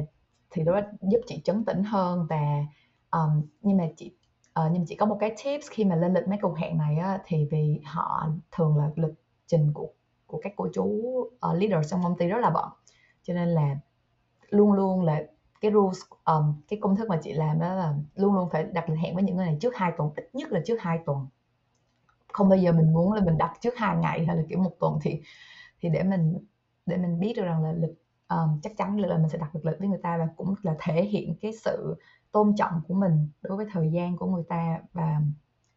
thì 0.56 0.64
đó 0.64 0.82
giúp 1.02 1.20
chị 1.28 1.42
chấn 1.44 1.66
tĩnh 1.66 1.84
hơn 1.84 2.28
và 2.30 2.66
um, 3.12 3.42
nhưng 3.62 3.78
mà 3.78 3.88
chị 3.98 4.12
uh, 4.60 4.72
nhưng 4.72 4.82
mà 4.82 4.86
chị 4.88 4.96
có 4.96 5.06
một 5.06 5.18
cái 5.20 5.36
tips 5.44 5.70
khi 5.70 5.86
mà 5.86 5.96
lên 5.96 6.14
lịch 6.14 6.28
mấy 6.28 6.38
cuộc 6.42 6.58
hẹn 6.58 6.78
này 6.78 6.98
á, 6.98 7.20
thì 7.26 7.48
vì 7.52 7.82
họ 7.86 8.30
thường 8.52 8.78
là 8.78 8.90
lịch 8.96 9.16
trình 9.48 9.72
của 9.74 9.88
của 10.28 10.40
các 10.44 10.54
cô 10.56 10.68
chú 10.74 11.04
ờ, 11.40 11.50
uh, 11.52 11.62
leader 11.62 11.92
trong 11.92 12.04
công 12.04 12.18
ty 12.18 12.28
rất 12.28 12.38
là 12.38 12.50
bận. 12.50 12.70
Cho 13.24 13.34
nên 13.34 13.50
là 13.50 13.76
luôn 14.50 14.74
luôn 14.74 15.04
là 15.04 15.24
cái 15.62 15.72
rules 15.72 16.00
um, 16.26 16.62
cái 16.68 16.80
công 16.82 16.96
thức 16.96 17.10
mà 17.10 17.20
chị 17.24 17.34
làm 17.34 17.60
đó 17.60 17.74
là 17.74 17.94
luôn 18.16 18.34
luôn 18.34 18.50
phải 18.52 18.64
đặt 18.64 18.90
lịch 18.90 19.00
hẹn 19.00 19.16
với 19.16 19.24
những 19.24 19.36
người 19.36 19.46
này 19.46 19.58
trước 19.62 19.76
hai 19.76 19.92
tuần 19.98 20.12
ít 20.16 20.30
nhất 20.34 20.52
là 20.52 20.60
trước 20.66 20.78
hai 20.80 21.00
tuần. 21.06 21.28
Không 22.34 22.50
bao 22.50 22.58
giờ 22.60 22.72
mình 22.72 22.94
muốn 22.94 23.14
là 23.14 23.22
mình 23.26 23.38
đặt 23.38 23.58
trước 23.62 23.78
hai 23.78 23.98
ngày 23.98 24.26
hay 24.26 24.38
là 24.38 24.44
kiểu 24.50 24.60
một 24.60 24.72
tuần 24.80 25.00
thì 25.02 25.22
thì 25.82 25.90
để 25.90 26.04
mình 26.04 26.38
để 26.86 26.98
mình 26.98 27.20
biết 27.20 27.34
được 27.36 27.44
rằng 27.44 27.64
là 27.64 27.72
lịch 27.72 28.05
um, 28.30 28.60
chắc 28.64 28.78
chắn 28.78 29.00
là 29.00 29.18
mình 29.18 29.30
sẽ 29.30 29.38
đặt 29.38 29.54
được 29.54 29.66
lịch 29.66 29.80
với 29.80 29.88
người 29.88 30.00
ta 30.04 30.18
và 30.18 30.28
cũng 30.38 30.56
là 30.62 30.76
thể 30.80 31.06
hiện 31.06 31.36
cái 31.42 31.54
sự 31.54 31.96
tôn 32.32 32.56
trọng 32.56 32.82
của 32.88 32.94
mình 32.94 33.30
đối 33.42 33.58
với 33.58 33.66
thời 33.72 33.92
gian 33.92 34.18
của 34.18 34.26
người 34.26 34.44
ta. 34.50 34.80
Và 34.94 35.22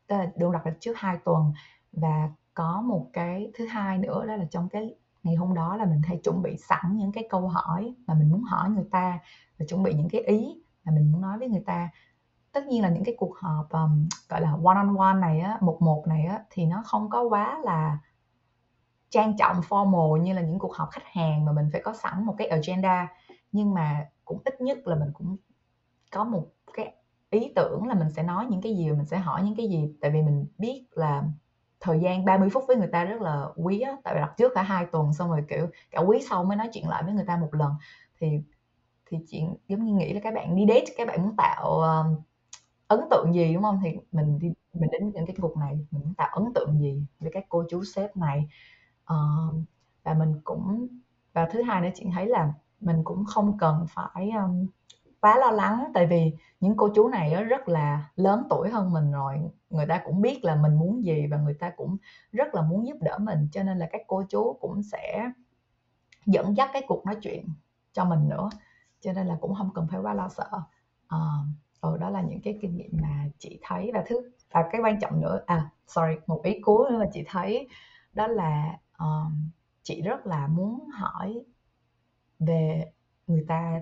tức 0.07 0.17
là 0.17 0.33
được 0.37 0.51
đặt 0.53 0.67
lịch 0.67 0.81
trước 0.81 0.97
hai 0.97 1.19
tuần. 1.25 1.53
Và 1.93 2.31
có 2.55 2.81
một 2.81 3.07
cái 3.13 3.51
thứ 3.59 3.67
hai 3.67 3.99
nữa 3.99 4.27
đó 4.27 4.37
là 4.37 4.45
trong 4.51 4.69
cái 4.69 4.95
ngày 5.23 5.35
hôm 5.35 5.55
đó 5.55 5.77
là 5.77 5.85
mình 5.85 6.03
hay 6.03 6.21
chuẩn 6.25 6.43
bị 6.43 6.57
sẵn 6.57 6.97
những 6.97 7.13
cái 7.13 7.27
câu 7.31 7.49
hỏi 7.49 7.95
mà 8.07 8.15
mình 8.15 8.31
muốn 8.31 8.43
hỏi 8.43 8.71
người 8.71 8.87
ta 8.91 9.19
và 9.59 9.67
chuẩn 9.69 9.83
bị 9.83 9.95
những 9.95 10.09
cái 10.09 10.21
ý 10.21 10.63
mà 10.85 10.93
mình 10.93 11.13
muốn 11.13 11.21
nói 11.21 11.39
với 11.39 11.49
người 11.49 11.63
ta. 11.67 11.89
Tất 12.53 12.67
nhiên 12.67 12.83
là 12.83 12.89
những 12.89 13.05
cái 13.05 13.15
cuộc 13.19 13.37
họp 13.37 13.71
um, 13.71 14.09
gọi 14.29 14.41
là 14.41 14.51
one 14.65 14.77
on 14.77 14.97
one 14.97 15.21
này 15.21 15.41
á 15.41 15.59
một 15.61 15.83
một 15.83 16.05
này 16.07 16.25
á 16.27 16.45
thì 16.51 16.67
nó 16.67 16.83
không 16.87 17.11
có 17.11 17.23
quá 17.23 17.59
là 17.65 17.99
trang 19.11 19.37
trọng 19.39 19.61
formal 19.61 20.17
như 20.17 20.33
là 20.33 20.43
những 20.43 20.59
cuộc 20.59 20.75
họp 20.75 20.91
khách 20.91 21.05
hàng 21.05 21.45
mà 21.45 21.53
mình 21.53 21.69
phải 21.73 21.81
có 21.85 21.95
sẵn 21.95 22.25
một 22.27 22.35
cái 22.39 22.49
agenda. 22.49 23.09
Nhưng 23.53 23.75
mà 23.75 24.07
cũng 24.25 24.43
ít 24.45 24.61
nhất 24.61 24.79
là 24.87 24.97
mình 24.97 25.11
cũng 25.15 25.37
có 26.13 26.25
một 26.25 26.47
cái 26.73 26.95
ý 27.31 27.53
tưởng 27.57 27.87
là 27.87 27.95
mình 27.95 28.11
sẽ 28.11 28.23
nói 28.23 28.47
những 28.51 28.63
cái 28.63 28.77
gì 28.77 28.91
mình 28.91 29.07
sẽ 29.07 29.19
hỏi 29.19 29.43
những 29.43 29.57
cái 29.57 29.69
gì. 29.69 29.95
Tại 30.01 30.11
vì 30.11 30.23
mình 30.23 30.47
biết 30.59 30.87
là 30.91 31.25
thời 31.81 32.01
gian 32.01 32.25
30 32.25 32.49
phút 32.51 32.65
với 32.69 32.77
người 32.77 32.89
ta 32.93 33.05
rất 33.05 33.21
là 33.23 33.47
quý 33.57 33.81
á. 33.81 33.97
Tại 34.05 34.15
vì 34.15 34.21
đặt 34.21 34.35
trước 34.37 34.53
cả 34.55 34.63
hai 34.63 34.87
tuần 34.93 35.13
xong 35.13 35.31
rồi 35.31 35.45
kiểu 35.49 35.67
cả 35.91 36.01
quý 36.01 36.19
sau 36.31 36.45
mới 36.45 36.57
nói 36.57 36.69
chuyện 36.73 36.89
lại 36.89 37.03
với 37.03 37.13
người 37.13 37.25
ta 37.27 37.37
một 37.37 37.55
lần. 37.55 37.73
Thì 38.21 38.41
thì 39.11 39.19
chuyện 39.31 39.57
giống 39.69 39.85
như 39.85 39.95
nghĩ 39.95 40.13
là 40.13 40.21
các 40.21 40.35
bạn 40.35 40.57
đi 40.57 40.65
date 40.69 40.95
các 40.97 41.09
bạn 41.09 41.23
muốn 41.23 41.37
tạo 41.37 41.81
uh, 41.81 42.23
ấn 42.89 43.01
tượng 43.11 43.35
gì 43.35 43.55
đúng 43.55 43.63
không? 43.63 43.81
Thì 43.85 43.91
mình 44.13 44.39
đi 44.39 44.53
mình 44.73 44.91
đến 44.93 45.11
những 45.15 45.27
cái 45.27 45.37
cuộc 45.41 45.57
này 45.57 45.75
mình 45.91 46.03
muốn 46.05 46.15
tạo 46.15 46.29
ấn 46.33 46.53
tượng 46.55 46.81
gì 46.81 47.03
với 47.21 47.31
các 47.33 47.45
cô 47.49 47.65
chú 47.71 47.85
sếp 47.85 48.17
này? 48.17 48.49
Uh, 49.13 49.55
và 50.05 50.15
mình 50.15 50.41
cũng 50.45 50.89
và 51.33 51.49
thứ 51.53 51.63
hai 51.63 51.81
nữa 51.81 51.89
chị 51.95 52.07
thấy 52.15 52.27
là 52.27 52.53
mình 52.81 53.05
cũng 53.05 53.25
không 53.25 53.59
cần 53.59 53.87
phải 53.89 54.31
um, 54.31 54.67
quá 55.21 55.39
lo 55.39 55.51
lắng 55.51 55.91
tại 55.95 56.07
vì 56.07 56.33
những 56.61 56.77
cô 56.77 56.89
chú 56.95 57.09
này 57.09 57.45
rất 57.45 57.69
là 57.69 58.11
lớn 58.17 58.43
tuổi 58.51 58.71
hơn 58.71 58.93
mình 58.93 59.13
rồi 59.13 59.39
người 59.71 59.87
ta 59.87 60.03
cũng 60.05 60.21
biết 60.23 60.45
là 60.45 60.57
mình 60.57 60.75
muốn 60.75 61.05
gì 61.05 61.27
và 61.27 61.37
người 61.37 61.55
ta 61.55 61.71
cũng 61.77 61.97
rất 62.33 62.55
là 62.55 62.63
muốn 62.63 62.87
giúp 62.87 62.97
đỡ 63.01 63.19
mình 63.19 63.49
cho 63.53 63.63
nên 63.63 63.79
là 63.79 63.89
các 63.93 64.03
cô 64.07 64.25
chú 64.29 64.57
cũng 64.61 64.83
sẽ 64.83 65.31
dẫn 66.27 66.57
dắt 66.57 66.71
cái 66.73 66.83
cuộc 66.89 67.07
nói 67.07 67.17
chuyện 67.23 67.49
cho 67.93 68.05
mình 68.05 68.29
nữa 68.29 68.51
cho 69.01 69.13
nên 69.13 69.27
là 69.27 69.37
cũng 69.41 69.55
không 69.55 69.71
cần 69.75 69.87
phải 69.91 70.01
quá 70.01 70.15
lo 70.15 70.29
sợ. 70.29 70.51
À, 71.09 71.19
ừ, 71.81 71.97
đó 72.01 72.11
là 72.11 72.23
những 72.23 72.41
cái 72.41 72.59
kinh 72.63 72.77
nghiệm 72.77 72.91
mà 73.03 73.25
chị 73.39 73.59
thấy. 73.63 73.91
Và 73.95 74.05
thứ 74.07 74.31
và 74.51 74.69
cái 74.73 74.81
quan 74.81 75.01
trọng 75.01 75.21
nữa 75.21 75.41
à 75.47 75.71
sorry 75.87 76.15
một 76.27 76.41
ý 76.45 76.61
cuối 76.63 76.91
nữa 76.91 76.99
mà 76.99 77.07
chị 77.13 77.25
thấy 77.27 77.69
đó 78.13 78.27
là 78.27 78.79
uh, 79.03 79.33
chị 79.83 80.03
rất 80.03 80.27
là 80.27 80.47
muốn 80.47 80.89
hỏi 80.91 81.45
về 82.39 82.93
người 83.27 83.45
ta 83.49 83.81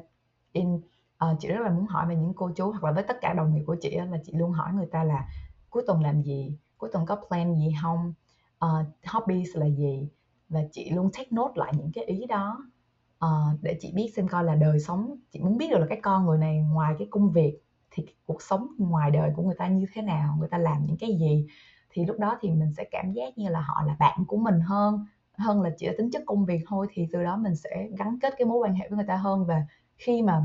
in 0.53 0.75
uh, 0.75 1.37
chị 1.41 1.49
rất 1.49 1.61
là 1.61 1.71
muốn 1.71 1.87
hỏi 1.87 2.07
về 2.09 2.17
những 2.17 2.33
cô 2.37 2.51
chú 2.57 2.71
hoặc 2.71 2.85
là 2.85 2.93
với 2.93 3.05
tất 3.09 3.17
cả 3.21 3.35
đồng 3.37 3.55
nghiệp 3.55 3.65
của 3.67 3.77
chị 3.81 3.97
là 3.97 4.19
chị 4.25 4.33
luôn 4.33 4.53
hỏi 4.53 4.73
người 4.73 4.89
ta 4.93 5.05
là 5.05 5.29
cuối 5.71 5.83
tuần 5.87 6.03
làm 6.03 6.23
gì 6.23 6.59
cuối 6.79 6.91
tuần 6.93 7.07
có 7.07 7.17
plan 7.29 7.57
gì 7.59 7.75
không 7.83 8.15
uh, 8.65 8.87
hobbies 9.07 9.57
là 9.57 9.67
gì? 9.67 10.09
Và 10.49 10.61
chị 10.73 10.91
luôn 10.91 11.11
take 11.13 11.29
note 11.31 11.53
lại 11.57 11.73
những 11.77 11.93
cái 11.95 12.05
ý 12.05 12.27
đó 12.27 12.67
uh, 13.25 13.63
để 13.63 13.79
chị 13.81 13.93
biết 13.95 14.13
xem 14.17 14.29
coi 14.29 14.45
là 14.45 14.55
đời 14.55 14.81
sống 14.81 15.17
chị 15.33 15.41
muốn 15.41 15.59
biết 15.59 15.71
được 15.71 15.79
là 15.79 15.87
cái 15.89 16.01
con 16.03 16.27
người 16.27 16.39
này 16.39 16.59
ngoài 16.59 16.95
cái 16.99 17.09
công 17.11 17.31
việc 17.31 17.59
thì 17.91 18.07
cuộc 18.27 18.43
sống 18.43 18.69
ngoài 18.79 19.11
đời 19.11 19.31
của 19.37 19.43
người 19.43 19.55
ta 19.59 19.69
như 19.69 19.87
thế 19.93 20.03
nào 20.03 20.37
người 20.39 20.49
ta 20.49 20.59
làm 20.59 20.87
những 20.87 20.97
cái 20.97 21.17
gì 21.21 21.47
thì 21.97 22.07
lúc 22.07 22.19
đó 22.19 22.39
thì 22.41 22.51
mình 22.51 22.73
sẽ 22.77 22.85
cảm 22.91 23.13
giác 23.13 23.39
như 23.39 23.49
là 23.49 23.61
họ 23.61 23.83
là 23.87 23.97
bạn 23.99 24.25
của 24.27 24.37
mình 24.37 24.61
hơn 24.61 25.07
hơn 25.39 25.63
là 25.63 25.71
chỉ 25.77 25.87
là 25.87 25.93
tính 25.99 26.11
chất 26.11 26.23
công 26.27 26.45
việc 26.45 26.61
thôi 26.67 26.87
thì 26.91 27.09
từ 27.13 27.23
đó 27.23 27.37
mình 27.37 27.57
sẽ 27.57 27.89
gắn 27.99 28.19
kết 28.21 28.35
cái 28.39 28.47
mối 28.47 28.59
quan 28.59 28.75
hệ 28.75 28.89
với 28.89 28.97
người 28.97 29.07
ta 29.07 29.17
hơn. 29.17 29.45
Và 29.45 29.63
khi 29.97 30.23
mà 30.23 30.43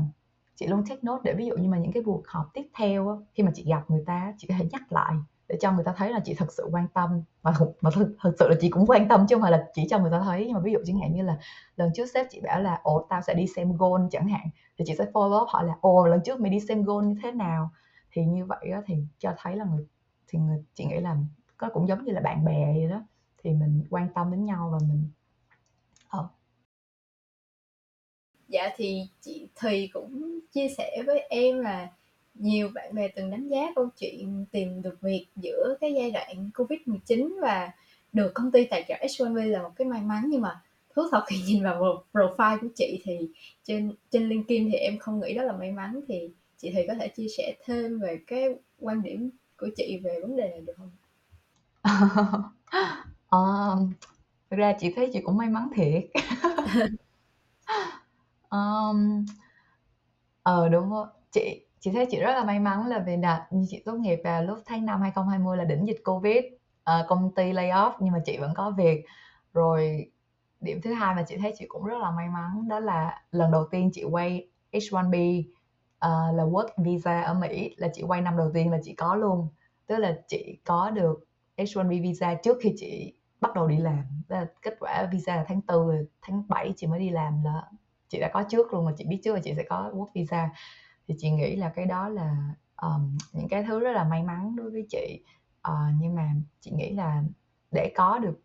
chị 0.56 0.66
luôn 0.66 0.84
take 0.88 1.00
note 1.02 1.20
để 1.24 1.34
ví 1.34 1.46
dụ 1.46 1.56
như 1.56 1.68
mà 1.68 1.78
những 1.78 1.92
cái 1.92 2.02
cuộc 2.06 2.22
họp 2.26 2.46
tiếp 2.54 2.68
theo 2.78 3.22
khi 3.34 3.42
mà 3.42 3.50
chị 3.54 3.64
gặp 3.68 3.90
người 3.90 4.02
ta 4.06 4.34
chị 4.38 4.46
có 4.48 4.54
thể 4.58 4.66
nhắc 4.72 4.92
lại 4.92 5.14
để 5.48 5.56
cho 5.60 5.72
người 5.72 5.84
ta 5.84 5.94
thấy 5.96 6.10
là 6.10 6.20
chị 6.24 6.34
thật 6.34 6.52
sự 6.52 6.68
quan 6.72 6.88
tâm. 6.88 7.22
Mà 7.42 7.52
mà 7.80 7.90
thực, 7.94 8.16
thực 8.22 8.34
sự 8.38 8.48
là 8.48 8.54
chị 8.60 8.70
cũng 8.70 8.86
quan 8.86 9.08
tâm 9.08 9.26
chứ 9.28 9.34
không 9.34 9.42
phải 9.42 9.52
là 9.52 9.66
chỉ 9.74 9.86
cho 9.90 9.98
người 9.98 10.10
ta 10.10 10.20
thấy. 10.20 10.44
Nhưng 10.46 10.54
mà 10.54 10.60
ví 10.60 10.72
dụ 10.72 10.78
chẳng 10.86 10.98
hạn 10.98 11.12
như 11.12 11.22
là 11.22 11.38
lần 11.76 11.90
trước 11.94 12.06
sếp 12.14 12.26
chị 12.30 12.40
bảo 12.40 12.60
là 12.62 12.80
ồ 12.82 13.06
tao 13.10 13.20
sẽ 13.22 13.34
đi 13.34 13.46
xem 13.56 13.76
goal 13.76 14.02
chẳng 14.10 14.28
hạn 14.28 14.46
thì 14.78 14.84
chị 14.88 14.94
sẽ 14.98 15.04
follow 15.12 15.42
up 15.42 15.48
hỏi 15.48 15.64
là 15.64 15.74
ồ 15.80 16.06
lần 16.06 16.20
trước 16.24 16.40
mày 16.40 16.50
đi 16.50 16.60
xem 16.60 16.82
goal 16.82 17.04
như 17.04 17.14
thế 17.22 17.32
nào? 17.32 17.70
Thì 18.12 18.24
như 18.24 18.46
vậy 18.46 18.68
đó, 18.70 18.80
thì 18.86 18.94
cho 19.18 19.34
thấy 19.38 19.56
là 19.56 19.64
người 19.64 19.86
thì 20.28 20.38
người 20.38 20.64
chị 20.74 20.84
nghĩ 20.84 21.00
là 21.00 21.16
có 21.62 21.68
cũng 21.74 21.88
giống 21.88 22.04
như 22.04 22.12
là 22.12 22.20
bạn 22.20 22.44
bè 22.44 22.72
vậy 22.74 22.88
đó, 22.90 23.02
thì 23.42 23.50
mình 23.50 23.84
quan 23.90 24.08
tâm 24.14 24.30
đến 24.30 24.44
nhau 24.44 24.70
và 24.72 24.78
mình 24.88 25.04
ờ. 26.08 26.28
dạ 28.48 28.70
thì 28.76 29.08
chị 29.20 29.48
Thùy 29.56 29.90
cũng 29.92 30.40
chia 30.52 30.68
sẻ 30.78 31.02
với 31.06 31.20
em 31.20 31.58
là 31.58 31.88
nhiều 32.34 32.70
bạn 32.74 32.94
bè 32.94 33.08
từng 33.08 33.30
đánh 33.30 33.48
giá 33.48 33.72
câu 33.76 33.88
chuyện 33.98 34.44
tìm 34.52 34.82
được 34.82 35.00
việc 35.00 35.26
giữa 35.36 35.76
cái 35.80 35.94
giai 35.94 36.10
đoạn 36.10 36.50
Covid-19 36.54 37.40
và 37.42 37.70
được 38.12 38.32
công 38.34 38.52
ty 38.52 38.64
tài 38.64 38.84
trợ 38.88 38.94
H1B 38.94 39.46
là 39.46 39.62
một 39.62 39.70
cái 39.76 39.86
may 39.86 40.00
mắn 40.00 40.24
nhưng 40.28 40.40
mà 40.40 40.62
thú 40.94 41.02
thật 41.10 41.24
khi 41.26 41.36
nhìn 41.46 41.64
vào 41.64 42.04
profile 42.12 42.58
của 42.60 42.68
chị 42.74 43.02
thì 43.04 43.28
trên 43.64 43.92
trên 44.10 44.28
LinkedIn 44.28 44.70
thì 44.72 44.78
em 44.78 44.98
không 44.98 45.20
nghĩ 45.20 45.34
đó 45.34 45.42
là 45.42 45.52
may 45.52 45.72
mắn 45.72 46.00
thì 46.08 46.30
chị 46.58 46.72
thì 46.74 46.86
có 46.86 46.94
thể 46.94 47.08
chia 47.08 47.28
sẻ 47.38 47.54
thêm 47.64 47.98
về 48.00 48.18
cái 48.26 48.48
quan 48.78 49.02
điểm 49.02 49.30
của 49.56 49.68
chị 49.76 50.00
về 50.04 50.20
vấn 50.20 50.36
đề 50.36 50.48
này 50.48 50.60
được 50.60 50.74
không? 50.76 50.90
Ờ, 53.28 53.76
thực 54.50 54.56
ra 54.56 54.72
chị 54.80 54.92
thấy 54.96 55.10
chị 55.12 55.20
cũng 55.24 55.36
may 55.36 55.48
mắn 55.48 55.68
thiệt. 55.74 56.04
Um, 58.52 59.24
ờ 60.42 60.68
đúng 60.68 60.90
rồi. 60.90 61.06
Chị 61.30 61.66
chị 61.80 61.90
thấy 61.90 62.06
chị 62.10 62.20
rất 62.20 62.32
là 62.32 62.44
may 62.44 62.60
mắn 62.60 62.86
là 62.86 62.98
vì 62.98 63.16
như 63.50 63.66
chị 63.68 63.82
tốt 63.84 63.94
nghiệp 63.94 64.20
vào 64.24 64.42
lúc 64.44 64.58
tháng 64.66 64.86
5 64.86 65.00
2020 65.00 65.56
là 65.56 65.64
đỉnh 65.64 65.86
dịch 65.86 66.00
Covid 66.04 66.38
uh, 66.90 67.08
công 67.08 67.34
ty 67.34 67.52
lay 67.52 67.68
off 67.68 67.92
nhưng 68.00 68.12
mà 68.12 68.18
chị 68.24 68.36
vẫn 68.38 68.52
có 68.54 68.70
việc. 68.70 69.04
Rồi 69.52 70.10
điểm 70.60 70.80
thứ 70.82 70.92
hai 70.92 71.14
mà 71.14 71.22
chị 71.28 71.36
thấy 71.36 71.54
chị 71.58 71.64
cũng 71.68 71.84
rất 71.84 71.98
là 71.98 72.10
may 72.10 72.28
mắn 72.28 72.68
đó 72.68 72.80
là 72.80 73.22
lần 73.30 73.50
đầu 73.50 73.64
tiên 73.70 73.90
chị 73.92 74.04
quay 74.04 74.48
H1B 74.72 75.40
uh, 75.40 76.36
là 76.36 76.44
work 76.44 76.68
visa 76.76 77.22
ở 77.22 77.34
Mỹ 77.34 77.74
là 77.76 77.88
chị 77.94 78.02
quay 78.02 78.20
năm 78.20 78.36
đầu 78.36 78.50
tiên 78.54 78.70
là 78.70 78.78
chị 78.84 78.94
có 78.94 79.14
luôn. 79.14 79.48
Tức 79.86 79.96
là 79.98 80.18
chị 80.28 80.58
có 80.64 80.90
được 80.90 81.24
H1B 81.56 82.02
visa 82.02 82.34
trước 82.34 82.58
khi 82.62 82.74
chị 82.76 83.14
bắt 83.40 83.54
đầu 83.54 83.68
đi 83.68 83.76
làm 83.76 84.04
là 84.28 84.46
kết 84.62 84.76
quả 84.80 85.08
visa 85.12 85.36
là 85.36 85.44
tháng 85.48 85.60
4 85.68 86.06
tháng 86.22 86.42
7 86.48 86.72
chị 86.76 86.86
mới 86.86 87.00
đi 87.00 87.10
làm 87.10 87.44
là 87.44 87.62
chị 88.08 88.20
đã 88.20 88.30
có 88.32 88.42
trước 88.42 88.72
luôn 88.72 88.84
mà 88.84 88.92
chị 88.98 89.04
biết 89.04 89.20
trước 89.24 89.34
là 89.34 89.40
chị 89.44 89.54
sẽ 89.56 89.62
có 89.68 89.90
work 89.94 90.08
visa. 90.14 90.50
Thì 91.08 91.14
chị 91.18 91.30
nghĩ 91.30 91.56
là 91.56 91.68
cái 91.68 91.86
đó 91.86 92.08
là 92.08 92.54
um, 92.82 93.16
những 93.32 93.48
cái 93.48 93.64
thứ 93.68 93.80
rất 93.80 93.92
là 93.92 94.04
may 94.04 94.22
mắn 94.22 94.56
đối 94.56 94.70
với 94.70 94.86
chị. 94.90 95.24
Uh, 95.68 95.74
nhưng 96.00 96.14
mà 96.14 96.30
chị 96.60 96.70
nghĩ 96.70 96.90
là 96.90 97.22
để 97.70 97.92
có 97.96 98.18
được 98.18 98.40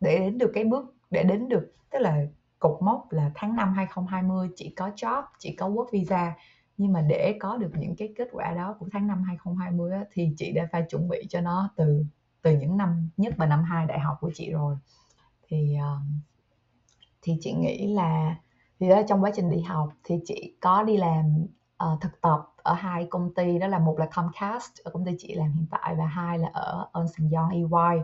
để 0.00 0.18
đến 0.18 0.38
được 0.38 0.50
cái 0.54 0.64
bước 0.64 0.94
để 1.10 1.22
đến 1.22 1.48
được 1.48 1.72
tức 1.90 1.98
là 1.98 2.26
cột 2.58 2.82
mốc 2.82 3.12
là 3.12 3.30
tháng 3.34 3.56
5 3.56 3.72
2020 3.74 4.48
chị 4.56 4.72
có 4.76 4.90
job 4.96 5.22
chị 5.38 5.56
có 5.56 5.68
work 5.68 5.86
visa. 5.92 6.34
Nhưng 6.76 6.92
mà 6.92 7.00
để 7.00 7.36
có 7.40 7.56
được 7.56 7.70
những 7.78 7.96
cái 7.96 8.12
kết 8.16 8.28
quả 8.32 8.52
đó 8.52 8.76
của 8.78 8.86
tháng 8.92 9.06
5 9.06 9.22
2020 9.22 9.92
á, 9.92 10.04
thì 10.12 10.30
chị 10.36 10.52
đã 10.52 10.68
phải 10.72 10.84
chuẩn 10.88 11.08
bị 11.08 11.26
cho 11.28 11.40
nó 11.40 11.70
từ 11.76 12.04
từ 12.46 12.52
những 12.52 12.76
năm 12.76 13.08
nhất 13.16 13.34
và 13.36 13.46
năm 13.46 13.62
hai 13.64 13.86
đại 13.86 14.00
học 14.00 14.16
của 14.20 14.30
chị 14.34 14.50
rồi. 14.50 14.76
Thì 15.48 15.76
ờ, 15.80 15.98
thì 17.22 17.36
chị 17.40 17.52
nghĩ 17.52 17.94
là 17.94 18.36
thì 18.80 18.88
đó 18.88 19.02
trong 19.08 19.24
quá 19.24 19.30
trình 19.34 19.50
đi 19.50 19.60
học 19.60 19.88
thì 20.04 20.14
chị 20.24 20.56
có 20.60 20.82
đi 20.82 20.96
làm 20.96 21.46
uh, 21.84 22.00
thực 22.00 22.20
tập 22.20 22.40
ở 22.56 22.74
hai 22.74 23.06
công 23.10 23.34
ty 23.34 23.58
đó 23.58 23.66
là 23.66 23.78
một 23.78 23.98
là 23.98 24.06
Comcast 24.06 24.78
ở 24.84 24.90
công 24.90 25.04
ty 25.04 25.12
chị 25.18 25.34
làm 25.34 25.52
hiện 25.52 25.66
tại 25.70 25.94
và 25.98 26.06
hai 26.06 26.38
là 26.38 26.48
ở 26.52 26.88
Ernst 26.94 27.18
Young 27.18 27.50
EY 27.50 28.02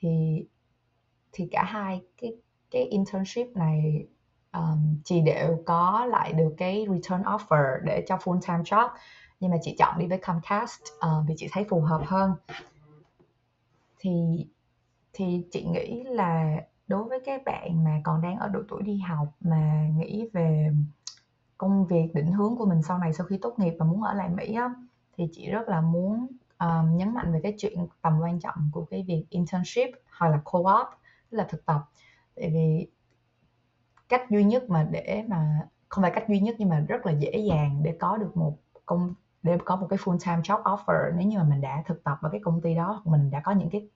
thì 0.00 0.44
thì 1.32 1.48
cả 1.50 1.64
hai 1.64 2.02
cái 2.22 2.32
cái 2.70 2.82
internship 2.82 3.46
này 3.56 4.06
um, 4.52 5.00
chị 5.04 5.20
đều 5.20 5.62
có 5.66 6.06
lại 6.10 6.32
được 6.32 6.54
cái 6.58 6.86
return 6.90 7.22
offer 7.22 7.78
để 7.84 8.04
cho 8.08 8.16
full 8.16 8.40
time 8.40 8.62
job. 8.62 8.88
Nhưng 9.40 9.50
mà 9.50 9.56
chị 9.62 9.76
chọn 9.78 9.98
đi 9.98 10.06
với 10.06 10.18
Comcast 10.18 10.80
uh, 10.82 11.28
vì 11.28 11.34
chị 11.36 11.48
thấy 11.52 11.64
phù 11.70 11.80
hợp 11.80 12.02
hơn 12.06 12.32
thì 13.98 14.46
thì 15.12 15.46
chị 15.50 15.64
nghĩ 15.64 16.02
là 16.04 16.56
đối 16.86 17.04
với 17.04 17.20
các 17.24 17.42
bạn 17.44 17.84
mà 17.84 18.00
còn 18.04 18.20
đang 18.20 18.36
ở 18.38 18.48
độ 18.48 18.60
tuổi 18.68 18.82
đi 18.82 18.98
học 18.98 19.28
mà 19.40 19.88
nghĩ 19.96 20.28
về 20.32 20.70
công 21.58 21.86
việc 21.86 22.14
định 22.14 22.32
hướng 22.32 22.56
của 22.56 22.66
mình 22.66 22.82
sau 22.82 22.98
này 22.98 23.12
sau 23.12 23.26
khi 23.26 23.38
tốt 23.42 23.58
nghiệp 23.58 23.74
và 23.78 23.86
muốn 23.86 24.02
ở 24.02 24.14
lại 24.14 24.28
Mỹ 24.28 24.54
á, 24.54 24.74
thì 25.16 25.28
chị 25.32 25.50
rất 25.50 25.68
là 25.68 25.80
muốn 25.80 26.26
um, 26.58 26.96
nhấn 26.96 27.14
mạnh 27.14 27.32
về 27.32 27.40
cái 27.42 27.54
chuyện 27.58 27.86
tầm 28.02 28.20
quan 28.20 28.40
trọng 28.40 28.70
của 28.72 28.84
cái 28.84 29.04
việc 29.08 29.24
internship 29.30 29.90
hoặc 30.18 30.28
là 30.28 30.40
co-op 30.44 30.86
tức 31.30 31.38
là 31.38 31.46
thực 31.50 31.66
tập. 31.66 31.80
Tại 32.34 32.50
vì 32.50 32.86
cách 34.08 34.30
duy 34.30 34.44
nhất 34.44 34.70
mà 34.70 34.88
để 34.90 35.24
mà 35.28 35.68
không 35.88 36.02
phải 36.02 36.10
cách 36.14 36.28
duy 36.28 36.40
nhất 36.40 36.56
nhưng 36.58 36.68
mà 36.68 36.80
rất 36.88 37.06
là 37.06 37.12
dễ 37.12 37.38
dàng 37.48 37.80
để 37.82 37.96
có 38.00 38.16
được 38.16 38.36
một 38.36 38.58
công 38.86 39.14
để 39.46 39.58
có 39.64 39.76
một 39.76 39.86
cái 39.90 39.98
full 39.98 40.18
time 40.18 40.40
job 40.42 40.62
offer 40.62 41.16
nếu 41.16 41.28
như 41.28 41.38
mà 41.38 41.44
mình 41.44 41.60
đã 41.60 41.82
thực 41.86 42.04
tập 42.04 42.18
ở 42.22 42.28
cái 42.32 42.40
công 42.44 42.60
ty 42.60 42.74
đó 42.74 43.02
mình 43.04 43.30
đã 43.30 43.40
có 43.40 43.52
những 43.52 43.70
cái 43.70 43.88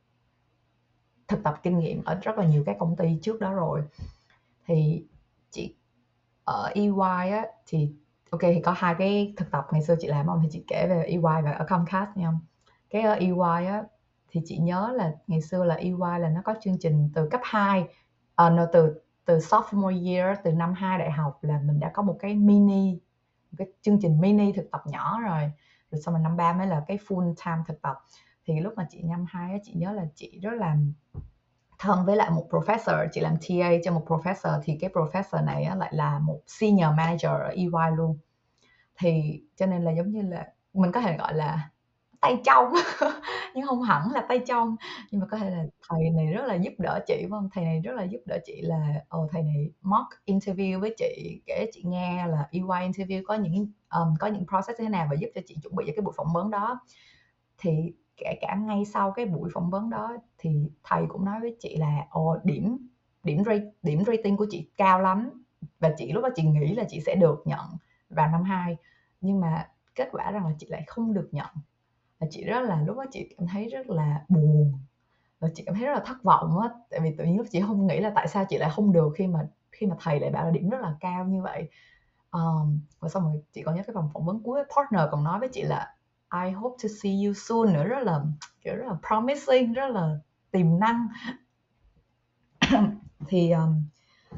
thực 1.28 1.42
tập 1.42 1.54
kinh 1.62 1.78
nghiệm 1.78 2.04
ở 2.04 2.18
rất 2.22 2.38
là 2.38 2.44
nhiều 2.44 2.62
các 2.66 2.76
công 2.78 2.96
ty 2.96 3.18
trước 3.22 3.40
đó 3.40 3.52
rồi 3.52 3.82
thì 4.66 5.04
chị 5.50 5.74
ở 6.44 6.70
EY 6.74 7.30
á 7.30 7.46
thì 7.66 7.92
ok 8.30 8.40
thì 8.40 8.60
có 8.64 8.74
hai 8.76 8.94
cái 8.98 9.34
thực 9.36 9.50
tập 9.50 9.66
ngày 9.72 9.82
xưa 9.82 9.96
chị 10.00 10.08
làm 10.08 10.26
không? 10.26 10.40
Thì 10.42 10.48
chị 10.50 10.64
kể 10.68 10.86
về 10.90 11.02
EY 11.02 11.18
và 11.18 11.52
ở 11.58 11.66
Comcast 11.68 12.10
nha. 12.14 12.32
Cái 12.90 13.02
ở 13.02 13.12
EY 13.12 13.66
á 13.66 13.84
thì 14.28 14.40
chị 14.44 14.58
nhớ 14.58 14.92
là 14.96 15.14
ngày 15.26 15.42
xưa 15.42 15.64
là 15.64 15.74
EY 15.74 15.92
là 16.20 16.28
nó 16.28 16.40
có 16.44 16.54
chương 16.62 16.78
trình 16.80 17.10
từ 17.14 17.28
cấp 17.28 17.40
2 17.44 17.80
uh, 17.82 17.88
ờ, 18.34 18.50
no, 18.50 18.66
từ 18.72 19.00
từ 19.24 19.40
sophomore 19.40 20.10
year 20.10 20.38
từ 20.44 20.52
năm 20.52 20.72
2 20.72 20.98
đại 20.98 21.10
học 21.10 21.38
là 21.42 21.60
mình 21.64 21.80
đã 21.80 21.90
có 21.94 22.02
một 22.02 22.16
cái 22.20 22.34
mini 22.34 22.98
một 23.50 23.56
cái 23.58 23.68
chương 23.82 23.98
trình 24.02 24.20
mini 24.20 24.52
thực 24.52 24.70
tập 24.70 24.82
nhỏ 24.86 25.20
rồi. 25.20 25.50
Rồi 25.90 26.00
sau 26.04 26.14
rồi 26.14 26.22
năm 26.22 26.36
ba 26.36 26.52
mới 26.52 26.66
là 26.66 26.84
cái 26.88 26.98
full 27.08 27.34
time 27.44 27.62
thực 27.66 27.82
tập. 27.82 27.96
Thì 28.46 28.60
lúc 28.60 28.72
mà 28.76 28.86
chị 28.90 29.02
năm 29.02 29.24
hai 29.28 29.60
chị 29.62 29.72
nhớ 29.74 29.92
là 29.92 30.04
chị 30.14 30.40
rất 30.42 30.52
là 30.52 30.76
thân 31.78 32.04
với 32.06 32.16
lại 32.16 32.30
một 32.30 32.46
professor 32.50 33.08
chị 33.12 33.20
làm 33.20 33.36
TA 33.36 33.70
cho 33.84 33.92
một 33.92 34.04
professor. 34.06 34.60
Thì 34.64 34.78
cái 34.80 34.90
professor 34.90 35.44
này 35.44 35.64
á, 35.64 35.74
lại 35.74 35.90
là 35.94 36.18
một 36.18 36.40
senior 36.46 36.94
manager 36.96 37.30
ở 37.30 37.48
EY 37.48 37.68
luôn. 37.96 38.18
Thì 38.98 39.42
cho 39.56 39.66
nên 39.66 39.84
là 39.84 39.90
giống 39.90 40.12
như 40.12 40.22
là 40.22 40.52
mình 40.74 40.92
có 40.92 41.00
thể 41.00 41.16
gọi 41.16 41.34
là 41.34 41.70
tay 42.20 42.40
trong. 42.44 42.72
Nhưng 43.54 43.66
không 43.66 43.82
hẳn 43.82 44.12
là 44.12 44.26
tay 44.28 44.40
trong. 44.46 44.76
Nhưng 45.10 45.20
mà 45.20 45.26
có 45.30 45.38
thể 45.38 45.50
là 45.50 45.64
thầy 45.88 46.10
này 46.10 46.26
rất 46.26 46.46
là 46.46 46.54
giúp 46.54 46.72
đỡ 46.78 47.00
chị 47.06 47.14
phải 47.20 47.30
không? 47.30 47.48
Thầy 47.52 47.64
này 47.64 47.80
rất 47.80 47.92
là 47.94 48.04
giúp 48.04 48.20
đỡ 48.26 48.38
chị 48.44 48.60
là 48.62 48.94
ồ 49.08 49.28
thầy 49.32 49.42
này 49.42 49.70
mock 49.82 50.08
interview 50.26 50.80
với 50.80 50.94
chị 50.98 51.40
kể 51.46 51.70
chị 51.72 51.82
nghe 51.86 52.26
là 52.26 52.48
EY 52.50 52.62
interview 52.62 53.22
có 53.26 53.34
những 53.34 53.72
um, 53.90 54.14
có 54.20 54.26
những 54.26 54.46
process 54.48 54.78
thế 54.80 54.88
nào 54.88 55.06
và 55.10 55.16
giúp 55.20 55.28
cho 55.34 55.40
chị 55.46 55.56
chuẩn 55.62 55.76
bị 55.76 55.84
cho 55.86 55.92
cái 55.96 56.02
buổi 56.02 56.14
phỏng 56.16 56.32
vấn 56.34 56.50
đó. 56.50 56.80
Thì 57.58 57.92
kể 58.16 58.34
cả 58.40 58.54
ngay 58.54 58.84
sau 58.84 59.12
cái 59.12 59.26
buổi 59.26 59.50
phỏng 59.54 59.70
vấn 59.70 59.90
đó 59.90 60.16
thì 60.38 60.50
thầy 60.84 61.02
cũng 61.08 61.24
nói 61.24 61.40
với 61.40 61.56
chị 61.60 61.76
là 61.76 62.06
ồ 62.10 62.36
điểm 62.44 62.78
điểm 63.24 63.44
rate, 63.44 63.64
điểm 63.82 64.04
rating 64.06 64.36
của 64.36 64.46
chị 64.50 64.70
cao 64.76 65.00
lắm. 65.00 65.30
Và 65.80 65.94
chị 65.96 66.12
lúc 66.12 66.22
đó 66.22 66.28
chị 66.34 66.42
nghĩ 66.42 66.74
là 66.74 66.84
chị 66.88 67.00
sẽ 67.06 67.14
được 67.14 67.42
nhận 67.44 67.66
vào 68.10 68.28
năm 68.30 68.42
2 68.42 68.76
nhưng 69.20 69.40
mà 69.40 69.68
kết 69.94 70.08
quả 70.12 70.30
rằng 70.30 70.46
là 70.46 70.52
chị 70.58 70.66
lại 70.70 70.84
không 70.86 71.14
được 71.14 71.28
nhận 71.32 71.46
và 72.20 72.26
chị 72.30 72.44
rất 72.44 72.60
là 72.60 72.82
lúc 72.86 72.96
đó 72.96 73.04
chị 73.12 73.34
cảm 73.38 73.48
thấy 73.48 73.68
rất 73.68 73.90
là 73.90 74.24
buồn. 74.28 74.72
Và 75.40 75.48
chị 75.54 75.62
cảm 75.66 75.74
thấy 75.74 75.84
rất 75.84 75.92
là 75.92 76.02
thất 76.06 76.22
vọng 76.22 76.58
á. 76.58 76.68
Tại 76.90 77.00
vì 77.00 77.14
tự 77.18 77.24
nhiên 77.24 77.36
lúc 77.36 77.46
chị 77.50 77.60
không 77.60 77.86
nghĩ 77.86 78.00
là 78.00 78.12
tại 78.14 78.28
sao 78.28 78.44
chị 78.48 78.58
lại 78.58 78.70
không 78.74 78.92
được 78.92 79.12
khi 79.16 79.26
mà 79.26 79.48
khi 79.72 79.86
mà 79.86 79.96
thầy 80.00 80.20
lại 80.20 80.30
bảo 80.30 80.44
là 80.44 80.50
điểm 80.50 80.70
rất 80.70 80.80
là 80.80 80.94
cao 81.00 81.24
như 81.24 81.42
vậy. 81.42 81.68
Um, 82.30 82.80
và 83.00 83.08
xong 83.08 83.22
rồi 83.22 83.42
chị 83.52 83.62
còn 83.62 83.74
nhớ 83.74 83.82
cái 83.86 83.94
vòng 83.94 84.10
phỏng 84.14 84.26
vấn 84.26 84.42
cuối 84.42 84.62
partner 84.76 85.10
còn 85.10 85.24
nói 85.24 85.38
với 85.40 85.48
chị 85.52 85.62
là 85.62 85.94
I 86.44 86.50
hope 86.50 86.76
to 86.82 86.88
see 87.02 87.12
you 87.24 87.34
soon 87.34 87.72
nữa. 87.72 87.84
Rất 87.84 88.02
là 88.02 88.20
kiểu 88.60 88.76
rất 88.76 88.86
là 88.86 88.96
promising 89.08 89.72
rất 89.72 89.88
là 89.90 90.18
tiềm 90.50 90.78
năng. 90.78 91.08
Thì 93.28 93.50
um, 93.50 93.84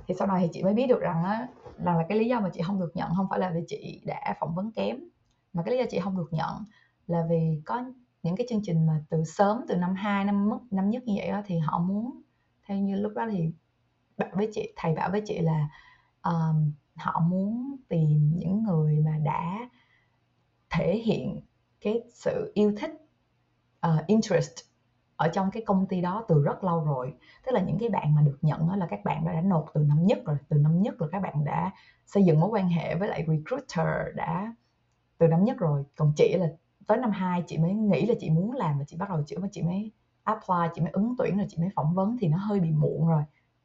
thì 0.08 0.14
sau 0.18 0.28
này 0.28 0.42
thì 0.42 0.48
chị 0.52 0.62
mới 0.62 0.74
biết 0.74 0.86
được 0.86 1.00
rằng 1.00 1.24
á 1.24 1.48
rằng 1.84 1.98
là 1.98 2.04
cái 2.08 2.18
lý 2.18 2.28
do 2.28 2.40
mà 2.40 2.50
chị 2.52 2.60
không 2.66 2.80
được 2.80 2.90
nhận 2.94 3.10
không 3.16 3.26
phải 3.30 3.38
là 3.38 3.50
vì 3.54 3.60
chị 3.66 4.02
đã 4.06 4.36
phỏng 4.40 4.54
vấn 4.54 4.72
kém 4.72 4.96
mà 5.52 5.62
cái 5.62 5.74
lý 5.74 5.78
do 5.78 5.84
chị 5.90 6.00
không 6.00 6.16
được 6.16 6.28
nhận 6.30 6.64
là 7.06 7.26
vì 7.30 7.62
có 7.64 7.84
những 8.22 8.36
cái 8.36 8.46
chương 8.50 8.62
trình 8.62 8.86
mà 8.86 9.04
từ 9.10 9.24
sớm 9.24 9.64
từ 9.68 9.76
năm 9.76 9.94
2 9.94 10.24
năm 10.24 10.48
mức 10.48 10.58
năm 10.70 10.90
nhất 10.90 11.02
như 11.06 11.14
vậy 11.16 11.28
đó 11.28 11.42
thì 11.46 11.58
họ 11.58 11.78
muốn 11.78 12.22
theo 12.66 12.78
như 12.78 12.96
lúc 12.96 13.12
đó 13.16 13.26
thì 13.30 13.52
bạn 14.16 14.30
với 14.34 14.48
chị 14.52 14.72
thầy 14.76 14.94
bảo 14.94 15.10
với 15.10 15.22
chị 15.26 15.38
là 15.38 15.68
um, 16.22 16.72
họ 16.96 17.20
muốn 17.20 17.76
tìm 17.88 18.32
những 18.36 18.62
người 18.62 18.98
mà 18.98 19.18
đã 19.24 19.68
thể 20.70 20.96
hiện 21.04 21.40
cái 21.80 22.02
sự 22.14 22.52
yêu 22.54 22.72
thích 22.78 22.90
uh, 23.86 24.06
interest 24.06 24.52
ở 25.16 25.28
trong 25.28 25.50
cái 25.50 25.62
công 25.66 25.86
ty 25.86 26.00
đó 26.00 26.24
từ 26.28 26.42
rất 26.42 26.64
lâu 26.64 26.84
rồi. 26.84 27.14
Tức 27.46 27.52
là 27.52 27.60
những 27.60 27.78
cái 27.78 27.88
bạn 27.88 28.14
mà 28.14 28.22
được 28.22 28.38
nhận 28.42 28.68
đó 28.68 28.76
là 28.76 28.86
các 28.86 29.04
bạn 29.04 29.24
đã, 29.24 29.32
đã 29.32 29.40
nộp 29.40 29.66
từ 29.74 29.80
năm 29.80 30.06
nhất 30.06 30.18
rồi. 30.24 30.36
Từ 30.48 30.56
năm 30.56 30.82
nhất 30.82 30.94
rồi 30.98 31.08
các 31.12 31.22
bạn 31.22 31.44
đã 31.44 31.70
xây 32.06 32.24
dựng 32.24 32.40
mối 32.40 32.50
quan 32.50 32.68
hệ 32.68 32.94
với 32.94 33.08
lại 33.08 33.26
recruiter 33.28 34.16
đã 34.16 34.54
từ 35.18 35.26
năm 35.26 35.44
nhất 35.44 35.58
rồi. 35.58 35.84
Còn 35.96 36.12
chị 36.16 36.36
là 36.38 36.46
tới 36.86 36.98
năm 36.98 37.10
2 37.10 37.42
chị 37.46 37.58
mới 37.58 37.74
nghĩ 37.74 38.06
là 38.06 38.14
chị 38.20 38.30
muốn 38.30 38.52
làm 38.52 38.78
và 38.78 38.84
chị 38.84 38.96
bắt 38.96 39.08
đầu 39.10 39.22
chữa 39.26 39.36
và 39.40 39.48
chị 39.52 39.62
mới 39.62 39.92
apply, 40.22 40.68
chị 40.74 40.80
mới 40.80 40.90
ứng 40.90 41.14
tuyển 41.18 41.36
rồi 41.36 41.46
chị 41.48 41.56
mới 41.60 41.68
phỏng 41.74 41.94
vấn 41.94 42.16
thì 42.20 42.28
nó 42.28 42.38
hơi 42.38 42.60
bị 42.60 42.70
muộn 42.70 43.08
rồi. 43.08 43.22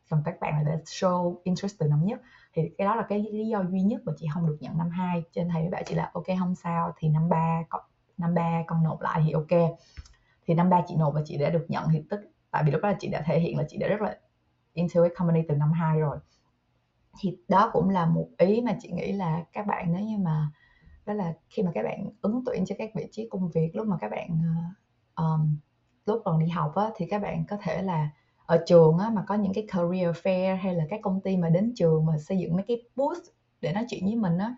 Còn 0.09 0.21
các 0.25 0.39
bạn 0.39 0.53
là 0.53 0.63
đã 0.63 0.75
show 0.85 1.35
interest 1.43 1.75
từ 1.79 1.87
năm 1.87 2.05
nhất. 2.05 2.21
Thì 2.53 2.69
cái 2.77 2.87
đó 2.87 2.95
là 2.95 3.05
cái 3.09 3.25
lý 3.31 3.47
do 3.47 3.63
duy 3.63 3.81
nhất 3.81 4.01
mà 4.05 4.13
chị 4.17 4.27
không 4.33 4.47
được 4.47 4.57
nhận 4.59 4.77
năm 4.77 4.89
2 4.89 5.23
cho 5.31 5.41
nên 5.41 5.51
thầy 5.51 5.61
mới 5.61 5.71
bảo 5.71 5.81
chị 5.85 5.95
là, 5.95 6.11
ok, 6.13 6.25
không 6.39 6.55
sao, 6.55 6.91
thì 6.97 7.09
năm 7.09 7.29
ba 7.29 7.63
năm 8.17 8.33
ba 8.33 8.63
con 8.67 8.83
nộp 8.83 9.01
lại 9.01 9.21
thì 9.25 9.31
ok. 9.31 9.77
Thì 10.45 10.53
năm 10.53 10.69
ba 10.69 10.81
chị 10.87 10.95
nộp 10.95 11.13
và 11.13 11.21
chị 11.25 11.37
đã 11.37 11.49
được 11.49 11.65
nhận 11.69 11.83
thì 11.91 12.03
tức, 12.09 12.19
tại 12.51 12.63
vì 12.63 12.71
lúc 12.71 12.81
đó 12.81 12.89
là 12.89 12.95
chị 12.99 13.07
đã 13.07 13.21
thể 13.25 13.39
hiện 13.39 13.57
là 13.57 13.63
chị 13.67 13.77
đã 13.77 13.87
rất 13.87 14.01
là 14.01 14.17
into 14.73 15.03
a 15.03 15.09
company 15.17 15.41
từ 15.47 15.55
năm 15.55 15.71
2 15.71 15.99
rồi. 15.99 16.17
Thì 17.19 17.37
đó 17.47 17.69
cũng 17.73 17.89
là 17.89 18.05
một 18.05 18.27
ý 18.37 18.61
mà 18.61 18.75
chị 18.79 18.91
nghĩ 18.91 19.11
là 19.11 19.43
các 19.53 19.67
bạn 19.67 19.93
nếu 19.93 20.01
như 20.01 20.17
mà 20.17 20.51
đó 21.07 21.13
là 21.13 21.33
khi 21.49 21.63
mà 21.63 21.71
các 21.73 21.83
bạn 21.83 22.09
ứng 22.21 22.43
tuyển 22.45 22.65
cho 22.65 22.75
các 22.77 22.89
vị 22.95 23.07
trí 23.11 23.27
công 23.29 23.49
việc 23.49 23.75
lúc 23.75 23.87
mà 23.87 23.97
các 24.01 24.11
bạn 24.11 24.41
um, 25.15 25.57
lúc 26.05 26.21
còn 26.25 26.39
đi 26.39 26.47
học 26.47 26.75
á, 26.75 26.89
thì 26.95 27.05
các 27.09 27.21
bạn 27.21 27.45
có 27.45 27.57
thể 27.61 27.81
là 27.81 28.09
ở 28.45 28.63
trường 28.65 28.97
á, 28.97 29.09
mà 29.09 29.23
có 29.27 29.35
những 29.35 29.53
cái 29.53 29.67
career 29.67 30.15
fair 30.17 30.57
hay 30.57 30.75
là 30.75 30.85
các 30.89 30.99
công 31.03 31.21
ty 31.21 31.37
mà 31.37 31.49
đến 31.49 31.73
trường 31.75 32.05
mà 32.05 32.17
xây 32.17 32.37
dựng 32.37 32.53
mấy 32.55 32.65
cái 32.67 32.83
booth 32.95 33.23
để 33.61 33.73
nói 33.73 33.85
chuyện 33.89 34.05
với 34.05 34.15
mình 34.15 34.37
á 34.37 34.55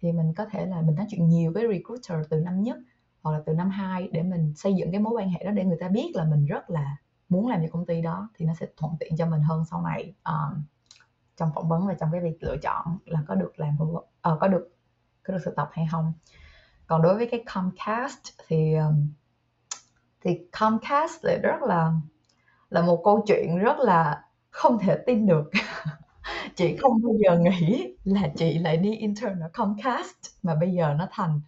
thì 0.00 0.12
mình 0.12 0.34
có 0.34 0.44
thể 0.50 0.66
là 0.66 0.82
mình 0.82 0.94
nói 0.94 1.06
chuyện 1.10 1.28
nhiều 1.28 1.52
với 1.52 1.62
recruiter 1.72 2.26
từ 2.30 2.40
năm 2.40 2.62
nhất 2.62 2.78
hoặc 3.22 3.32
là 3.32 3.42
từ 3.46 3.52
năm 3.52 3.70
2 3.70 4.08
để 4.12 4.22
mình 4.22 4.52
xây 4.56 4.74
dựng 4.74 4.90
cái 4.92 5.00
mối 5.00 5.12
quan 5.12 5.30
hệ 5.30 5.44
đó 5.44 5.50
để 5.50 5.64
người 5.64 5.78
ta 5.80 5.88
biết 5.88 6.10
là 6.14 6.24
mình 6.24 6.46
rất 6.46 6.70
là 6.70 6.96
muốn 7.28 7.48
làm 7.48 7.60
cho 7.62 7.68
công 7.72 7.86
ty 7.86 8.02
đó 8.02 8.28
thì 8.34 8.46
nó 8.46 8.54
sẽ 8.54 8.66
thuận 8.76 8.92
tiện 9.00 9.16
cho 9.16 9.26
mình 9.26 9.42
hơn 9.42 9.64
sau 9.70 9.82
này 9.82 10.14
um, 10.24 10.62
trong 11.36 11.50
phỏng 11.54 11.68
vấn 11.68 11.86
và 11.86 11.94
trong 11.94 12.12
cái 12.12 12.20
việc 12.20 12.36
lựa 12.40 12.56
chọn 12.62 12.98
là 13.04 13.22
có 13.28 13.34
được 13.34 13.52
làm 13.56 13.76
uh, 13.82 14.04
có 14.40 14.48
được 14.48 14.75
có 15.26 15.34
được 15.34 15.40
thực 15.44 15.56
tập 15.56 15.68
hay 15.72 15.86
không. 15.92 16.12
Còn 16.86 17.02
đối 17.02 17.16
với 17.16 17.28
cái 17.30 17.44
Comcast 17.54 18.20
thì 18.48 18.74
um, 18.74 19.08
thì 20.24 20.38
Comcast 20.60 21.24
lại 21.24 21.38
rất 21.42 21.62
là 21.62 21.92
là 22.70 22.82
một 22.82 23.02
câu 23.04 23.24
chuyện 23.26 23.58
rất 23.58 23.78
là 23.78 24.22
không 24.50 24.78
thể 24.78 24.98
tin 25.06 25.26
được. 25.26 25.50
Chị 26.56 26.76
không 26.76 27.02
bao 27.02 27.12
giờ 27.24 27.38
nghĩ 27.38 27.94
là 28.04 28.28
chị 28.36 28.58
lại 28.58 28.76
đi 28.76 28.96
intern 28.96 29.40
ở 29.40 29.50
Comcast, 29.54 30.16
mà 30.42 30.54
bây 30.54 30.72
giờ 30.72 30.94
nó 30.98 31.08
thành, 31.12 31.40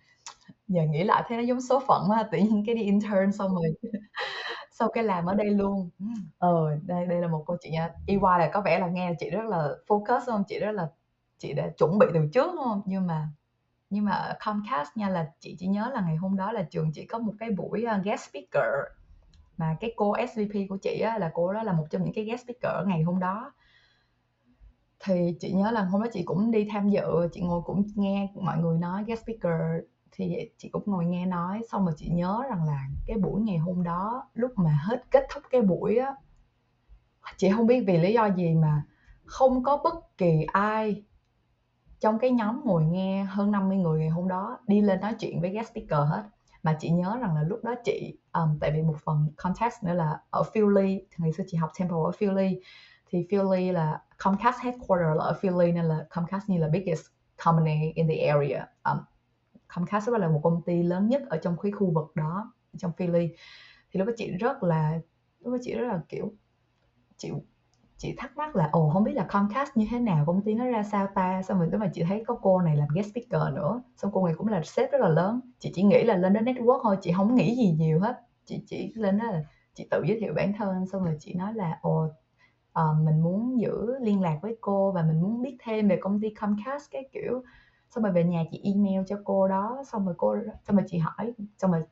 giờ 0.68 0.83
nghĩ 0.91 1.05
lại 1.05 1.24
thấy 1.29 1.39
nó 1.39 1.45
giống 1.45 1.61
số 1.61 1.81
phận 1.89 2.09
mà 2.09 2.29
tự 2.33 2.39
nhiên 2.39 2.64
cái 2.66 2.74
đi 2.74 2.83
intern 2.85 3.33
xong 3.33 3.55
rồi 3.55 3.74
sau 4.72 4.89
cái 4.95 5.05
làm 5.05 5.26
ở 5.26 5.35
đây 5.35 5.51
luôn. 5.51 5.91
Ừ, 6.01 6.07
ờ 6.39 6.79
đây 6.87 7.07
đây 7.07 7.20
là 7.20 7.29
một 7.29 7.45
câu 7.47 7.57
chuyện 7.62 7.72
nha. 7.72 7.91
EY 8.07 8.20
là 8.22 8.51
có 8.53 8.61
vẻ 8.61 8.79
là 8.79 8.89
nghe 8.89 9.14
chị 9.20 9.31
rất 9.31 9.45
là 9.49 9.68
focus 9.89 10.20
không? 10.26 10.45
Chị 10.49 10.59
rất 10.59 10.72
là, 10.72 10.89
chị 11.39 11.53
đã 11.53 11.68
chuẩn 11.79 11.99
bị 11.99 12.07
từ 12.14 12.20
trước, 12.35 12.47
đúng 12.57 12.64
không? 12.64 12.83
Nhưng 12.87 13.07
mà 13.07 13.29
nhưng 13.91 14.05
mà 14.05 14.12
ở 14.12 14.36
Comcast 14.47 14.97
nha 14.97 15.09
là 15.09 15.30
chị 15.41 15.57
chỉ 15.59 15.66
nhớ 15.66 15.91
là 15.95 16.01
ngày 16.01 16.16
hôm 16.16 16.36
đó 16.36 16.53
là 16.53 16.62
trường 16.62 16.93
chị 16.93 17.07
có 17.07 17.18
một 17.18 17.32
cái 17.39 17.51
buổi 17.51 17.84
ờ, 17.84 17.99
guest 18.05 18.30
speaker. 18.30 18.70
Mà 19.57 19.76
cái 19.80 19.93
cô 19.97 20.12
SVP 20.12 20.66
của 20.68 20.76
chị 20.82 21.01
á, 21.01 21.18
là 21.18 21.30
cô 21.34 21.53
đó 21.53 21.62
là 21.62 21.72
một 21.72 21.84
trong 21.91 22.05
những 22.05 22.14
cái 22.14 22.24
guest 22.24 22.45
speaker 22.45 22.89
ngày 22.89 23.03
hôm 23.03 23.18
đó. 23.18 23.53
Thì 25.01 25.36
chị 25.41 25.53
nhớ 25.53 25.70
là 25.70 25.82
hôm 25.84 26.03
đó 26.03 26.09
chị 26.12 26.22
cũng 26.22 26.51
đi 26.51 26.68
tham 26.70 26.89
dự 26.89 27.28
chị 27.32 27.41
ngồi 27.41 27.62
cũng 27.62 27.86
nghe 27.95 28.32
mọi 28.34 28.59
người 28.59 28.78
nói 28.78 29.05
guest 29.07 29.22
speaker 29.22 29.84
thì 30.11 30.36
chị 30.59 30.68
cũng 30.68 30.82
ngồi 30.86 31.05
nghe 31.05 31.26
nói. 31.26 31.62
Xong 31.70 31.84
rồi 31.84 31.95
chị 31.97 32.09
nhớ 32.09 32.43
rằng 32.51 32.64
là 32.64 32.86
cái 33.07 33.16
buổi 33.16 33.41
ngày 33.41 33.59
hôm 33.59 33.82
đó 33.82 34.22
lúc 34.34 34.53
mà 34.57 34.78
hết 34.82 35.03
kết 35.11 35.26
thúc 35.34 35.43
cái 35.51 35.62
buổi 35.62 35.97
á 35.97 36.14
chị 37.36 37.51
không 37.57 37.66
biết 37.66 37.84
vì 37.86 37.99
lý 37.99 38.12
do 38.12 38.26
gì 38.26 38.55
mà 38.55 38.82
không 39.24 39.62
có 39.62 39.80
bất 39.84 40.18
kỳ 40.18 40.47
ai 40.53 41.03
trong 42.01 42.18
cái 42.18 42.30
nhóm 42.30 42.61
ngồi 42.64 42.84
nghe 42.84 43.24
hơn 43.24 43.51
50 43.51 43.76
người 43.76 43.99
ngày 43.99 44.09
hôm 44.09 44.28
đó 44.28 44.59
đi 44.66 44.80
lên 44.80 45.01
nói 45.01 45.14
chuyện 45.18 45.40
với 45.40 45.51
guest 45.51 45.70
speaker 45.70 46.09
hết. 46.09 46.22
Mà 46.62 46.76
chị 46.80 46.90
nhớ 46.90 47.18
rằng 47.20 47.34
là 47.34 47.42
lúc 47.42 47.64
đó 47.64 47.74
chị 47.84 48.18
um, 48.32 48.59
tại 48.61 48.70
vì 48.72 48.82
một 48.82 48.96
phần 49.05 49.28
context 49.36 49.84
nữa 49.84 49.94
là 49.94 50.20
ở 50.30 50.42
Philly 50.55 51.01
ngày 51.18 51.32
xưa 51.32 51.44
chị 51.46 51.57
học 51.57 51.70
Temple 51.78 51.99
ở 52.05 52.11
Philly 52.11 52.61
thì 53.11 53.26
Philly 53.30 53.72
là 53.72 54.03
Comcast 54.18 54.59
headquarter 54.61 55.16
là 55.16 55.24
ở 55.24 55.38
Philly 55.40 55.72
nên 55.72 55.84
là 55.84 56.07
Comcast 56.11 56.49
như 56.49 56.59
là 56.59 56.68
biggest 56.68 57.03
company 57.44 57.92
in 57.94 58.09
the 58.09 58.26
area. 58.26 58.66
Um, 58.84 58.99
Comcast 59.74 60.09
là 60.09 60.28
một 60.28 60.40
công 60.42 60.62
ty 60.62 60.82
lớn 60.82 61.09
nhất 61.09 61.22
ở 61.28 61.38
trong 61.42 61.57
cái 61.62 61.72
khu 61.72 61.90
vực 61.90 62.16
đó 62.16 62.53
trong 62.78 62.92
Philly 62.92 63.28
thì 63.90 63.99
lúc 63.99 64.09
đó 64.09 64.14
chị 64.16 64.30
rất 64.30 64.62
là 64.62 65.01
lúc 65.40 65.53
đó 65.53 65.59
chị 65.62 65.74
rất 65.74 65.86
là 65.86 66.01
kiểu 66.09 66.32
chị 67.16 67.30
chị 67.99 68.14
thắc 68.18 68.36
mắc 68.36 68.57
là 68.57 68.68
ồ 68.72 68.90
không 68.90 69.05
biết 69.05 69.12
là 69.14 69.26
Comcast 69.28 69.70
như 69.76 69.86
thế 69.90 69.99
nào 69.99 70.24
công 70.26 70.42
ty 70.42 70.55
nó 70.55 70.66
ra 70.66 70.82
sao 70.82 71.07
ta? 71.14 71.42
Xong 71.42 71.59
rồi 71.59 71.68
tới 71.70 71.80
mà 71.80 71.90
chị 71.94 72.05
thấy 72.09 72.24
có 72.26 72.34
cô 72.42 72.61
này 72.62 72.76
làm 72.76 72.88
guest 72.94 73.11
speaker 73.11 73.55
nữa 73.55 73.82
xong 73.96 74.11
cô 74.14 74.26
này 74.26 74.34
cũng 74.38 74.49
là 74.49 74.62
sếp 74.64 74.92
rất 74.92 75.01
là 75.01 75.09
lớn. 75.09 75.40
Chị 75.59 75.72
chỉ 75.74 75.82
nghĩ 75.82 76.05
là 76.05 76.16
lên 76.16 76.32
đến 76.32 76.44
network 76.44 76.80
thôi 76.82 76.96
chị 77.03 77.12
không 77.16 77.34
nghĩ 77.34 77.57
gì 77.57 77.72
nhiều 77.78 78.01
hết. 78.01 78.16
Chị 78.44 78.62
chỉ 78.66 78.92
lên 78.96 79.18
đó 79.18 79.24
là 79.24 79.44
chị 79.74 79.88
tự 79.90 80.03
giới 80.07 80.20
thiệu 80.20 80.34
bản 80.36 80.53
thân 80.59 80.86
xong 80.86 81.05
rồi 81.05 81.16
chị 81.20 81.34
nói 81.34 81.55
là 81.55 81.78
ồ 81.82 82.09
à, 82.72 82.82
mình 83.05 83.20
muốn 83.22 83.61
giữ 83.61 83.99
liên 84.01 84.20
lạc 84.20 84.38
với 84.42 84.57
cô 84.61 84.92
và 84.92 85.03
mình 85.03 85.22
muốn 85.22 85.42
biết 85.42 85.57
thêm 85.64 85.88
về 85.88 85.99
công 86.01 86.20
ty 86.20 86.30
Comcast 86.30 86.90
cái 86.90 87.09
kiểu. 87.12 87.42
Xong 87.90 88.05
rồi 88.05 88.12
về 88.12 88.24
nhà 88.24 88.44
chị 88.53 88.61
email 88.64 89.03
cho 89.07 89.16
cô 89.24 89.49
đó 89.49 89.82
xong 89.92 90.07
rồi 90.07 90.14
cô 90.18 90.36
xong 90.66 90.76
rồi 90.76 90.84
chị 90.88 90.99
hỏi 90.99 91.32
xong 91.59 91.72
rồi 91.72 91.82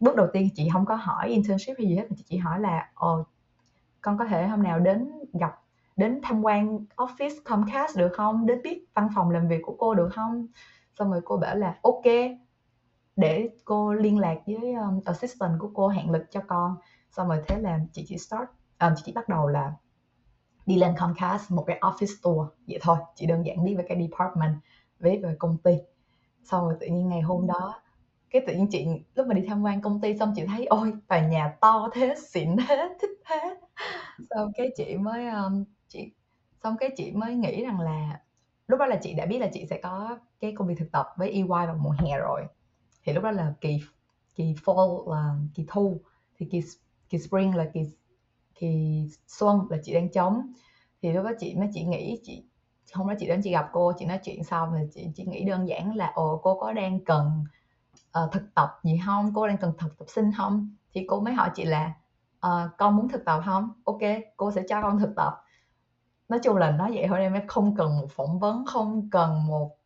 bước 0.00 0.16
đầu 0.16 0.26
tiên 0.32 0.48
chị 0.54 0.68
không 0.72 0.86
có 0.86 0.94
hỏi 0.94 1.28
internship 1.28 1.74
hay 1.78 1.86
gì 1.88 1.96
hết 1.96 2.06
mà 2.10 2.14
chị 2.18 2.24
chỉ 2.26 2.36
hỏi 2.36 2.60
là 2.60 2.90
ồ 2.94 3.24
con 4.06 4.18
có 4.18 4.24
thể 4.24 4.46
hôm 4.46 4.62
nào 4.62 4.80
đến 4.80 5.10
gặp 5.32 5.60
đến 5.96 6.20
tham 6.22 6.42
quan 6.42 6.78
office 6.96 7.42
Comcast 7.44 7.96
được 7.96 8.12
không? 8.12 8.46
Đến 8.46 8.62
biết 8.62 8.86
văn 8.94 9.08
phòng 9.14 9.30
làm 9.30 9.48
việc 9.48 9.60
của 9.62 9.76
cô 9.78 9.94
được 9.94 10.08
không? 10.12 10.46
Xong 10.98 11.10
rồi 11.10 11.20
cô 11.24 11.36
bảo 11.36 11.56
là 11.56 11.78
ok 11.82 12.04
để 13.16 13.48
cô 13.64 13.92
liên 13.92 14.18
lạc 14.18 14.38
với 14.46 14.74
um, 14.74 15.00
assistant 15.04 15.60
của 15.60 15.70
cô 15.74 15.88
hẹn 15.88 16.10
lịch 16.10 16.30
cho 16.30 16.40
con. 16.46 16.76
Xong 17.10 17.28
rồi 17.28 17.42
thế 17.46 17.58
là 17.58 17.80
chị 17.92 18.04
chỉ 18.08 18.18
start 18.18 18.48
um, 18.80 18.92
chị 18.96 19.02
chỉ 19.06 19.12
bắt 19.12 19.28
đầu 19.28 19.48
là 19.48 19.72
đi 20.66 20.76
lên 20.76 20.94
Comcast 20.98 21.50
một 21.50 21.64
cái 21.66 21.78
office 21.80 22.16
tour 22.22 22.48
vậy 22.68 22.78
thôi. 22.82 22.96
Chị 23.14 23.26
đơn 23.26 23.46
giản 23.46 23.64
đi 23.64 23.74
với 23.74 23.84
cái 23.88 23.98
department 24.00 24.54
với 25.00 25.18
về 25.22 25.36
công 25.38 25.58
ty. 25.58 25.78
Xong 26.44 26.64
rồi 26.64 26.76
tự 26.80 26.86
nhiên 26.86 27.08
ngày 27.08 27.20
hôm 27.20 27.46
đó 27.46 27.74
cái 28.30 28.42
tự 28.46 28.54
nhiên 28.54 28.68
chị 28.70 28.86
lúc 29.14 29.26
mà 29.26 29.34
đi 29.34 29.42
tham 29.48 29.62
quan 29.62 29.80
công 29.80 30.00
ty 30.00 30.18
xong 30.18 30.32
chị 30.36 30.42
thấy 30.46 30.66
ôi 30.66 30.92
tòa 31.08 31.26
nhà 31.26 31.56
to 31.60 31.90
thế 31.92 32.14
xịn 32.28 32.56
thế 32.68 32.88
thích 33.00 33.10
thế. 33.26 33.56
Xong 34.30 34.52
cái 34.56 34.70
chị 34.76 34.96
mới 34.96 35.28
um, 35.28 35.64
chị 35.88 36.10
xong 36.62 36.76
cái 36.76 36.90
chị 36.96 37.12
mới 37.12 37.34
nghĩ 37.34 37.64
rằng 37.64 37.80
là 37.80 38.20
lúc 38.66 38.78
đó 38.80 38.86
là 38.86 38.96
chị 38.96 39.14
đã 39.14 39.26
biết 39.26 39.38
là 39.38 39.50
chị 39.52 39.66
sẽ 39.70 39.80
có 39.82 40.18
cái 40.40 40.52
công 40.56 40.68
việc 40.68 40.74
thực 40.78 40.92
tập 40.92 41.06
với 41.16 41.30
EY 41.30 41.42
vào 41.42 41.78
mùa 41.80 41.94
hè 41.98 42.18
rồi. 42.18 42.44
Thì 43.04 43.12
lúc 43.12 43.24
đó 43.24 43.30
là 43.30 43.54
kỳ 43.60 43.80
kỳ 44.34 44.54
fall 44.64 45.10
là 45.10 45.34
kỳ 45.54 45.64
thu 45.68 46.00
thì 46.38 46.46
kỳ 46.50 46.62
kỳ 47.08 47.18
spring 47.18 47.56
là 47.56 47.70
kỳ 47.74 47.80
kỳ 48.54 49.02
xuân 49.26 49.60
là 49.70 49.78
chị 49.82 49.94
đang 49.94 50.08
chống 50.12 50.52
thì 51.02 51.12
lúc 51.12 51.24
đó 51.24 51.30
chị 51.38 51.54
mới 51.54 51.68
chị 51.72 51.84
nghĩ 51.84 52.20
chị 52.22 52.44
hôm 52.92 53.08
đó 53.08 53.14
chị 53.18 53.26
đến 53.26 53.40
chị 53.44 53.50
gặp 53.50 53.68
cô 53.72 53.92
chị 53.98 54.04
nói 54.06 54.20
chuyện 54.24 54.44
xong 54.44 54.72
rồi 54.72 54.88
chị 54.94 55.06
chỉ 55.14 55.24
nghĩ 55.24 55.44
đơn 55.44 55.68
giản 55.68 55.96
là 55.96 56.12
ồ 56.14 56.40
cô 56.42 56.60
có 56.60 56.72
đang 56.72 57.04
cần 57.04 57.44
uh, 58.24 58.32
thực 58.32 58.54
tập 58.54 58.80
gì 58.82 59.00
không? 59.06 59.32
Cô 59.34 59.46
đang 59.46 59.58
cần 59.58 59.72
thực 59.78 59.98
tập 59.98 60.04
sinh 60.08 60.32
không? 60.36 60.76
Thì 60.92 61.04
cô 61.08 61.20
mới 61.20 61.34
hỏi 61.34 61.50
chị 61.54 61.64
là 61.64 61.92
uh, 62.46 62.70
con 62.78 62.96
muốn 62.96 63.08
thực 63.08 63.24
tập 63.24 63.42
không? 63.44 63.72
Ok 63.84 64.00
cô 64.36 64.50
sẽ 64.50 64.62
cho 64.68 64.82
con 64.82 64.98
thực 64.98 65.16
tập. 65.16 65.42
Nói 66.28 66.40
chung 66.42 66.56
là 66.56 66.70
nói 66.70 66.92
vậy 66.94 67.06
thôi 67.08 67.20
em 67.20 67.46
không 67.46 67.76
cần 67.76 67.98
một 67.98 68.06
phỏng 68.10 68.38
vấn 68.38 68.64
không 68.66 69.10
cần 69.10 69.46
một 69.46 69.76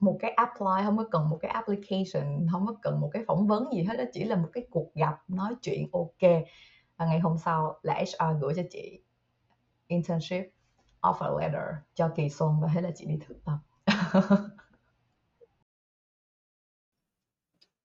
một 0.00 0.18
cái 0.20 0.30
apply 0.30 0.84
không 0.84 0.96
có 0.96 1.04
cần 1.10 1.28
một 1.28 1.38
cái 1.40 1.50
application 1.50 2.46
không 2.52 2.66
có 2.66 2.74
cần 2.82 3.00
một 3.00 3.10
cái 3.12 3.24
phỏng 3.26 3.46
vấn 3.46 3.72
gì 3.72 3.82
hết 3.82 3.96
đó 3.96 4.04
chỉ 4.12 4.24
là 4.24 4.36
một 4.36 4.48
cái 4.52 4.66
cuộc 4.70 4.94
gặp 4.94 5.16
nói 5.28 5.54
chuyện 5.62 5.88
ok. 5.92 6.30
Và 6.96 7.06
ngày 7.06 7.20
hôm 7.20 7.38
sau 7.38 7.78
là 7.82 7.94
HR 7.94 8.40
gửi 8.40 8.54
cho 8.56 8.62
chị 8.70 9.02
internship 9.86 10.44
offer 11.00 11.38
letter 11.38 11.62
cho 11.94 12.08
kỳ 12.16 12.28
xuân 12.28 12.60
và 12.60 12.68
thế 12.74 12.80
là 12.80 12.90
chị 12.94 13.06
đi 13.06 13.18
thực 13.28 13.44
tập. 13.44 13.58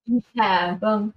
À, 0.35 0.77
vâng. 0.81 1.09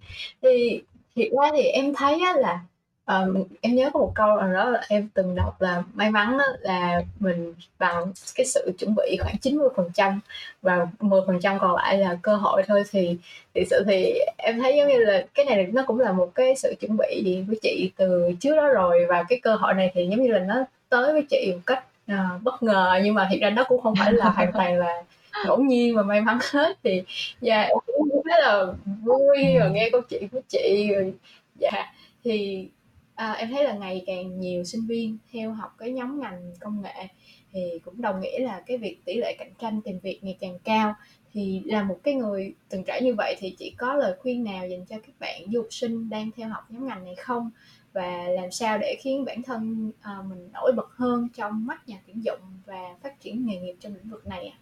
Thì 0.43 0.83
thiệt 1.17 1.29
ra 1.43 1.51
thì 1.57 1.63
em 1.63 1.95
thấy 1.95 2.21
á 2.21 2.35
là, 2.41 2.61
ờm, 3.05 3.45
em 3.61 3.75
nhớ 3.75 3.91
có 3.95 4.01
một 4.01 4.13
câu 4.15 4.37
nào 4.37 4.53
đó 4.53 4.71
là 4.71 4.83
em 4.89 5.09
từng 5.15 5.35
đọc 5.35 5.61
là 5.63 5.83
may 5.95 6.11
mắn 6.11 6.39
á 6.39 6.45
là 6.61 7.03
mình 7.21 7.55
bằng 7.79 8.13
cái 8.35 8.47
sự 8.47 8.73
chuẩn 8.79 8.95
bị 8.95 9.17
khoảng 9.23 9.39
90% 9.39 10.21
và 10.63 10.87
10% 11.01 11.59
còn 11.59 11.75
lại 11.77 11.99
là 11.99 12.19
cơ 12.23 12.37
hội 12.37 12.63
thôi. 12.67 12.83
Thì 12.91 13.17
thực 13.55 13.63
sự 13.71 13.85
thì 13.87 14.15
em 14.37 14.61
thấy 14.61 14.77
giống 14.77 14.89
như 14.89 14.99
là 14.99 15.25
cái 15.35 15.45
này 15.47 15.67
nó 15.73 15.83
cũng 15.87 16.01
là 16.01 16.13
một 16.13 16.31
cái 16.35 16.57
sự 16.57 16.75
chuẩn 16.81 16.97
bị 16.97 17.23
gì 17.25 17.43
với 17.49 17.57
chị 17.63 17.91
từ 17.97 18.33
trước 18.41 18.57
đó 18.57 18.69
rồi 18.69 19.07
và 19.09 19.23
cái 19.29 19.41
cơ 19.43 19.55
hội 19.57 19.75
này 19.75 19.91
thì 19.95 20.07
giống 20.11 20.23
như 20.23 20.33
là 20.33 20.39
nó 20.39 20.55
tới 20.89 21.13
với 21.13 21.23
chị 21.31 21.53
một 21.55 21.61
cách, 21.67 21.85
ờ, 22.09 22.15
bất 22.43 22.63
ngờ 22.63 23.01
nhưng 23.05 23.15
mà 23.15 23.29
thiệt 23.31 23.41
ra 23.41 23.51
nó 23.51 23.65
cũng 23.65 23.81
không 23.83 23.95
phải 23.99 24.13
là 24.13 24.31
hoàn 24.31 24.53
toàn 24.53 24.79
là 24.79 25.03
ngẫu 25.47 25.63
nhiên 25.63 25.97
và 25.97 26.03
may 26.03 26.21
mắn 26.21 26.39
hết 26.53 26.79
thì 26.85 27.03
dạ 27.41 27.63
em 27.63 27.79
cũng 27.87 28.09
rất 28.25 28.37
là 28.41 28.67
vui 29.03 29.57
và 29.61 29.69
nghe 29.69 29.89
câu 29.93 30.01
chuyện 30.11 30.29
của 30.29 30.41
chị 30.49 30.89
rồi 30.95 31.15
dạ 31.61 31.93
thì 32.25 32.69
à, 33.15 33.33
em 33.33 33.51
thấy 33.51 33.65
là 33.65 33.73
ngày 33.73 34.03
càng 34.07 34.41
nhiều 34.41 34.65
sinh 34.65 34.87
viên 34.87 35.19
theo 35.33 35.53
học 35.53 35.75
cái 35.79 35.93
nhóm 35.93 36.21
ngành 36.21 36.53
công 36.61 36.83
nghệ 36.83 37.07
thì 37.53 37.61
cũng 37.85 38.03
đồng 38.03 38.21
nghĩa 38.21 38.39
là 38.39 38.63
cái 38.67 38.79
việc 38.79 38.99
tỷ 39.05 39.15
lệ 39.17 39.37
cạnh 39.39 39.53
tranh 39.59 39.81
tìm 39.83 39.99
việc 39.99 40.19
ngày 40.23 40.37
càng 40.41 40.59
cao 40.65 40.95
Thì 41.33 41.63
là 41.65 41.83
một 41.83 41.99
cái 42.03 42.15
người 42.15 42.55
từng 42.69 42.85
trải 42.85 43.03
như 43.03 43.15
vậy 43.15 43.37
thì 43.39 43.55
chị 43.59 43.75
có 43.79 43.95
lời 43.95 44.15
khuyên 44.21 44.45
nào 44.45 44.69
dành 44.69 44.87
cho 44.87 44.97
các 44.99 45.13
bạn 45.21 45.43
du 45.53 45.61
học 45.61 45.69
sinh 45.71 46.09
đang 46.11 46.31
theo 46.37 46.49
học 46.49 46.65
nhóm 46.71 46.87
ngành 46.87 47.05
này 47.05 47.15
không? 47.15 47.51
Và 47.93 48.25
làm 48.29 48.51
sao 48.51 48.79
để 48.79 48.97
khiến 49.01 49.25
bản 49.25 49.43
thân, 49.43 49.93
à, 50.01 50.13
mình 50.29 50.51
nổi 50.53 50.73
bật 50.77 50.91
hơn 50.97 51.29
trong 51.35 51.67
mắt 51.67 51.89
nhà 51.89 51.97
tuyển 52.07 52.25
dụng 52.25 52.41
và 52.67 52.97
phát 53.03 53.21
triển 53.21 53.47
nghề 53.47 53.57
nghiệp 53.61 53.77
trong 53.81 53.95
lĩnh 53.95 54.11
vực 54.11 54.27
này 54.27 54.49
ạ? 54.49 54.59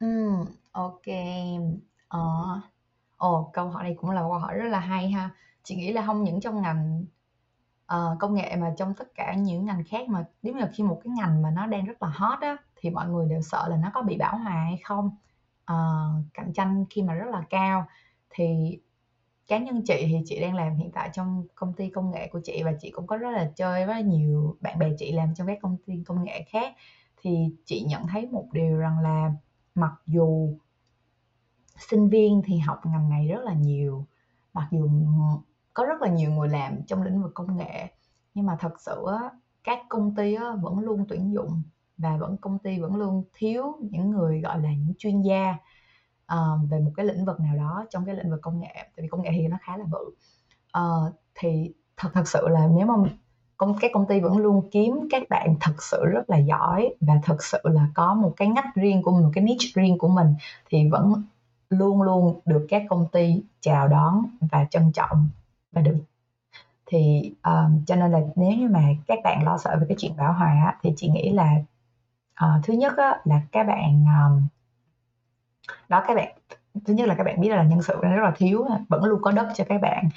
Ừm, 0.00 0.44
ô 0.72 1.00
Ờ, 2.08 2.20
ồ, 3.16 3.50
câu 3.52 3.68
hỏi 3.68 3.84
này 3.84 3.94
cũng 4.00 4.10
là 4.10 4.20
câu 4.20 4.32
hỏi 4.32 4.54
rất 4.54 4.68
là 4.68 4.80
hay 4.80 5.10
ha. 5.10 5.30
Chị 5.64 5.76
nghĩ 5.76 5.92
là 5.92 6.06
không 6.06 6.24
những 6.24 6.40
trong 6.40 6.62
ngành 6.62 7.04
ờ, 7.86 8.16
công 8.20 8.34
nghệ 8.34 8.56
mà 8.56 8.74
trong 8.78 8.94
tất 8.94 9.08
cả 9.14 9.34
những 9.34 9.64
ngành 9.64 9.84
khác 9.84 10.08
mà 10.08 10.24
nếu 10.42 10.54
là 10.54 10.70
khi 10.74 10.84
một 10.84 11.00
cái 11.04 11.12
ngành 11.18 11.42
mà 11.42 11.50
nó 11.50 11.66
đang 11.66 11.84
rất 11.84 12.02
là 12.02 12.08
hot 12.08 12.40
á 12.40 12.56
thì 12.76 12.90
mọi 12.90 13.08
người 13.08 13.26
đều 13.30 13.42
sợ 13.42 13.68
là 13.68 13.76
nó 13.76 13.90
có 13.94 14.02
bị 14.02 14.16
bão 14.18 14.38
hòa 14.38 14.52
hay 14.64 14.78
không. 14.84 15.10
Ờ, 15.64 15.76
cạnh 16.34 16.52
tranh 16.54 16.84
khi 16.90 17.02
mà 17.02 17.14
rất 17.14 17.26
là 17.32 17.42
cao 17.50 17.86
thì 18.30 18.78
cá 19.48 19.58
nhân 19.58 19.82
chị 19.86 19.94
thì 20.08 20.18
chị 20.26 20.40
đang 20.40 20.54
làm 20.56 20.76
hiện 20.76 20.90
tại 20.92 21.10
trong 21.12 21.44
công 21.54 21.74
ty 21.74 21.90
công 21.90 22.10
nghệ 22.10 22.28
của 22.32 22.40
chị 22.44 22.62
và 22.64 22.72
chị 22.80 22.90
cũng 22.90 23.06
có 23.06 23.16
rất 23.16 23.30
là 23.30 23.52
chơi 23.56 23.86
với 23.86 24.02
nhiều 24.04 24.56
bạn 24.60 24.78
bè 24.78 24.88
chị 24.98 25.12
làm 25.12 25.34
trong 25.34 25.46
các 25.46 25.58
công 25.62 25.76
ty 25.86 25.94
công 26.06 26.24
nghệ 26.24 26.42
khác 26.52 26.74
thì 27.22 27.50
chị 27.66 27.82
nhận 27.88 28.06
thấy 28.08 28.26
một 28.26 28.46
điều 28.52 28.78
rằng 28.78 28.98
là 29.00 29.30
mặc 29.74 29.92
dù 30.06 30.58
sinh 31.78 32.08
viên 32.08 32.42
thì 32.44 32.58
học 32.58 32.80
ngành 32.84 33.08
này 33.10 33.28
rất 33.28 33.40
là 33.44 33.54
nhiều 33.54 34.06
mặc 34.52 34.68
dù 34.70 34.90
có 35.74 35.84
rất 35.84 36.02
là 36.02 36.08
nhiều 36.08 36.30
người 36.30 36.48
làm 36.48 36.82
trong 36.86 37.02
lĩnh 37.02 37.22
vực 37.22 37.32
công 37.34 37.56
nghệ 37.56 37.92
nhưng 38.34 38.46
mà 38.46 38.56
thật 38.60 38.80
sự 38.80 39.04
á, 39.06 39.30
các 39.64 39.78
công 39.88 40.14
ty 40.14 40.34
á, 40.34 40.44
vẫn 40.62 40.78
luôn 40.78 41.06
tuyển 41.08 41.34
dụng 41.34 41.62
và 41.98 42.16
vẫn 42.16 42.36
công 42.36 42.58
ty 42.58 42.80
vẫn 42.80 42.96
luôn 42.96 43.24
thiếu 43.34 43.78
những 43.80 44.10
người 44.10 44.40
gọi 44.40 44.62
là 44.62 44.68
những 44.68 44.94
chuyên 44.98 45.22
gia 45.22 45.56
uh, 46.34 46.70
về 46.70 46.80
một 46.80 46.92
cái 46.96 47.06
lĩnh 47.06 47.24
vực 47.24 47.40
nào 47.40 47.56
đó 47.56 47.86
trong 47.90 48.04
cái 48.04 48.14
lĩnh 48.14 48.30
vực 48.30 48.40
công 48.42 48.60
nghệ. 48.60 48.74
Tại 48.74 49.02
vì 49.02 49.08
công 49.08 49.22
nghệ 49.22 49.30
thì 49.32 49.48
nó 49.48 49.56
khá 49.60 49.76
là 49.76 49.84
bự. 49.84 50.14
Uh, 50.78 51.14
thì 51.34 51.74
thật 51.96 52.10
thật 52.12 52.28
sự 52.28 52.48
là 52.48 52.68
nếu 52.76 52.86
mà 52.86 52.94
công 53.60 53.74
các 53.80 53.90
công 53.94 54.06
ty 54.06 54.20
vẫn 54.20 54.38
luôn 54.38 54.68
kiếm 54.70 55.08
các 55.10 55.22
bạn 55.28 55.54
thật 55.60 55.82
sự 55.82 56.04
rất 56.04 56.30
là 56.30 56.38
giỏi 56.38 56.94
và 57.00 57.14
thật 57.22 57.42
sự 57.42 57.58
là 57.64 57.86
có 57.94 58.14
một 58.14 58.32
cái 58.36 58.48
ngách 58.48 58.74
riêng 58.74 59.02
của 59.02 59.12
mình 59.12 59.22
một 59.24 59.30
cái 59.34 59.44
niche 59.44 59.68
riêng 59.74 59.98
của 59.98 60.08
mình 60.08 60.34
thì 60.70 60.88
vẫn 60.88 61.22
luôn 61.70 62.02
luôn 62.02 62.40
được 62.46 62.66
các 62.68 62.82
công 62.88 63.06
ty 63.12 63.42
chào 63.60 63.88
đón 63.88 64.24
và 64.40 64.66
trân 64.70 64.92
trọng 64.92 65.28
và 65.72 65.82
được. 65.82 65.98
Thì 66.86 67.32
um, 67.44 67.84
cho 67.86 67.96
nên 67.96 68.10
là 68.10 68.20
nếu 68.36 68.52
như 68.52 68.68
mà 68.68 68.82
các 69.06 69.18
bạn 69.24 69.44
lo 69.44 69.58
sợ 69.58 69.76
về 69.80 69.86
cái 69.88 69.96
chuyện 70.00 70.12
bão 70.16 70.32
hòa 70.32 70.76
thì 70.82 70.92
chị 70.96 71.08
nghĩ 71.08 71.30
là 71.30 71.54
uh, 72.44 72.64
thứ 72.64 72.74
nhất 72.74 72.96
á, 72.96 73.20
là 73.24 73.40
các 73.52 73.66
bạn 73.66 74.04
um, 74.04 74.42
đó 75.88 76.02
các 76.06 76.14
bạn 76.14 76.32
thứ 76.84 76.94
nhất 76.94 77.08
là 77.08 77.14
các 77.14 77.24
bạn 77.24 77.40
biết 77.40 77.48
là 77.48 77.62
nhân 77.62 77.82
sự 77.82 78.00
rất 78.00 78.22
là 78.22 78.32
thiếu 78.36 78.66
vẫn 78.88 79.04
luôn 79.04 79.22
có 79.22 79.32
đất 79.32 79.48
cho 79.54 79.64
các 79.68 79.80
bạn 79.80 80.08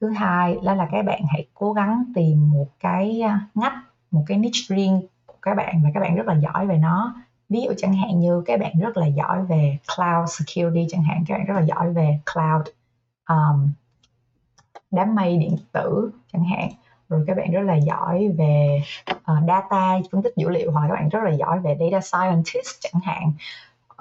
thứ 0.00 0.10
hai 0.10 0.58
đó 0.64 0.74
là 0.74 0.88
các 0.92 1.02
bạn 1.02 1.22
hãy 1.28 1.46
cố 1.54 1.72
gắng 1.72 2.04
tìm 2.14 2.50
một 2.50 2.66
cái 2.80 3.20
à, 3.20 3.40
ngách 3.54 3.74
một 4.10 4.24
cái 4.26 4.38
niche 4.38 4.76
riêng 4.76 5.02
của 5.26 5.36
các 5.42 5.54
bạn 5.54 5.82
và 5.84 5.90
các 5.94 6.00
bạn 6.00 6.16
rất 6.16 6.26
là 6.26 6.34
giỏi 6.34 6.66
về 6.66 6.78
nó. 6.78 7.14
Ví 7.48 7.60
dụ 7.60 7.72
chẳng 7.76 7.94
hạn 7.94 8.20
như 8.20 8.42
các 8.46 8.60
bạn 8.60 8.72
rất 8.80 8.96
là 8.96 9.06
giỏi 9.06 9.44
về 9.44 9.78
cloud 9.96 10.30
security 10.30 10.86
chẳng 10.90 11.02
hạn 11.02 11.24
các 11.26 11.38
bạn 11.38 11.46
rất 11.46 11.54
là 11.54 11.60
giỏi 11.60 11.92
về 11.92 12.18
cloud 12.34 12.66
um, 13.28 13.70
đám 14.90 15.14
mây 15.14 15.36
điện 15.36 15.56
tử 15.72 16.10
chẳng 16.32 16.44
hạn. 16.44 16.70
Rồi 17.08 17.24
các 17.26 17.36
bạn 17.36 17.50
rất 17.50 17.60
là 17.60 17.74
giỏi 17.76 18.28
về 18.38 18.82
uh, 19.10 19.44
data 19.48 19.98
phân 20.12 20.22
tích 20.22 20.32
dữ 20.36 20.48
liệu 20.48 20.72
hoặc 20.72 20.88
các 20.88 20.94
bạn 20.94 21.08
rất 21.08 21.20
là 21.24 21.30
giỏi 21.30 21.60
về 21.60 21.78
data 21.80 22.00
scientist 22.00 22.80
chẳng 22.80 23.02
hạn. 23.02 23.32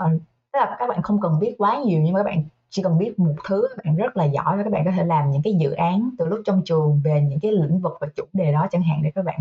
Uh, 0.04 0.22
tức 0.54 0.60
là 0.60 0.76
các 0.80 0.90
bạn 0.90 1.02
không 1.02 1.22
cần 1.22 1.40
biết 1.40 1.56
quá 1.58 1.78
nhiều 1.86 2.02
nhưng 2.04 2.14
mà 2.14 2.20
các 2.20 2.24
bạn 2.24 2.44
chỉ 2.74 2.82
cần 2.84 2.98
biết 2.98 3.20
một 3.20 3.36
thứ, 3.48 3.68
các 3.70 3.86
bạn 3.86 3.96
rất 3.96 4.18
là 4.18 4.26
giỏi 4.26 4.58
và 4.58 4.64
các 4.64 4.74
bạn 4.74 4.86
có 4.86 4.92
thể 4.92 5.06
làm 5.06 5.32
những 5.32 5.42
cái 5.42 5.54
dự 5.54 5.72
án 5.72 6.10
từ 6.18 6.26
lúc 6.26 6.40
trong 6.46 6.62
trường 6.66 7.02
về 7.04 7.22
những 7.22 7.40
cái 7.40 7.52
lĩnh 7.52 7.80
vực 7.80 7.98
và 8.00 8.08
chủ 8.16 8.24
đề 8.34 8.52
đó 8.52 8.68
chẳng 8.72 8.84
hạn 8.84 9.00
để 9.04 9.12
các 9.16 9.26
bạn 9.26 9.40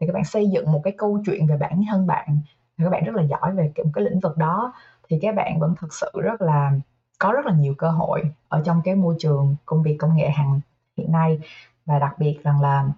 thì 0.00 0.06
các 0.06 0.12
bạn 0.12 0.24
xây 0.24 0.50
dựng 0.50 0.72
một 0.72 0.80
cái 0.84 0.94
câu 0.98 1.22
chuyện 1.26 1.46
về 1.46 1.56
bản 1.56 1.84
thân 1.90 2.06
bạn. 2.06 2.38
Và 2.78 2.84
các 2.84 2.90
bạn 2.90 3.04
rất 3.04 3.14
là 3.14 3.22
giỏi 3.22 3.54
về 3.54 3.72
một 3.84 3.90
cái 3.94 4.04
lĩnh 4.04 4.20
vực 4.20 4.36
đó. 4.36 4.72
Thì 5.08 5.18
các 5.22 5.34
bạn 5.34 5.58
vẫn 5.58 5.74
thực 5.80 5.94
sự 5.94 6.10
rất 6.22 6.42
là, 6.42 6.72
có 7.18 7.32
rất 7.32 7.46
là 7.46 7.54
nhiều 7.54 7.74
cơ 7.78 7.90
hội 7.90 8.22
ở 8.48 8.62
trong 8.64 8.80
cái 8.84 8.94
môi 8.94 9.16
trường 9.18 9.56
công 9.66 9.82
việc 9.82 9.96
công 9.98 10.16
nghệ 10.16 10.30
hàng 10.30 10.60
hiện 10.96 11.12
nay. 11.12 11.38
Và 11.86 11.98
đặc 11.98 12.18
biệt 12.18 12.40
rằng 12.42 12.60
là, 12.60 12.88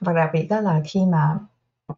và 0.00 0.12
đặc 0.12 0.30
biệt 0.32 0.46
đó 0.50 0.60
là 0.60 0.82
khi 0.84 1.06
mà 1.06 1.38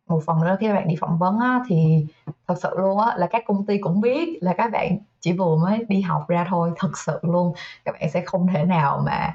một 0.06 0.22
phần 0.26 0.40
nữa 0.40 0.56
khi 0.60 0.66
các 0.66 0.74
bạn 0.74 0.88
đi 0.88 0.96
phỏng 1.00 1.18
vấn 1.18 1.38
á, 1.38 1.60
thì 1.68 2.06
thật 2.48 2.54
sự 2.62 2.74
luôn 2.78 3.00
á 3.00 3.16
là 3.16 3.26
các 3.26 3.42
công 3.46 3.66
ty 3.66 3.78
cũng 3.78 4.00
biết 4.00 4.42
là 4.42 4.54
các 4.56 4.72
bạn 4.72 4.98
chỉ 5.20 5.32
vừa 5.32 5.56
mới 5.56 5.84
đi 5.88 6.00
học 6.00 6.24
ra 6.28 6.46
thôi 6.48 6.72
thật 6.76 6.98
sự 6.98 7.18
luôn. 7.22 7.54
Các 7.84 7.92
bạn 7.92 8.10
sẽ 8.10 8.20
không 8.20 8.46
thể 8.46 8.64
nào 8.64 9.02
mà 9.06 9.34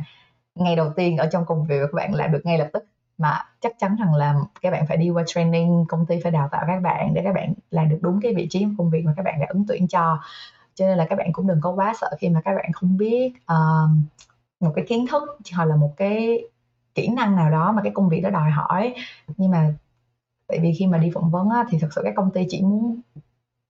ngày 0.56 0.76
đầu 0.76 0.90
tiên 0.96 1.18
ở 1.18 1.30
trong 1.32 1.46
công 1.46 1.66
việc 1.66 1.80
các 1.82 1.94
bạn 1.94 2.14
làm 2.14 2.32
được 2.32 2.42
ngay 2.44 2.58
lập 2.58 2.70
tức. 2.74 2.86
Mà 3.18 3.46
chắc 3.62 3.72
chắn 3.80 3.96
rằng 3.96 4.14
là 4.14 4.36
các 4.62 4.72
bạn 4.72 4.88
phải 4.88 4.98
đi 4.98 5.10
qua 5.10 5.24
training 5.28 5.86
công 5.88 6.06
ty 6.06 6.20
phải 6.24 6.32
đào 6.32 6.50
tạo 6.52 6.64
các 6.68 6.80
bạn 6.80 7.14
để 7.14 7.22
các 7.24 7.36
bạn 7.36 7.54
làm 7.72 7.90
được 7.90 8.00
đúng 8.02 8.20
cái 8.22 8.34
vị 8.36 8.48
trí 8.50 8.68
công 8.78 8.90
việc 8.90 9.06
mà 9.06 9.14
các 9.18 9.24
bạn 9.26 9.40
đã 9.40 9.46
ứng 9.50 9.66
tuyển 9.68 9.88
cho. 9.88 10.20
Cho 10.76 10.86
nên 10.86 10.98
là 10.98 11.06
các 11.10 11.18
bạn 11.18 11.34
cũng 11.34 11.48
đừng 11.48 11.62
có 11.62 11.72
quá 11.72 11.94
sợ 12.02 12.10
khi 12.20 12.30
mà 12.30 12.42
các 12.42 12.56
bạn 12.56 12.72
không 12.74 12.98
biết 12.98 13.34
uh, 13.52 13.90
một 14.60 14.72
cái 14.76 14.86
kiến 14.88 15.06
thức 15.12 15.24
hoặc 15.56 15.66
là 15.66 15.76
một 15.76 15.94
cái 15.98 16.44
kỹ 16.96 17.08
năng 17.08 17.36
nào 17.36 17.50
đó 17.50 17.72
mà 17.72 17.82
cái 17.82 17.92
công 17.96 18.10
việc 18.10 18.22
đó 18.22 18.30
đòi 18.30 18.52
hỏi. 18.52 18.96
Nhưng 19.38 19.52
mà 19.52 19.74
tại 20.48 20.60
vì 20.60 20.74
khi 20.80 20.88
mà 20.88 20.98
đi 20.98 21.12
phỏng 21.14 21.32
vấn 21.32 21.50
á, 21.50 21.66
thì 21.70 21.80
thực 21.80 21.94
sự 21.94 22.02
các 22.04 22.14
công 22.18 22.32
ty 22.32 22.46
chỉ 22.50 22.62
muốn 22.62 23.02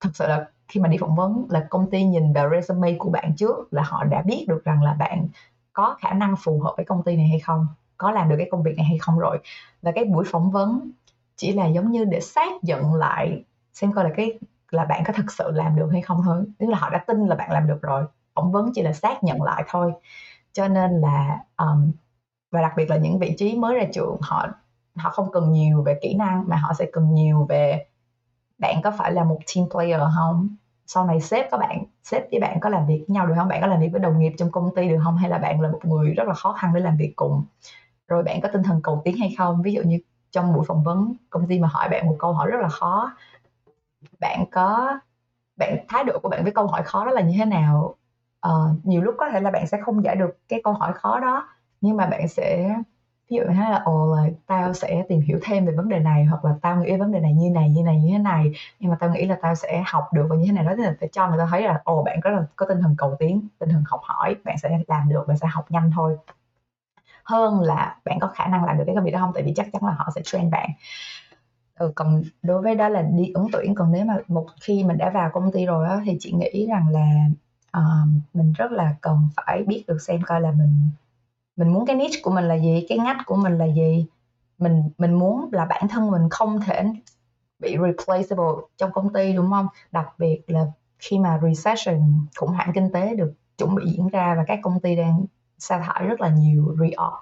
thực 0.02 0.16
sự 0.16 0.28
là 0.28 0.50
khi 0.68 0.80
mà 0.80 0.90
đi 0.90 0.98
phỏng 0.98 1.16
vấn 1.16 1.46
là 1.50 1.68
công 1.70 1.90
ty 1.90 2.04
nhìn 2.04 2.34
vào 2.34 2.50
resume 2.50 2.96
của 3.00 3.10
bạn 3.10 3.36
trước 3.38 3.74
là 3.74 3.84
họ 3.84 4.04
đã 4.04 4.22
biết 4.22 4.46
được 4.48 4.64
rằng 4.66 4.84
là 4.84 4.94
bạn 4.94 5.28
có 5.74 5.96
khả 6.00 6.14
năng 6.14 6.36
phù 6.44 6.60
hợp 6.60 6.74
với 6.78 6.86
công 6.86 7.04
ty 7.04 7.16
này 7.16 7.28
hay 7.28 7.40
không 7.40 7.68
có 7.98 8.12
làm 8.12 8.30
được 8.30 8.36
cái 8.38 8.48
công 8.52 8.64
việc 8.64 8.78
này 8.78 8.86
hay 8.86 8.98
không 8.98 9.20
rồi. 9.20 9.40
Và 9.82 9.92
cái 9.92 10.06
buổi 10.06 10.26
phỏng 10.28 10.52
vấn 10.52 10.92
chỉ 11.36 11.54
là 11.54 11.68
giống 11.68 11.92
như 11.92 12.06
để 12.06 12.20
xác 12.20 12.64
nhận 12.64 12.94
lại 12.94 13.44
xem 13.74 13.92
coi 13.94 14.04
là 14.04 14.10
cái 14.18 14.40
là 14.72 14.86
bạn 14.86 15.04
có 15.06 15.14
thực 15.14 15.32
sự 15.32 15.52
làm 15.52 15.76
được 15.76 15.90
hay 15.92 16.02
không 16.02 16.22
thôi. 16.26 16.44
Tức 16.60 16.68
là 16.70 16.78
họ 16.78 16.90
đã 16.90 17.04
tin 17.08 17.28
là 17.28 17.36
bạn 17.36 17.52
làm 17.52 17.68
được 17.68 17.82
rồi. 17.82 18.04
Phỏng 18.36 18.52
vấn 18.52 18.72
chỉ 18.76 18.82
là 18.82 18.94
xác 18.94 19.24
nhận 19.24 19.42
lại 19.44 19.64
thôi. 19.68 19.92
Cho 20.54 20.68
nên 20.68 20.92
là 20.92 21.40
um, 21.58 21.92
và 22.52 22.62
đặc 22.62 22.74
biệt 22.78 22.90
là 22.90 22.98
những 22.98 23.20
vị 23.20 23.36
trí 23.38 23.56
mới 23.56 23.76
ra 23.76 23.84
trường 23.94 24.18
họ 24.22 24.48
họ 24.96 25.10
không 25.10 25.32
cần 25.32 25.52
nhiều 25.52 25.84
về 25.84 26.00
kỹ 26.02 26.16
năng 26.16 26.44
mà 26.48 26.56
họ 26.58 26.74
sẽ 26.74 26.86
cần 26.94 27.14
nhiều 27.14 27.46
về 27.50 27.86
bạn 28.58 28.82
có 28.84 28.92
phải 28.92 29.12
là 29.12 29.24
một 29.24 29.40
team 29.56 29.70
player 29.70 30.02
không? 30.16 30.56
Sau 30.88 31.06
này 31.06 31.22
sếp 31.22 31.52
các 31.52 31.58
bạn 31.58 31.84
sếp 32.04 32.24
với 32.32 32.40
bạn 32.40 32.60
có 32.60 32.70
làm 32.70 32.88
việc 32.88 33.06
với 33.08 33.14
nhau 33.14 33.28
được 33.28 33.34
không? 33.38 33.48
Bạn 33.48 33.62
có 33.62 33.68
làm 33.68 33.80
việc 33.80 33.90
với 33.92 34.02
đồng 34.02 34.20
nghiệp 34.20 34.34
trong 34.38 34.52
công 34.52 34.76
ty 34.76 34.90
được 34.90 35.00
không? 35.04 35.18
Hay 35.18 35.30
là 35.30 35.38
bạn 35.38 35.62
là 35.62 35.72
một 35.72 35.80
người 35.86 36.14
rất 36.14 36.28
là 36.28 36.34
khó 36.34 36.54
khăn 36.54 36.72
để 36.76 36.82
làm 36.82 36.98
việc 36.98 37.14
cùng? 37.16 37.44
Rồi 38.08 38.24
bạn 38.24 38.42
có 38.42 38.50
tinh 38.54 38.64
thần 38.64 38.82
cầu 38.84 39.02
tiến 39.06 39.18
hay 39.18 39.36
không? 39.38 39.62
Ví 39.62 39.74
dụ 39.74 39.82
như 39.82 40.00
trong 40.32 40.54
buổi 40.54 40.66
phỏng 40.68 40.84
vấn 40.84 41.14
công 41.30 41.48
ty 41.48 41.60
mà 41.60 41.68
hỏi 41.68 41.90
bạn 41.90 42.08
một 42.08 42.16
câu 42.20 42.34
hỏi 42.34 42.52
rất 42.52 42.62
là 42.62 42.70
khó. 42.70 43.14
Bạn 44.20 44.46
có 44.52 45.00
bạn 45.58 45.86
thái 45.90 46.04
độ 46.04 46.20
của 46.20 46.30
bạn 46.30 46.44
với 46.44 46.52
câu 46.52 46.68
hỏi 46.68 46.84
khó 46.84 47.06
đó 47.06 47.12
là 47.12 47.22
như 47.22 47.36
thế 47.38 47.46
nào? 47.46 47.96
Uh, 48.48 48.86
nhiều 48.86 49.02
lúc 49.02 49.16
có 49.18 49.30
thể 49.30 49.40
là 49.40 49.52
bạn 49.52 49.68
sẽ 49.68 49.78
không 49.86 50.04
giải 50.04 50.16
được 50.16 50.38
cái 50.50 50.62
câu 50.64 50.74
hỏi 50.74 50.94
khó 50.94 51.20
đó 51.20 51.48
nhưng 51.82 51.98
mà 51.98 52.06
bạn 52.06 52.28
sẽ 52.28 52.76
ví 53.34 53.38
dụ 53.38 53.54
như 53.54 53.60
là 53.60 53.82
ồ 53.86 54.16
là 54.16 54.28
tao 54.48 54.74
sẽ 54.74 55.04
tìm 55.10 55.22
hiểu 55.22 55.40
thêm 55.44 55.66
về 55.66 55.74
vấn 55.74 55.90
đề 55.90 56.00
này 56.00 56.26
hoặc 56.26 56.46
là 56.46 56.56
tao 56.62 56.76
nghĩ 56.76 56.98
vấn 56.98 57.12
đề 57.12 57.20
này 57.20 57.34
như 57.34 57.50
này 57.50 57.70
như 57.70 57.84
này 57.84 58.02
như 58.02 58.12
thế 58.12 58.18
này. 58.18 58.52
Nhưng 58.80 58.92
mà 58.92 58.98
tao 59.00 59.10
nghĩ 59.10 59.26
là 59.26 59.38
tao 59.42 59.56
sẽ 59.56 59.84
học 59.86 60.14
được 60.14 60.26
và 60.30 60.36
như 60.36 60.46
thế 60.46 60.52
này 60.52 60.66
đó 60.66 60.74
là 60.78 60.96
phải 61.00 61.10
cho 61.12 61.30
người 61.30 61.38
ta 61.38 61.48
thấy 61.52 61.62
là 61.62 61.82
ồ 61.84 62.04
bạn 62.04 62.20
có 62.24 62.30
là 62.30 62.46
có 62.56 62.66
tinh 62.70 62.82
thần 62.82 62.96
cầu 62.98 63.16
tiến 63.20 63.48
tinh 63.60 63.70
thần 63.70 63.84
học 63.88 64.00
hỏi 64.04 64.36
bạn 64.44 64.58
sẽ 64.58 64.80
làm 64.88 65.10
được 65.10 65.28
bạn 65.28 65.38
sẽ 65.38 65.48
học 65.48 65.66
nhanh 65.72 65.92
thôi. 65.96 66.18
Hơn 67.24 67.62
là 67.62 67.96
bạn 68.06 68.20
có 68.20 68.28
khả 68.28 68.48
năng 68.48 68.66
làm 68.66 68.78
được 68.78 68.84
cái 68.88 68.96
công 68.96 69.04
việc 69.04 69.12
đó 69.12 69.20
không? 69.20 69.32
Tại 69.34 69.44
vì 69.44 69.54
chắc 69.56 69.68
chắn 69.74 69.86
là 69.86 69.92
họ 69.98 70.10
sẽ 70.16 70.22
train 70.24 70.50
bạn. 70.50 70.70
Ừ, 71.76 71.92
còn 71.96 72.24
đối 72.44 72.62
với 72.62 72.76
đó 72.76 72.90
là 72.90 73.02
đi 73.02 73.32
ứng 73.34 73.48
tuyển 73.52 73.76
còn 73.76 73.92
nếu 73.92 74.06
mà 74.06 74.18
một 74.28 74.46
khi 74.62 74.84
mình 74.84 74.98
đã 74.98 75.10
vào 75.10 75.30
công 75.34 75.52
ty 75.52 75.66
rồi 75.66 75.88
đó, 75.88 76.02
thì 76.06 76.18
chị 76.20 76.32
nghĩ 76.32 76.68
rằng 76.68 76.88
là 76.90 77.26
uh, 77.78 78.10
mình 78.34 78.54
rất 78.54 78.72
là 78.72 78.96
cần 79.02 79.30
phải 79.36 79.64
biết 79.68 79.84
được 79.88 80.02
xem 80.02 80.22
coi 80.22 80.42
là 80.42 80.52
mình 80.52 80.90
mình 81.56 81.70
muốn 81.70 81.86
cái 81.86 81.96
niche 81.96 82.20
của 82.24 82.32
mình 82.32 82.48
là 82.48 82.56
gì, 82.56 82.86
cái 82.90 82.98
ngách 82.98 83.18
của 83.26 83.36
mình 83.36 83.58
là 83.58 83.66
gì? 83.66 84.06
Mình 84.58 84.90
mình 84.98 85.14
muốn 85.14 85.50
là 85.52 85.66
bản 85.66 85.88
thân 85.88 86.12
mình 86.12 86.30
không 86.30 86.60
thể 86.62 86.84
bị 87.60 87.78
replaceable 87.78 88.62
trong 88.78 88.92
công 88.92 89.14
ty, 89.14 89.34
đúng 89.34 89.52
không? 89.52 89.68
Đặc 89.92 90.08
biệt 90.18 90.42
là 90.48 90.66
khi 91.00 91.20
mà 91.20 91.40
recession, 91.44 92.02
khủng 92.38 92.50
hoảng 92.50 92.72
kinh 92.74 92.92
tế 92.92 93.16
được 93.16 93.34
chuẩn 93.58 93.76
bị 93.76 93.84
diễn 93.86 94.08
ra 94.08 94.36
và 94.38 94.44
các 94.48 94.60
công 94.64 94.80
ty 94.80 94.96
đang 94.96 95.26
sa 95.58 95.80
thải 95.80 96.06
rất 96.06 96.22
là 96.22 96.30
nhiều 96.30 96.76
reorg 96.80 97.14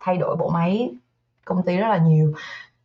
thay 0.00 0.16
đổi 0.16 0.36
bộ 0.36 0.48
máy 0.48 0.90
công 1.44 1.62
ty 1.62 1.76
rất 1.76 1.88
là 1.88 1.98
nhiều, 1.98 2.32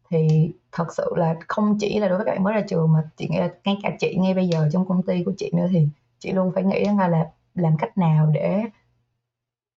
thì 0.10 0.52
thật 0.72 0.94
sự 0.94 1.14
là 1.16 1.36
không 1.48 1.78
chỉ 1.80 2.00
là 2.00 2.08
đối 2.08 2.18
với 2.18 2.26
các 2.26 2.32
bạn 2.32 2.44
mới 2.44 2.54
ra 2.54 2.62
trường 2.62 2.94
mà 2.94 3.10
chị 3.18 3.28
nghĩ 3.30 3.38
là 3.38 3.50
ngay 3.64 3.78
cả 3.84 3.92
chị 4.00 4.16
ngay 4.20 4.34
bây 4.34 4.48
giờ 4.48 4.70
trong 4.74 4.88
công 4.88 5.04
ty 5.04 5.24
của 5.24 5.34
chị 5.38 5.52
nữa 5.54 5.68
thì 5.72 5.88
chị 6.20 6.32
luôn 6.32 6.52
phải 6.56 6.64
nghĩ 6.64 6.86
là 6.98 7.30
làm 7.56 7.78
cách 7.78 7.98
nào 7.98 8.26
để 8.34 8.64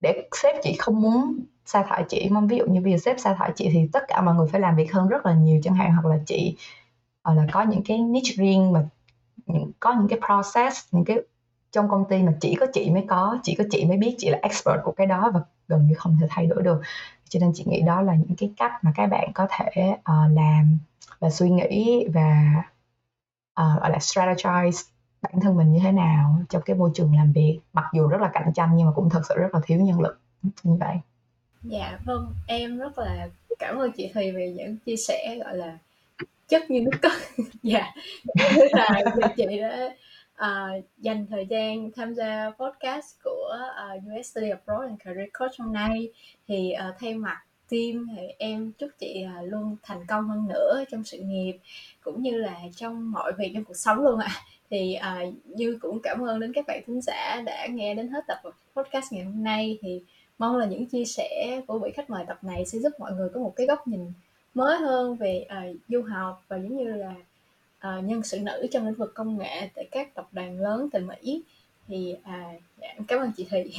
để 0.05 0.29
sếp 0.43 0.55
chị 0.63 0.77
không 0.79 1.03
muốn 1.03 1.39
sa 1.67 1.83
thải 1.89 2.05
chị. 2.09 2.29
Mà 2.31 2.41
ví 2.41 2.59
dụ 2.59 2.67
như 2.67 2.81
bây 2.81 2.93
giờ 2.93 2.99
sếp 2.99 3.21
sa 3.21 3.35
thải 3.35 3.53
chị 3.57 3.69
thì 3.73 3.89
tất 3.93 4.05
cả 4.09 4.21
mọi 4.21 4.35
người 4.35 4.47
phải 4.53 4.61
làm 4.61 4.77
việc 4.77 4.93
hơn 4.93 5.09
rất 5.09 5.27
là 5.27 5.35
nhiều 5.35 5.61
chẳng 5.65 5.75
hạn. 5.75 5.93
Hoặc 5.93 6.07
là 6.07 6.19
chị 6.27 6.57
hoặc 7.25 7.35
là 7.35 7.47
có 7.53 7.63
những 7.63 7.83
cái 7.83 7.99
niche 7.99 8.35
riêng 8.37 8.73
mà 8.73 8.85
những 9.47 9.73
có 9.81 9.93
những 9.93 10.09
cái 10.09 10.19
process 10.27 10.89
những 10.93 11.05
cái 11.05 11.19
trong 11.73 11.89
công 11.89 12.05
ty 12.09 12.23
mà 12.23 12.33
chỉ 12.41 12.55
có 12.61 12.67
chị 12.73 12.91
mới 12.91 13.05
có 13.09 13.39
chỉ 13.43 13.55
có 13.55 13.65
chị 13.71 13.85
mới 13.85 13.97
biết 13.97 14.15
chị 14.19 14.31
là 14.31 14.39
expert 14.43 14.77
của 14.85 14.93
cái 14.93 15.07
đó 15.07 15.31
và 15.35 15.41
gần 15.69 15.87
như 15.87 15.95
không 15.95 16.17
thể 16.21 16.27
thay 16.31 16.47
đổi 16.47 16.63
được. 16.63 16.81
Cho 17.29 17.41
nên 17.41 17.53
chị 17.55 17.65
nghĩ 17.67 17.81
đó 17.81 18.03
là 18.03 18.15
những 18.15 18.37
cái 18.39 18.53
cách 18.57 18.73
mà 18.83 18.93
các 18.97 19.07
bạn 19.07 19.33
có 19.35 19.47
thể 19.51 19.91
uh, 19.91 20.33
làm 20.37 20.79
và 21.19 21.31
suy 21.31 21.51
nghĩ 21.51 22.07
và 22.15 22.55
uh, 23.61 23.81
gọi 23.81 23.91
là 23.91 23.99
strategize 23.99 24.94
bản 25.25 25.41
thân 25.43 25.57
mình 25.57 25.73
như 25.73 25.81
thế 25.83 25.93
nào 25.93 26.39
trong 26.51 26.63
cái 26.63 26.77
môi 26.77 26.91
trường 26.95 27.15
làm 27.17 27.33
việc. 27.33 27.61
Mặc 27.73 27.85
dù 27.95 28.07
rất 28.07 28.21
là 28.21 28.31
cạnh 28.33 28.53
tranh 28.55 28.71
nhưng 28.77 28.87
mà 28.87 28.93
cũng 28.93 29.11
thật 29.11 29.23
sự 29.29 29.35
rất 29.39 29.55
là 29.55 29.61
thiếu 29.65 29.79
nhân 29.81 30.01
lực 30.01 30.21
như 30.63 30.77
vậy. 30.81 30.97
Dạ 31.63 31.99
vâng 32.05 32.35
em 32.47 32.79
rất 32.79 32.99
là 32.99 33.29
cảm 33.59 33.77
ơn 33.77 33.93
chị 33.93 34.11
Thùy 34.15 34.33
về 34.33 34.53
những 34.57 34.77
chia 34.87 34.97
sẻ 34.97 35.39
gọi 35.45 35.57
là 35.57 35.79
chất 36.49 36.71
như 36.71 36.81
nước 36.81 36.99
cất. 37.03 37.13
Dạ 37.63 37.93
là 38.73 39.03
chị 39.37 39.45
đã 39.61 39.95
uh, 40.35 40.85
dành 40.99 41.27
thời 41.27 41.47
gian 41.47 41.91
tham 41.97 42.15
gia 42.15 42.51
podcast 42.51 43.15
của 43.25 43.59
ờ, 43.77 43.97
uh, 43.97 44.03
US 44.03 44.31
Study 44.31 44.51
Abroad 44.51 44.89
and 44.89 45.01
Career 45.05 45.29
Coach 45.39 45.53
hôm 45.59 45.73
nay. 45.73 46.09
Thì 46.49 46.73
uh, 46.89 46.95
thay 46.99 47.15
mặt 47.15 47.39
team 47.71 48.07
thì 48.17 48.23
em 48.39 48.73
chúc 48.73 48.91
chị 48.99 49.25
uh, 49.41 49.53
luôn 49.53 49.77
thành 49.83 50.07
công 50.09 50.29
hơn 50.29 50.49
nữa 50.49 50.85
trong 50.91 51.05
sự 51.05 51.19
nghiệp 51.19 51.59
cũng 52.01 52.23
như 52.23 52.37
là 52.37 52.57
trong 52.77 53.13
mọi 53.13 53.33
việc 53.33 53.51
trong 53.55 53.65
cuộc 53.65 53.77
sống 53.77 53.99
luôn 53.99 54.19
ạ. 54.19 54.29
à 54.31 54.43
thì 54.71 54.95
à, 54.95 55.25
uh, 55.29 55.35
như 55.57 55.79
cũng 55.81 56.01
cảm 56.03 56.21
ơn 56.21 56.41
đến 56.41 56.53
các 56.53 56.67
bạn 56.67 56.83
thính 56.87 57.01
giả 57.01 57.43
đã 57.47 57.67
nghe 57.67 57.95
đến 57.95 58.09
hết 58.09 58.25
tập 58.29 58.41
podcast 58.77 59.13
ngày 59.13 59.25
hôm 59.25 59.45
nay. 59.45 59.79
Thì 59.83 60.03
mong 60.39 60.57
là 60.57 60.67
những 60.67 60.87
chia 60.87 61.05
sẻ 61.05 61.61
của 61.67 61.79
vị 61.79 61.91
khách 61.95 62.11
mời 62.11 62.25
tập 62.29 62.39
này 62.45 62.67
sẽ 62.67 62.79
giúp 62.79 62.93
mọi 62.99 63.13
người 63.13 63.29
có 63.35 63.41
một 63.41 63.53
cái 63.57 63.67
góc 63.67 63.87
nhìn 63.87 64.13
mới 64.55 64.79
hơn 64.79 65.17
về 65.17 65.47
uh, 65.47 65.77
du 65.89 66.03
học 66.03 66.43
và 66.49 66.57
giống 66.57 66.77
như 66.77 66.85
là 66.85 67.15
uh, 67.89 68.05
nhân 68.05 68.23
sự 68.23 68.41
nữ 68.41 68.67
trong 68.73 68.87
lĩnh 68.87 68.95
vực 68.95 69.13
công 69.15 69.39
nghệ 69.39 69.71
tại 69.75 69.89
các 69.91 70.15
tập 70.15 70.29
đoàn 70.33 70.61
lớn 70.61 70.89
tại 70.93 71.03
Mỹ. 71.03 71.43
Thì 71.89 72.17
uh, 72.19 72.63
dạ, 72.81 72.95
cảm 73.09 73.21
ơn 73.21 73.33
chị 73.37 73.47
Thị. 73.51 73.75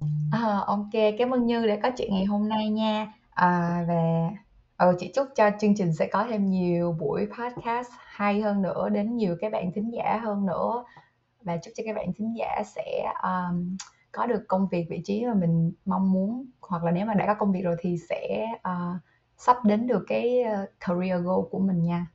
à, 0.32 0.60
ok 0.66 0.90
cảm 1.18 1.34
ơn 1.34 1.46
Như 1.46 1.66
đã 1.66 1.78
có 1.82 1.90
chuyện 1.98 2.14
ngày 2.14 2.24
hôm 2.24 2.48
nay 2.48 2.68
nha. 2.68 3.12
À, 3.30 3.84
và 3.88 4.30
ừ, 4.80 4.96
chị 4.98 5.10
chúc 5.14 5.26
cho 5.36 5.50
chương 5.60 5.74
trình 5.76 5.92
sẽ 5.92 6.06
có 6.06 6.26
thêm 6.30 6.50
nhiều 6.50 6.92
buổi 6.92 7.28
podcast 7.38 7.88
hay 8.06 8.40
hơn 8.40 8.62
nữa 8.62 8.88
đến 8.88 9.16
nhiều 9.16 9.36
các 9.40 9.52
bạn 9.52 9.72
thính 9.74 9.90
giả 9.94 10.20
hơn 10.22 10.46
nữa 10.46 10.84
và 11.42 11.56
chúc 11.56 11.74
cho 11.76 11.82
các 11.86 11.96
bạn 11.96 12.12
thính 12.16 12.34
giả 12.38 12.62
sẽ 12.66 13.12
um, 13.22 13.76
có 14.12 14.26
được 14.26 14.44
công 14.48 14.68
việc 14.68 14.86
vị 14.90 15.02
trí 15.04 15.26
mà 15.26 15.34
mình 15.34 15.72
mong 15.84 16.12
muốn 16.12 16.46
hoặc 16.60 16.84
là 16.84 16.90
nếu 16.90 17.06
mà 17.06 17.14
đã 17.14 17.26
có 17.26 17.34
công 17.34 17.52
việc 17.52 17.60
rồi 17.62 17.76
thì 17.80 17.96
sẽ 18.08 18.46
uh, 18.54 19.00
sắp 19.36 19.64
đến 19.64 19.86
được 19.86 20.04
cái 20.08 20.42
ờ, 20.42 20.66
career 20.80 21.24
goal 21.24 21.40
của 21.50 21.58
mình 21.58 21.82
nha. 21.82 22.06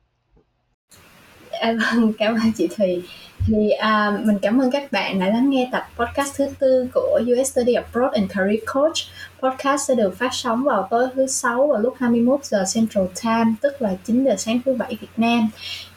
À, 1.60 1.72
vâng, 1.72 2.12
cảm 2.18 2.34
ơn 2.34 2.52
chị 2.52 2.68
Thùy. 2.76 3.02
Thì 3.46 3.70
à, 3.70 4.18
mình 4.24 4.38
cảm 4.42 4.60
ơn 4.60 4.70
các 4.70 4.92
bạn 4.92 5.20
đã 5.20 5.26
lắng 5.26 5.50
nghe 5.50 5.68
tập 5.72 5.88
podcast 5.96 6.36
thứ 6.36 6.46
tư 6.58 6.88
của 6.94 7.20
US 7.22 7.52
Study 7.52 7.74
Abroad 7.74 8.12
and 8.12 8.30
Career 8.32 8.60
Coach. 8.74 8.96
Podcast 9.42 9.88
sẽ 9.88 9.94
được 9.94 10.18
phát 10.18 10.30
sóng 10.32 10.64
vào 10.64 10.88
tối 10.90 11.08
thứ 11.14 11.26
sáu 11.26 11.66
vào 11.66 11.80
lúc 11.80 11.94
21 11.98 12.44
giờ 12.44 12.64
Central 12.74 13.04
Time, 13.22 13.54
tức 13.60 13.82
là 13.82 13.94
9 14.04 14.24
giờ 14.24 14.34
sáng 14.38 14.60
thứ 14.64 14.74
bảy 14.74 14.96
Việt 15.00 15.12
Nam. 15.16 15.50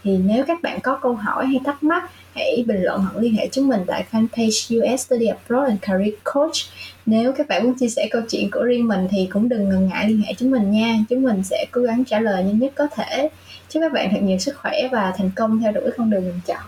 Thì 0.04 0.18
nếu 0.18 0.44
các 0.46 0.62
bạn 0.62 0.80
có 0.80 1.00
câu 1.02 1.14
hỏi 1.14 1.46
hay 1.46 1.60
thắc 1.66 1.84
mắc 1.84 2.10
hãy 2.36 2.64
bình 2.68 2.84
luận 2.84 3.02
hoặc 3.02 3.22
liên 3.22 3.36
hệ 3.36 3.50
chúng 3.52 3.68
mình 3.68 3.82
tại 3.88 4.06
fanpage 4.12 4.80
US 4.80 5.06
Study 5.06 5.26
Abroad 5.26 5.70
and 5.70 5.82
Career 5.82 6.14
Coach. 6.24 6.56
Nếu 7.06 7.34
các 7.34 7.48
bạn 7.48 7.64
muốn 7.64 7.74
chia 7.74 7.90
sẻ 7.90 8.08
câu 8.12 8.22
chuyện 8.30 8.50
của 8.52 8.64
riêng 8.64 8.88
mình 8.88 9.08
thì 9.12 9.28
cũng 9.34 9.50
đừng 9.50 9.70
ngần 9.70 9.88
ngại 9.88 10.08
liên 10.08 10.22
hệ 10.22 10.34
chúng 10.38 10.52
mình 10.52 10.72
nha. 10.72 10.96
Chúng 11.10 11.24
mình 11.24 11.44
sẽ 11.44 11.66
cố 11.72 11.82
gắng 11.82 12.04
trả 12.06 12.20
lời 12.20 12.44
nhanh 12.44 12.60
nhất 12.60 12.72
có 12.76 12.88
thể. 12.96 13.30
Chúc 13.70 13.82
các 13.82 13.94
bạn 13.94 14.10
thật 14.12 14.20
nhiều 14.22 14.38
sức 14.38 14.58
khỏe 14.62 14.90
và 14.92 15.14
thành 15.18 15.32
công 15.36 15.60
theo 15.60 15.72
đuổi 15.72 15.92
con 15.98 16.10
đường 16.10 16.24
mình 16.24 16.40
chọn. 16.46 16.64